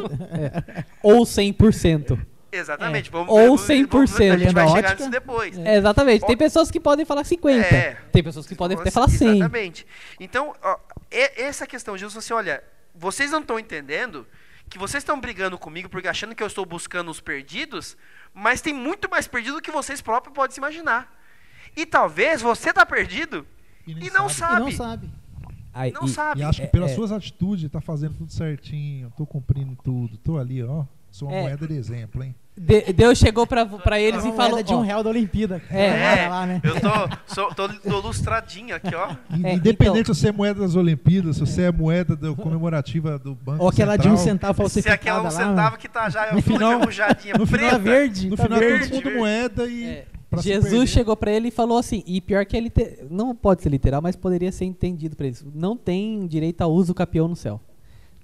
Ou 1.03 1.27
100%. 1.27 2.19
Exatamente. 2.53 3.11
Vamos, 3.11 3.29
Ou 3.33 3.57
vamos- 3.57 3.61
100%. 3.63 4.35
A 4.35 4.39
gente 4.39 4.53
vai 4.55 4.65
ótica. 4.67 4.95
nisso 4.95 5.11
depois. 5.11 5.57
É, 5.59 5.77
exatamente. 5.77 6.27
Tem 6.27 6.37
pessoas 6.37 6.71
que 6.71 6.79
podem 6.79 7.05
falar 7.07 7.25
50. 7.25 7.67
É. 7.75 7.95
Tem 8.13 8.23
pessoas 8.23 8.47
que 8.47 8.55
podem 8.55 8.79
até 8.79 8.91
falar 8.91 9.09
100. 9.09 9.37
Exatamente. 9.37 9.87
Então, 10.21 10.55
ó, 10.63 10.79
e- 11.11 11.43
essa 11.43 11.67
questão, 11.67 11.97
Jesus 11.97 12.13
falou 12.13 12.41
assim, 12.41 12.49
olha, 12.51 12.63
vocês 12.95 13.31
não 13.31 13.41
estão 13.41 13.59
entendendo 13.59 14.27
que 14.69 14.79
vocês 14.79 15.03
estão 15.03 15.19
brigando 15.21 15.59
comigo 15.59 15.89
porque 15.89 16.09
achando 16.09 16.35
que 16.35 16.43
eu 16.43 16.47
estou 16.47 16.65
buscando 16.67 17.11
os 17.11 17.21
perdidos, 17.21 17.97
mas 18.35 18.61
tem 18.61 18.73
muito 18.75 19.09
mais 19.11 19.27
perdido 19.27 19.57
do 19.57 19.63
que 19.63 19.71
vocês 19.71 20.01
próprios 20.03 20.35
podem 20.35 20.53
se 20.53 20.61
imaginar. 20.61 21.11
E 21.75 21.87
talvez 21.87 22.43
você 22.43 22.69
está 22.71 22.85
perdido 22.85 23.47
E 23.87 23.93
e 24.09 24.11
não 24.11 24.29
sabe. 24.29 24.57
E 24.57 24.59
não 24.61 24.71
sabe. 24.73 25.07
sabe. 25.07 25.11
Aí, 25.75 25.91
Não 25.91 26.05
e- 26.05 26.09
sabe. 26.11 26.41
E 26.41 26.45
acho 26.45 26.61
que 26.61 26.67
É, 26.67 26.71
pelas 26.71 26.91
é. 26.91 26.95
suas 26.95 27.11
atitudes 27.13 27.71
tá 27.71 27.81
fazendo 27.81 28.15
tudo 28.19 28.31
certinho, 28.31 29.11
tô 29.17 29.25
cumprindo 29.25 29.75
tudo, 29.83 30.19
tô 30.19 30.37
ali, 30.37 30.63
ó. 30.63 30.85
Sou 31.13 31.29
uma 31.29 31.37
É. 31.37 31.43
moeda 31.43 31.69
de 31.69 31.75
exemplo, 31.77 32.25
hein? 32.25 32.35
De- 32.57 32.93
Deus 32.93 33.17
chegou 33.19 33.47
pra, 33.47 33.65
pra 33.65 34.01
eles 34.01 34.21
É 34.25 34.27
uma 34.27 34.33
e 34.35 34.37
falou. 34.37 34.51
moeda 34.53 34.67
de 34.67 34.75
um 34.75 34.81
real 34.81 35.03
da 35.05 35.11
Olimpíada. 35.11 35.63
É. 35.71 36.25
É, 36.25 36.29
lá, 36.29 36.47
né? 36.47 36.61
eu 36.65 36.75
tô, 36.81 36.89
sou, 37.35 37.55
tô, 37.55 37.69
tô 37.69 38.01
lustradinho 38.01 38.75
aqui, 38.75 38.95
ó. 38.95 39.11
E- 39.37 39.47
É, 39.47 39.55
Independente 39.55 40.01
então- 40.01 40.15
se 40.15 40.21
você 40.23 40.29
é 40.29 40.33
moeda 40.33 40.61
das 40.61 40.75
Olimpíadas, 40.75 41.37
se 41.37 41.41
você 41.41 41.63
é 41.63 41.73
moeda 41.73 42.17
do- 42.17 42.35
comemorativa 42.35 43.19
do 43.19 43.35
Banco 43.35 43.63
Ou 43.63 43.69
aquela 43.71 43.97
de 43.97 44.09
um 44.09 44.17
Central, 44.17 44.55
centavo 44.55 44.55
Se 44.55 44.59
falsificada 44.83 44.95
aquela 44.97 45.21
um 45.21 45.25
lá. 45.25 45.31
centavo 45.31 45.79
que 45.79 45.89
tá 45.89 46.09
já 46.11 46.33
No 46.33 46.43
final- 46.43 46.73
enferrujadinha, 46.75 47.35
no 47.39 47.47
final 47.47 47.69
preta. 47.71 47.79
Verde. 47.79 48.29
No 48.31 48.37
tá 48.37 48.43
final 48.45 48.59
verde. 48.59 48.85
todo 48.85 48.95
mundo 48.97 49.05
verde. 49.05 49.19
moeda 49.19 49.67
e. 49.67 49.85
é, 49.87 50.07
se 50.37 50.43
Jesus 50.45 50.91
chegou 50.91 51.17
pra 51.17 51.31
ele 51.31 51.49
e 51.49 51.51
falou 51.51 51.79
assim, 51.79 52.03
e 52.07 52.21
pior 52.21 52.45
que 52.47 52.57
ele 52.57 52.69
te- 52.71 52.99
não 53.11 53.35
pode 53.35 53.63
ser 53.63 53.69
literal, 53.71 54.01
mas 54.03 54.15
poderia 54.17 54.51
ser 54.53 54.65
entendido 54.67 55.15
pra 55.17 55.27
eles. 55.27 55.45
Não 55.55 55.75
tem 55.77 56.27
direito 56.27 56.61
a 56.63 56.67
uso 56.67 56.95
capião 56.95 57.29
no 57.29 57.37
céu. 57.37 57.61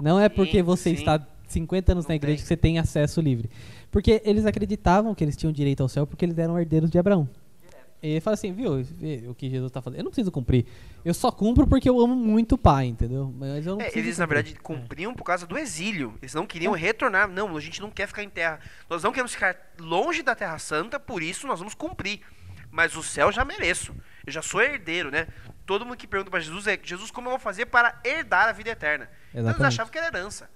Não 0.00 0.18
é 0.20 0.28
porque 0.28 0.58
Sim, 0.58 0.62
você 0.62 0.90
sim. 0.90 0.96
está 0.96 1.20
50 1.52 1.92
anos 1.92 2.04
Não 2.04 2.08
na 2.10 2.16
igreja 2.16 2.36
tem. 2.36 2.42
que 2.42 2.48
você 2.48 2.56
tem 2.56 2.78
acesso 2.78 3.20
livre. 3.20 3.50
Porque 3.90 4.20
eles 4.24 4.44
acreditavam 4.46 5.14
que 5.14 5.24
eles 5.24 5.36
tinham 5.36 5.52
direito 5.52 5.82
ao 5.82 5.88
céu 5.88 6.06
porque 6.06 6.24
eles 6.24 6.38
eram 6.38 6.58
herdeiros 6.58 6.90
de 6.90 6.98
Abraão. 6.98 7.28
E 8.00 8.10
ele 8.10 8.20
fala 8.20 8.34
assim, 8.34 8.52
viu, 8.52 8.80
o 9.28 9.34
que 9.34 9.50
Jesus 9.50 9.70
está 9.70 9.82
falando. 9.82 9.98
Eu 9.98 10.04
não 10.04 10.10
preciso 10.12 10.30
cumprir. 10.30 10.64
Eu 11.04 11.12
só 11.12 11.32
cumpro 11.32 11.66
porque 11.66 11.88
eu 11.90 11.98
amo 11.98 12.14
muito 12.14 12.54
o 12.54 12.58
pai, 12.58 12.86
entendeu? 12.86 13.34
Mas 13.36 13.66
eu 13.66 13.74
não 13.74 13.82
É, 13.82 13.90
eles, 13.92 14.18
na 14.18 14.24
cumprir. 14.24 14.44
verdade, 14.44 14.60
cumpriam 14.62 15.12
por 15.14 15.24
causa 15.24 15.46
do 15.48 15.58
exílio. 15.58 16.14
Eles 16.22 16.32
não 16.32 16.46
queriam 16.46 16.72
retornar. 16.74 17.26
Não, 17.28 17.56
a 17.56 17.60
gente 17.60 17.80
não 17.80 17.90
quer 17.90 18.06
ficar 18.06 18.22
em 18.22 18.30
terra. 18.30 18.60
Nós 18.88 19.02
não 19.02 19.10
queremos 19.10 19.32
ficar 19.34 19.56
longe 19.80 20.22
da 20.22 20.36
Terra 20.36 20.58
Santa, 20.60 21.00
por 21.00 21.24
isso 21.24 21.44
nós 21.48 21.58
vamos 21.58 21.74
cumprir. 21.74 22.20
Mas 22.70 22.94
o 22.94 23.02
céu 23.02 23.32
já 23.32 23.44
mereço. 23.44 23.92
Eu 24.24 24.32
já 24.32 24.42
sou 24.42 24.60
herdeiro, 24.62 25.10
né? 25.10 25.26
Todo 25.66 25.84
mundo 25.84 25.96
que 25.96 26.06
pergunta 26.06 26.30
para 26.30 26.38
Jesus 26.38 26.68
é: 26.68 26.78
Jesus, 26.80 27.10
como 27.10 27.26
eu 27.26 27.30
vou 27.32 27.40
fazer 27.40 27.66
para 27.66 27.98
herdar 28.04 28.48
a 28.48 28.52
vida 28.52 28.70
eterna? 28.70 29.08
Então 29.30 29.40
eles 29.40 29.48
Exatamente. 29.48 29.66
achavam 29.74 29.90
que 29.90 29.98
era 29.98 30.06
herança. 30.06 30.48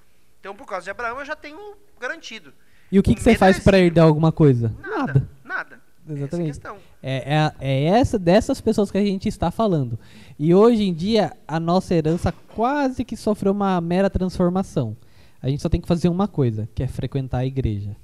Então, 0.43 0.57
por 0.57 0.67
causa 0.67 0.83
de 0.83 0.91
Abraão, 0.91 1.21
eu 1.21 1.25
já 1.25 1.37
tenho 1.37 1.57
garantido. 2.01 2.53
E 2.91 2.99
o 2.99 3.03
que, 3.03 3.15
que 3.15 3.23
você 3.23 3.37
faz 3.37 3.61
para 3.61 3.79
herdar 3.79 4.05
alguma 4.07 4.33
coisa? 4.33 4.75
Nada. 4.83 5.29
Nada. 5.45 5.81
Essa 6.05 6.13
é 6.13 6.17
Exatamente. 6.17 6.47
questão. 6.49 6.77
É, 7.01 7.35
é, 7.37 7.53
é 7.61 7.85
essa 7.85 8.19
dessas 8.19 8.61
pessoas 8.61 8.91
que 8.91 8.99
a 8.99 9.05
gente 9.05 9.29
está 9.29 9.53
falando. 9.53 9.97
E 10.37 10.53
hoje 10.53 10.83
em 10.83 10.93
dia, 10.93 11.33
a 11.47 11.61
nossa 11.61 11.95
herança 11.95 12.33
quase 12.33 13.05
que 13.05 13.17
sofreu 13.17 13.53
uma 13.53 13.81
mera 13.81 14.11
transformação. 14.11 14.97
A 15.41 15.49
gente 15.49 15.63
só 15.63 15.69
tem 15.69 15.81
que 15.81 15.87
fazer 15.87 16.09
uma 16.09 16.27
coisa, 16.27 16.69
que 16.75 16.83
é 16.83 16.89
frequentar 16.89 17.39
a 17.39 17.47
igreja. 17.47 17.95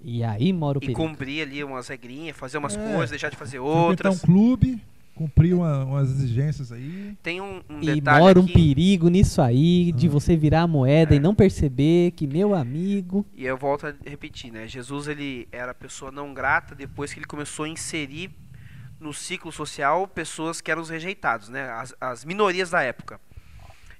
E 0.00 0.22
aí 0.22 0.52
mora 0.52 0.78
o 0.78 0.82
E 0.82 0.86
perigo. 0.86 1.02
cumprir 1.02 1.42
ali 1.42 1.64
umas 1.64 1.88
regrinhas, 1.88 2.36
fazer 2.36 2.58
umas 2.58 2.76
É. 2.76 2.92
coisas, 2.92 3.10
deixar 3.10 3.30
de 3.30 3.36
fazer 3.36 3.58
Frequentar 3.58 3.82
outras. 3.88 4.22
um 4.22 4.26
clube, 4.26 4.80
cumprir 5.14 5.54
uma- 5.54 5.84
umas 5.84 6.10
exigências 6.10 6.72
aí. 6.72 7.16
Tem 7.22 7.40
um, 7.40 7.62
um 7.70 7.80
E 7.80 7.94
detalhe 7.94 8.20
mora 8.20 8.40
um 8.40 8.44
aqui. 8.44 8.52
perigo 8.52 9.08
nisso 9.08 9.40
aí, 9.40 9.92
de 9.92 10.06
Ah. 10.06 10.10
você 10.10 10.36
virar 10.36 10.62
a 10.62 10.66
moeda 10.66 11.14
É. 11.14 11.16
e 11.16 11.20
não 11.20 11.34
perceber 11.34 12.10
que 12.12 12.26
meu 12.26 12.54
amigo. 12.54 13.24
E 13.34 13.44
eu 13.44 13.56
volto 13.56 13.86
a 13.86 13.94
repetir, 14.04 14.50
né? 14.52 14.66
Jesus 14.66 15.06
ele 15.08 15.46
era 15.52 15.72
pessoa 15.72 16.10
não 16.10 16.34
grata 16.34 16.74
depois 16.74 17.12
que 17.12 17.18
ele 17.20 17.26
começou 17.26 17.64
a 17.64 17.68
inserir 17.68 18.30
no 19.00 19.12
ciclo 19.12 19.52
social 19.52 20.06
pessoas 20.08 20.60
que 20.60 20.70
eram 20.70 20.82
os 20.82 20.88
rejeitados, 20.90 21.48
né? 21.48 21.70
As, 21.70 21.94
as 22.00 22.24
minorias 22.24 22.70
da 22.70 22.82
época. 22.82 23.20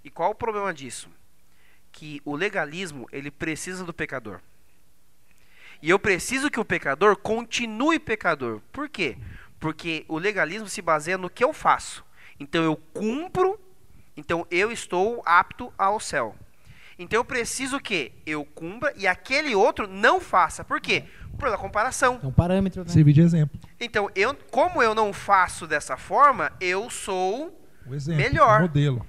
E 0.04 0.10
qual 0.10 0.30
o 0.32 0.34
problema 0.34 0.72
disso? 0.74 1.08
Que 1.92 2.20
o 2.24 2.34
legalismo 2.34 3.06
ele 3.12 3.30
precisa 3.30 3.84
do 3.84 3.92
pecador. 3.92 4.40
E 5.82 5.90
eu 5.90 5.98
preciso 5.98 6.50
que 6.50 6.58
o 6.58 6.64
pecador 6.64 7.16
continue 7.16 7.98
pecador. 7.98 8.60
Por 8.72 8.88
quê? 8.88 9.16
Porque 9.64 10.04
o 10.08 10.18
legalismo 10.18 10.68
se 10.68 10.82
baseia 10.82 11.16
no 11.16 11.30
que 11.30 11.42
eu 11.42 11.50
faço. 11.50 12.04
Então 12.38 12.62
eu 12.62 12.76
cumpro, 12.76 13.58
então 14.14 14.46
eu 14.50 14.70
estou 14.70 15.22
apto 15.24 15.72
ao 15.78 15.98
céu. 15.98 16.36
Então 16.98 17.18
eu 17.18 17.24
preciso 17.24 17.80
que 17.80 18.12
eu 18.26 18.44
cumpra 18.44 18.92
e 18.94 19.06
aquele 19.06 19.54
outro 19.54 19.88
não 19.88 20.20
faça. 20.20 20.62
Por 20.62 20.82
quê? 20.82 21.04
Pela 21.38 21.56
comparação. 21.56 22.20
É 22.22 22.26
um 22.26 22.30
parâmetro, 22.30 22.84
né? 22.84 22.90
Servir 22.90 23.14
de 23.14 23.22
exemplo. 23.22 23.58
Então, 23.80 24.10
eu, 24.14 24.36
como 24.50 24.82
eu 24.82 24.94
não 24.94 25.14
faço 25.14 25.66
dessa 25.66 25.96
forma, 25.96 26.52
eu 26.60 26.90
sou. 26.90 27.58
O 27.86 27.94
exemplo. 27.94 28.22
Melhor. 28.22 28.58
O 28.58 28.62
modelo. 28.64 29.06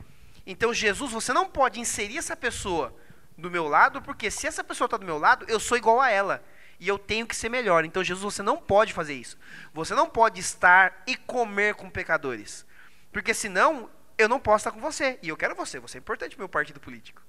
Então, 0.48 0.74
Jesus, 0.74 1.12
você 1.12 1.34
não 1.34 1.50
pode 1.50 1.82
inserir 1.82 2.18
essa 2.18 2.34
pessoa 2.34 2.96
do 3.38 3.52
meu 3.52 3.68
lado, 3.68 4.02
porque 4.02 4.32
se 4.32 4.48
essa 4.48 4.64
pessoa 4.64 4.86
está 4.86 4.96
do 4.96 5.06
meu 5.06 5.18
lado, 5.18 5.46
eu 5.50 5.60
sou 5.60 5.78
igual 5.78 6.00
a 6.00 6.10
ela. 6.10 6.42
E 6.80 6.88
eu 6.88 7.00
tenho 7.00 7.26
que 7.26 7.36
ser 7.36 7.50
melhor. 7.50 7.86
Então, 7.86 8.04
Jesus, 8.04 8.34
você 8.34 8.44
não 8.44 8.58
pode 8.58 8.94
fazer 8.94 9.14
isso. 9.14 9.38
Você 9.74 9.94
não 9.94 10.10
pode 10.10 10.40
estar 10.40 11.04
e 11.08 11.16
comer 11.16 11.76
com 11.76 11.90
pecadores. 11.90 12.66
Porque 13.12 13.34
senão, 13.34 13.90
eu 14.18 14.28
não 14.28 14.40
posso 14.40 14.68
estar 14.68 14.72
com 14.72 14.82
você. 14.82 15.18
E 15.22 15.30
eu 15.30 15.38
quero 15.38 15.56
você. 15.56 15.80
Você 15.80 15.98
é 15.98 16.00
importante 16.00 16.38
meu 16.38 16.50
partido 16.50 16.80
político. 16.80 17.22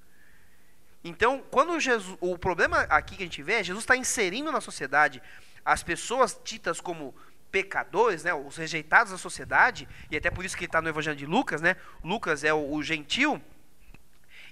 Então, 1.04 1.44
quando 1.50 1.78
Jesus, 1.78 2.16
o 2.20 2.36
problema 2.36 2.80
aqui 2.82 3.16
que 3.16 3.22
a 3.22 3.26
gente 3.26 3.42
vê 3.42 3.54
é 3.54 3.62
Jesus 3.62 3.84
está 3.84 3.96
inserindo 3.96 4.50
na 4.50 4.60
sociedade 4.60 5.22
as 5.64 5.82
pessoas 5.82 6.38
ditas 6.44 6.80
como 6.80 7.14
pecadores, 7.50 8.24
né, 8.24 8.34
os 8.34 8.56
rejeitados 8.56 9.12
da 9.12 9.18
sociedade, 9.18 9.88
e 10.10 10.16
até 10.16 10.30
por 10.30 10.44
isso 10.44 10.56
que 10.56 10.64
ele 10.64 10.68
está 10.68 10.82
no 10.82 10.88
Evangelho 10.88 11.16
de 11.16 11.26
Lucas, 11.26 11.60
né? 11.60 11.76
Lucas 12.02 12.44
é 12.44 12.52
o, 12.52 12.72
o 12.72 12.82
gentil. 12.82 13.40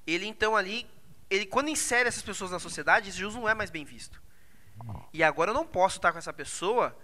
Ele 0.06 0.26
então 0.26 0.56
ali, 0.56 0.86
ele 1.28 1.44
quando 1.44 1.68
insere 1.68 2.08
essas 2.08 2.22
pessoas 2.22 2.50
na 2.50 2.58
sociedade, 2.58 3.10
Jesus 3.10 3.34
não 3.34 3.48
é 3.48 3.54
mais 3.54 3.70
bem 3.70 3.84
visto. 3.84 4.22
E 5.12 5.22
agora 5.22 5.50
eu 5.50 5.54
não 5.54 5.66
posso 5.66 5.96
estar 5.98 6.12
com 6.12 6.18
essa 6.18 6.32
pessoa 6.32 6.96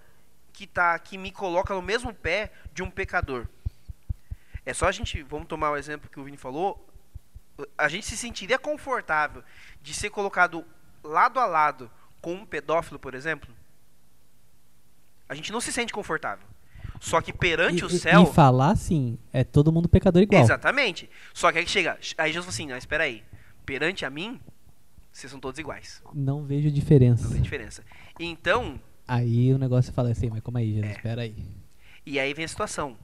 que 0.53 0.67
tá 0.67 0.99
que 0.99 1.17
me 1.17 1.31
coloca 1.31 1.75
no 1.75 1.83
mesmo 1.83 2.13
pé 2.13 2.53
de 2.75 2.83
um 2.83 2.91
pecador. 2.91 3.47
É 4.67 4.75
só 4.75 4.87
a 4.87 4.93
gente, 4.93 5.23
vamos 5.23 5.49
tomar 5.49 5.71
o 5.71 5.77
exemplo 5.77 6.11
que 6.11 6.21
o 6.21 6.25
Vini 6.25 6.37
falou, 6.37 6.87
a 7.77 7.89
gente 7.89 8.07
se 8.07 8.17
sentiria 8.17 8.59
confortável 8.59 9.43
de 9.81 9.95
ser 9.95 10.11
colocado 10.11 10.65
lado 11.03 11.41
a 11.41 11.47
lado 11.47 11.91
com 12.21 12.35
um 12.35 12.47
pedófilo, 12.47 12.99
por 12.99 13.15
exemplo? 13.15 13.51
A 15.29 15.35
gente 15.35 15.53
não 15.53 15.61
se 15.61 15.73
sente 15.73 15.93
confortável. 15.93 16.47
Só 17.01 17.21
que 17.23 17.33
perante 17.33 17.81
E, 17.81 17.85
o 17.85 17.89
céu. 17.91 18.25
e 18.25 18.35
falar 18.35 18.73
assim, 18.73 19.19
é 19.33 19.43
todo 19.43 19.73
mundo 19.73 19.89
pecador 19.89 20.21
igual. 20.23 20.43
Exatamente. 20.43 21.09
Só 21.33 21.51
que 21.51 21.59
aí 21.59 21.67
chega. 21.67 21.99
Aí 22.19 22.31
Jesus 22.33 22.55
fala 22.55 22.73
assim: 22.73 22.79
espera 22.79 23.05
aí. 23.05 23.25
Perante 23.65 24.05
a 24.05 24.11
mim, 24.11 24.39
vocês 25.13 25.31
são 25.31 25.41
todos 25.41 25.59
iguais. 25.59 26.03
Não 26.15 26.45
vejo 26.45 26.71
diferença. 26.71 27.25
Não 27.25 27.33
tem 27.33 27.43
diferença. 27.43 27.85
Então, 28.19 28.81
Aí 29.09 29.53
o 29.53 29.59
negócio 29.59 29.93
fala 29.93 30.11
assim, 30.11 30.31
mas 30.31 30.41
como 30.41 30.57
aí, 30.59 30.73
Jesus? 30.75 30.91
É. 30.93 30.97
Espera 30.97 31.23
aí. 31.23 31.35
E 32.07 32.21
aí 32.21 32.33
vem 32.33 32.45
a 32.45 32.49
situação. 32.49 32.97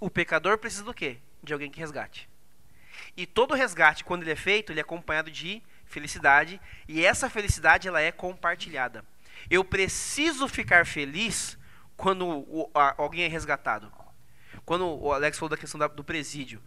O 0.00 0.08
pecador 0.08 0.58
precisa 0.58 0.84
do 0.84 0.94
quê? 0.94 1.18
De 1.42 1.52
alguém 1.52 1.70
que 1.70 1.78
resgate. 1.80 2.28
E 3.16 3.26
todo 3.26 3.54
resgate, 3.54 4.04
quando 4.04 4.22
ele 4.22 4.30
é 4.32 4.36
feito, 4.36 4.72
ele 4.72 4.78
é 4.78 4.82
acompanhado 4.82 5.28
de 5.30 5.60
felicidade. 5.84 6.60
E 6.86 7.04
essa 7.04 7.28
felicidade, 7.28 7.88
ela 7.88 8.00
é 8.00 8.12
compartilhada. 8.12 9.04
Eu 9.50 9.64
preciso 9.64 10.46
ficar 10.48 10.86
feliz 10.86 11.58
quando 11.96 12.26
o- 12.26 12.70
a- 12.74 12.94
alguém 12.96 13.24
é 13.24 13.28
resgatado. 13.28 13.90
Quando 14.64 14.86
o 14.86 15.12
Alex 15.12 15.38
falou 15.38 15.50
da 15.50 15.56
questão 15.56 15.78
da- 15.80 15.88
do 15.88 16.04
presídio. 16.04 16.60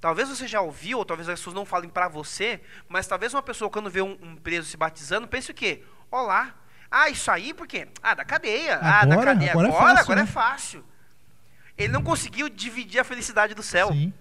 Talvez 0.00 0.28
você 0.28 0.46
já 0.46 0.60
ouviu, 0.60 0.98
ou 0.98 1.04
talvez 1.04 1.28
as 1.28 1.40
pessoas 1.40 1.54
não 1.54 1.64
falem 1.66 1.90
pra 1.90 2.06
você, 2.08 2.60
mas 2.88 3.06
talvez 3.06 3.34
uma 3.34 3.42
pessoa, 3.42 3.68
quando 3.70 3.90
vê 3.90 4.00
um, 4.00 4.16
um 4.22 4.36
preso 4.36 4.68
se 4.68 4.76
batizando, 4.76 5.26
pense 5.26 5.50
o 5.50 5.54
quê? 5.54 5.82
Olá. 6.10 6.54
Ah, 6.90 7.08
isso 7.10 7.30
aí 7.30 7.52
por 7.52 7.66
quê? 7.66 7.88
Ah, 8.02 8.14
da 8.14 8.24
cadeia. 8.24 8.76
ah, 8.76 9.04
da 9.04 9.14
Agora- 9.14 9.32
cadeia. 9.32 9.50
agora 9.50 9.66
é 9.66 9.70
Agora, 9.70 9.86
fácil, 9.86 10.02
agora 10.04 10.22
né? 10.22 10.28
é 10.28 10.32
fácil. 10.32 10.84
Ele 11.76 11.92
não 11.92 12.02
conseguiu 12.02 12.48
dividir 12.48 13.00
a 13.00 13.04
felicidade 13.04 13.54
do 13.54 13.62
céu. 13.62 13.88
Sim. 13.92 14.12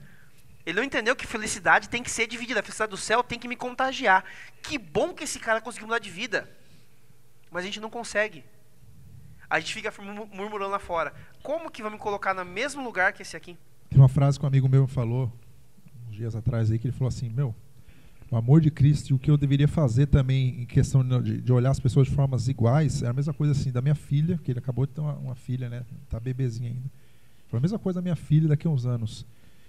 Ele 0.65 0.77
não 0.77 0.83
entendeu 0.83 1.15
que 1.15 1.25
felicidade 1.25 1.87
tem 1.89 2.03
que 2.03 2.11
ser 2.11 2.27
dividida. 2.27 2.59
A 2.59 2.63
felicidade 2.63 2.89
do 2.91 2.97
céu 2.97 3.23
tem 3.23 3.39
que 3.39 3.47
me 3.47 3.55
contagiar. 3.55 4.23
Que 4.61 4.77
bom 4.77 5.13
que 5.13 5.23
esse 5.23 5.39
cara 5.39 5.61
conseguiu 5.61 5.87
mudar 5.87 5.99
de 5.99 6.09
vida. 6.09 6.49
Mas 7.49 7.63
a 7.63 7.65
gente 7.65 7.79
não 7.79 7.89
consegue. 7.89 8.43
A 9.49 9.59
gente 9.61 9.73
fica 9.73 9.93
murmu- 10.01 10.27
murmurando 10.27 10.71
lá 10.71 10.79
fora. 10.79 11.13
Como 11.41 11.71
que 11.71 11.81
vai 11.81 11.89
me 11.91 11.97
colocar 11.97 12.33
no 12.33 12.43
mesmo 12.43 12.83
lugar 12.83 13.13
que 13.13 13.21
esse 13.21 13.37
aqui? 13.37 13.57
Tem 13.89 13.97
uma 13.97 14.09
frase 14.09 14.37
que 14.37 14.43
um 14.43 14.47
amigo 14.49 14.67
meu 14.67 14.81
me 14.81 14.87
falou, 14.89 15.31
dias 16.17 16.35
atrás 16.35 16.71
aí 16.71 16.79
que 16.79 16.87
ele 16.87 16.93
falou 16.93 17.07
assim, 17.07 17.29
meu, 17.29 17.55
o 18.29 18.35
amor 18.35 18.59
de 18.59 18.69
Cristo 18.69 19.11
e 19.11 19.13
o 19.13 19.19
que 19.19 19.31
eu 19.31 19.37
deveria 19.37 19.67
fazer 19.67 20.07
também 20.07 20.61
em 20.61 20.65
questão 20.65 21.07
de, 21.21 21.41
de, 21.41 21.53
olhar 21.53 21.71
as 21.71 21.79
pessoas 21.79 22.07
de 22.07 22.13
formas 22.13 22.47
iguais, 22.47 23.01
é 23.01 23.07
a 23.07 23.13
mesma 23.13 23.33
coisa 23.33 23.53
assim 23.53 23.71
da 23.71 23.81
minha 23.81 23.95
filha, 23.95 24.37
que 24.43 24.51
ele 24.51 24.59
acabou 24.59 24.85
de 24.85 24.93
ter 24.93 25.01
uma, 25.01 25.13
uma 25.13 25.35
filha, 25.35 25.69
né? 25.69 25.83
Tá 26.09 26.19
bebezinha 26.19 26.69
ainda. 26.69 26.89
Foi 27.47 27.59
a 27.59 27.61
mesma 27.61 27.79
coisa 27.79 27.99
da 27.99 28.01
minha 28.01 28.15
filha 28.15 28.49
daqui 28.49 28.67
a 28.67 28.69
uns 28.69 28.85
anos. 28.85 29.25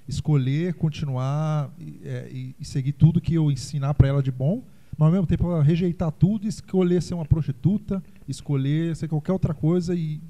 Escolher, 0.08 0.74
continuar 0.74 1.70
é, 2.02 2.28
e, 2.32 2.54
e, 2.58 2.64
seguir 2.64 2.92
tudo 2.92 3.20
que 3.20 3.34
eu 3.34 3.50
ensinar 3.52 3.94
para 3.94 4.08
ela 4.08 4.22
de 4.22 4.32
bom, 4.32 4.62
mas 4.96 5.06
ao 5.06 5.12
mesmo 5.12 5.26
tempo 5.26 5.46
ela 5.46 5.62
rejeitar 5.62 6.10
tudo 6.10 6.46
e 6.46 6.48
escolher 6.48 7.00
ser 7.00 7.14
uma 7.14 7.26
prostituta, 7.26 8.02
escolher 8.26 8.96
ser 8.96 9.06
qualquer 9.06 9.32
outra 9.32 9.54
coisa 9.54 9.94
e 9.94 10.20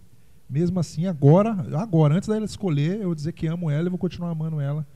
mesmo 0.50 0.80
assim 0.80 1.06
agora, 1.06 1.50
agora 1.78 2.16
antes 2.16 2.28
dela 2.28 2.44
escolher, 2.44 3.00
eu 3.00 3.14
dizer 3.14 3.32
que 3.32 3.46
amo 3.46 3.70
ela 3.70 3.86
e 3.86 3.90
vou 3.90 3.98
continuar 3.98 4.30
amando 4.30 4.60
ela 4.60 4.86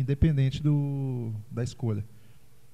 independente 0.00 0.62
do, 0.62 1.32
da 1.50 1.62
escolha. 1.62 2.04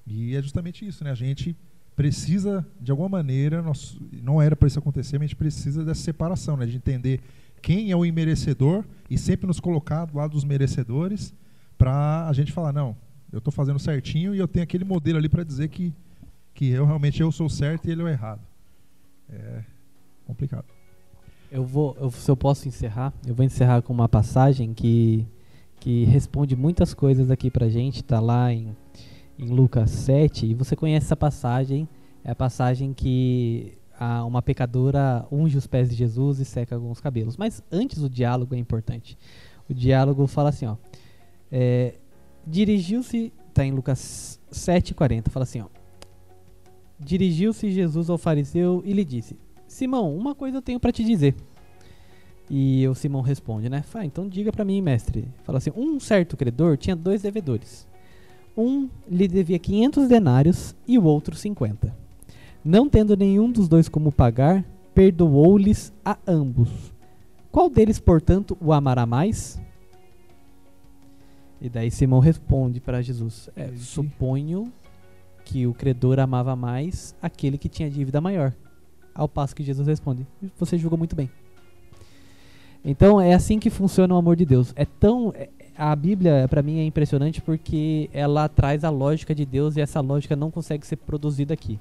E 0.07 0.35
é 0.35 0.43
justamente 0.43 0.87
isso, 0.87 1.03
né? 1.03 1.11
A 1.11 1.17
gente 1.17 1.57
precisa, 1.95 2.67
de 2.81 2.91
alguma 2.91 3.09
maneira, 3.09 3.63
nós, 3.63 3.99
não 4.23 4.41
era 4.41 4.55
para 4.55 4.69
isso 4.69 4.79
acontecer, 4.79 5.19
mas 5.19 5.25
a 5.25 5.29
gente 5.29 5.37
precisa 5.37 5.85
dessa 5.85 6.03
separação, 6.03 6.57
né? 6.57 6.67
De 6.67 6.77
entender 6.77 7.21
quem 7.63 7.91
é 7.91 7.97
o 7.97 8.05
imerecedor 8.05 8.85
e 9.11 9.19
sempre 9.19 9.47
nos 9.47 9.59
colocar 9.59 10.05
do 10.05 10.17
lado 10.17 10.33
dos 10.33 10.45
merecedores 10.45 11.35
para 11.77 12.29
a 12.29 12.33
gente 12.33 12.53
falar, 12.53 12.73
não, 12.73 12.97
eu 13.33 13.39
estou 13.39 13.53
fazendo 13.53 13.79
certinho 13.79 14.35
e 14.35 14.39
eu 14.39 14.47
tenho 14.47 14.63
aquele 14.63 14.85
modelo 14.85 15.19
ali 15.19 15.29
para 15.29 15.43
dizer 15.43 15.69
que, 15.69 15.93
que 16.55 16.69
eu 16.69 16.87
realmente 16.87 17.21
eu 17.21 17.33
sou 17.33 17.49
certo 17.49 17.89
e 17.89 17.91
ele 17.91 18.03
é 18.03 18.05
o 18.05 18.09
errado. 18.09 18.41
É 19.29 19.65
complicado. 20.27 20.67
Eu 21.51 21.65
vou, 21.65 21.97
eu, 22.01 22.11
se 22.11 22.31
eu 22.31 22.37
posso 22.37 22.69
encerrar, 22.69 23.13
eu 23.27 23.35
vou 23.35 23.45
encerrar 23.45 23.81
com 23.81 23.93
uma 23.93 24.09
passagem 24.09 24.75
que, 24.75 25.27
que 25.87 26.05
responde 26.07 26.57
muitas 26.57 26.93
coisas 26.93 27.31
aqui 27.31 27.49
pra 27.49 27.69
gente, 27.69 28.03
tá 28.03 28.19
lá 28.19 28.53
em 28.53 28.75
em 29.39 29.47
Lucas 29.47 29.91
7, 29.91 30.47
e 30.47 30.55
você 30.55 30.75
conhece 30.75 31.07
essa 31.07 31.15
passagem, 31.15 31.89
é 32.25 32.33
a 32.33 32.35
passagem 32.35 32.93
que 32.93 33.79
a, 33.97 34.25
uma 34.25 34.43
pecadora 34.43 35.25
unge 35.31 35.57
os 35.57 35.67
pés 35.69 35.89
de 35.89 35.95
Jesus 35.95 36.41
e 36.41 36.45
seca 36.45 36.75
alguns 36.75 37.01
cabelos. 37.01 37.37
Mas 37.37 37.63
antes 37.71 38.03
o 38.03 38.11
diálogo 38.11 38.55
é 38.55 38.59
importante. 38.59 39.17
O 39.69 39.75
diálogo 39.75 40.27
fala 40.27 40.49
assim, 40.49 40.67
ó. 40.67 40.77
É, 41.53 41.95
Dirigiu-se, 42.45 43.33
está 43.49 43.65
em 43.65 43.71
Lucas 43.71 44.41
7,40, 44.51 45.29
fala 45.29 45.45
assim, 45.45 45.61
ó. 45.61 45.67
Dirigiu-se 46.99 47.71
Jesus 47.71 48.11
ao 48.11 48.19
fariseu 48.19 48.83
e 48.85 48.93
lhe 48.93 49.05
disse: 49.05 49.39
Simão, 49.69 50.17
uma 50.17 50.35
coisa 50.35 50.57
eu 50.57 50.63
tenho 50.63 50.81
para 50.81 50.91
te 50.91 51.05
dizer. 51.05 51.37
E 52.49 52.87
o 52.87 52.95
Simão 52.95 53.23
responde, 53.23 53.69
né? 53.69 53.83
Fala, 53.83 54.05
então 54.05 54.29
diga 54.29 54.53
para 54.53 54.65
mim, 54.65 54.81
mestre. 54.81 55.29
Fala 55.45 55.59
assim: 55.59 55.73
um 55.77 55.99
certo 55.99 56.37
credor 56.37 56.77
tinha 56.77 56.95
dois 56.95 57.23
devedores. 57.23 57.87
Um 58.57 58.89
lhe 59.09 59.29
devia 59.29 59.59
500 59.59 60.09
denários 60.09 60.75
e 60.87 60.99
o 60.99 61.05
outro 61.05 61.35
50. 61.35 61.95
Não 62.65 62.89
tendo 62.89 63.17
nenhum 63.17 63.51
dos 63.51 63.69
dois 63.69 63.89
como 63.89 64.11
pagar, 64.11 64.65
perdoou-lhes 64.95 65.93
a 66.05 66.17
ambos. 66.27 66.95
Qual 67.53 67.69
deles, 67.69 67.99
portanto, 67.99 68.57
o 68.61 68.73
amará 68.73 69.05
mais? 69.05 69.61
E 71.61 71.69
daí 71.69 71.91
Simão 71.91 72.21
responde 72.21 72.81
para 72.81 73.03
Jesus: 73.03 73.51
é, 73.57 73.71
Suponho 73.77 74.73
que 75.45 75.67
o 75.67 75.75
credor 75.75 76.19
amava 76.19 76.57
mais 76.57 77.15
aquele 77.21 77.59
que 77.59 77.69
tinha 77.69 77.91
dívida 77.91 78.21
maior. 78.21 78.53
Ao 79.15 79.29
passo 79.29 79.55
que 79.55 79.63
Jesus 79.63 79.87
responde: 79.87 80.27
Você 80.59 80.79
julgou 80.79 80.99
muito 80.99 81.17
bem. 81.17 81.31
Então 82.87 83.21
é 83.21 83.35
assim 83.35 83.59
que 83.59 83.69
funciona 83.69 84.15
o 84.15 84.17
amor 84.17 84.37
de 84.37 84.47
Deus. 84.47 84.73
É 84.77 84.85
tão 84.85 85.33
é, 85.35 85.49
a 85.77 85.95
Bíblia, 85.95 86.47
para 86.49 86.63
mim, 86.63 86.79
é 86.79 86.85
impressionante 86.85 87.43
porque 87.43 88.09
ela 88.13 88.49
traz 88.49 88.85
a 88.85 88.91
lógica 88.91 89.35
de 89.35 89.45
Deus 89.45 89.77
e 89.77 89.81
essa 89.81 90.01
lógica 90.01 90.37
não 90.37 90.51
consegue 90.51 90.87
ser 90.87 90.97
produzida 90.97 91.53
aqui. 91.53 91.81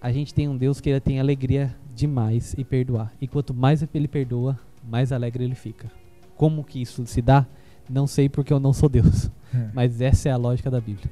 A 0.00 0.10
gente 0.10 0.34
tem 0.34 0.48
um 0.48 0.56
Deus 0.56 0.80
que 0.80 0.90
ele 0.90 1.00
tem 1.00 1.20
alegria 1.20 1.74
demais 1.94 2.54
e 2.58 2.64
perdoar. 2.64 3.12
E 3.20 3.28
quanto 3.28 3.54
mais 3.54 3.86
ele 3.94 4.08
perdoa, 4.08 4.58
mais 4.82 5.12
alegre 5.12 5.44
ele 5.44 5.54
fica. 5.54 5.90
Como 6.36 6.64
que 6.64 6.82
isso 6.82 7.06
se 7.06 7.22
dá? 7.22 7.46
Não 7.88 8.06
sei 8.06 8.28
porque 8.28 8.52
eu 8.52 8.58
não 8.58 8.72
sou 8.72 8.88
Deus. 8.88 9.30
É. 9.54 9.68
Mas 9.72 10.00
essa 10.00 10.28
é 10.28 10.32
a 10.32 10.36
lógica 10.36 10.70
da 10.70 10.80
Bíblia. 10.80 11.10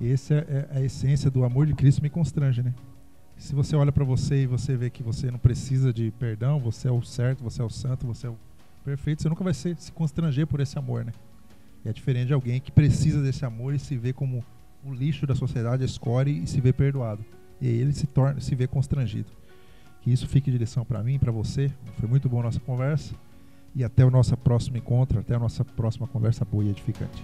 Essa 0.00 0.34
é 0.34 0.68
a 0.70 0.80
essência 0.80 1.30
do 1.30 1.44
amor 1.44 1.66
de 1.66 1.74
Cristo 1.74 2.02
me 2.02 2.10
constrange, 2.10 2.62
né? 2.62 2.72
Se 3.42 3.56
você 3.56 3.74
olha 3.74 3.90
para 3.90 4.04
você 4.04 4.44
e 4.44 4.46
você 4.46 4.76
vê 4.76 4.88
que 4.88 5.02
você 5.02 5.28
não 5.28 5.38
precisa 5.38 5.92
de 5.92 6.12
perdão, 6.12 6.60
você 6.60 6.86
é 6.86 6.92
o 6.92 7.02
certo, 7.02 7.42
você 7.42 7.60
é 7.60 7.64
o 7.64 7.68
santo, 7.68 8.06
você 8.06 8.28
é 8.28 8.30
o 8.30 8.36
Perfeito, 8.84 9.20
você 9.20 9.28
nunca 9.28 9.42
vai 9.42 9.52
ser, 9.52 9.76
se 9.78 9.90
constranger 9.90 10.46
por 10.46 10.60
esse 10.60 10.78
amor, 10.78 11.04
né? 11.04 11.12
E 11.84 11.88
é 11.88 11.92
diferente 11.92 12.28
de 12.28 12.32
alguém 12.32 12.60
que 12.60 12.70
precisa 12.70 13.20
desse 13.20 13.44
amor 13.44 13.74
e 13.74 13.80
se 13.80 13.96
vê 13.96 14.12
como 14.12 14.44
o 14.84 14.94
lixo 14.94 15.26
da 15.26 15.34
sociedade, 15.34 15.82
a 15.82 15.86
escore 15.86 16.42
e 16.42 16.46
se 16.46 16.60
vê 16.60 16.72
perdoado. 16.72 17.24
E 17.60 17.66
aí 17.66 17.74
ele 17.74 17.92
se 17.92 18.06
torna, 18.06 18.40
se 18.40 18.54
vê 18.54 18.68
constrangido. 18.68 19.28
Que 20.02 20.12
isso 20.12 20.28
fique 20.28 20.50
de 20.50 20.58
lição 20.58 20.84
para 20.84 21.02
mim, 21.02 21.18
para 21.18 21.32
você. 21.32 21.70
Foi 21.98 22.08
muito 22.08 22.28
bom 22.28 22.40
a 22.40 22.44
nossa 22.44 22.60
conversa. 22.60 23.12
E 23.74 23.82
até 23.82 24.04
o 24.04 24.10
nosso 24.10 24.36
próximo 24.36 24.76
encontro, 24.76 25.18
até 25.18 25.34
a 25.34 25.38
nossa 25.38 25.64
próxima 25.64 26.06
conversa 26.06 26.44
boa 26.44 26.64
e 26.64 26.70
edificante. 26.70 27.22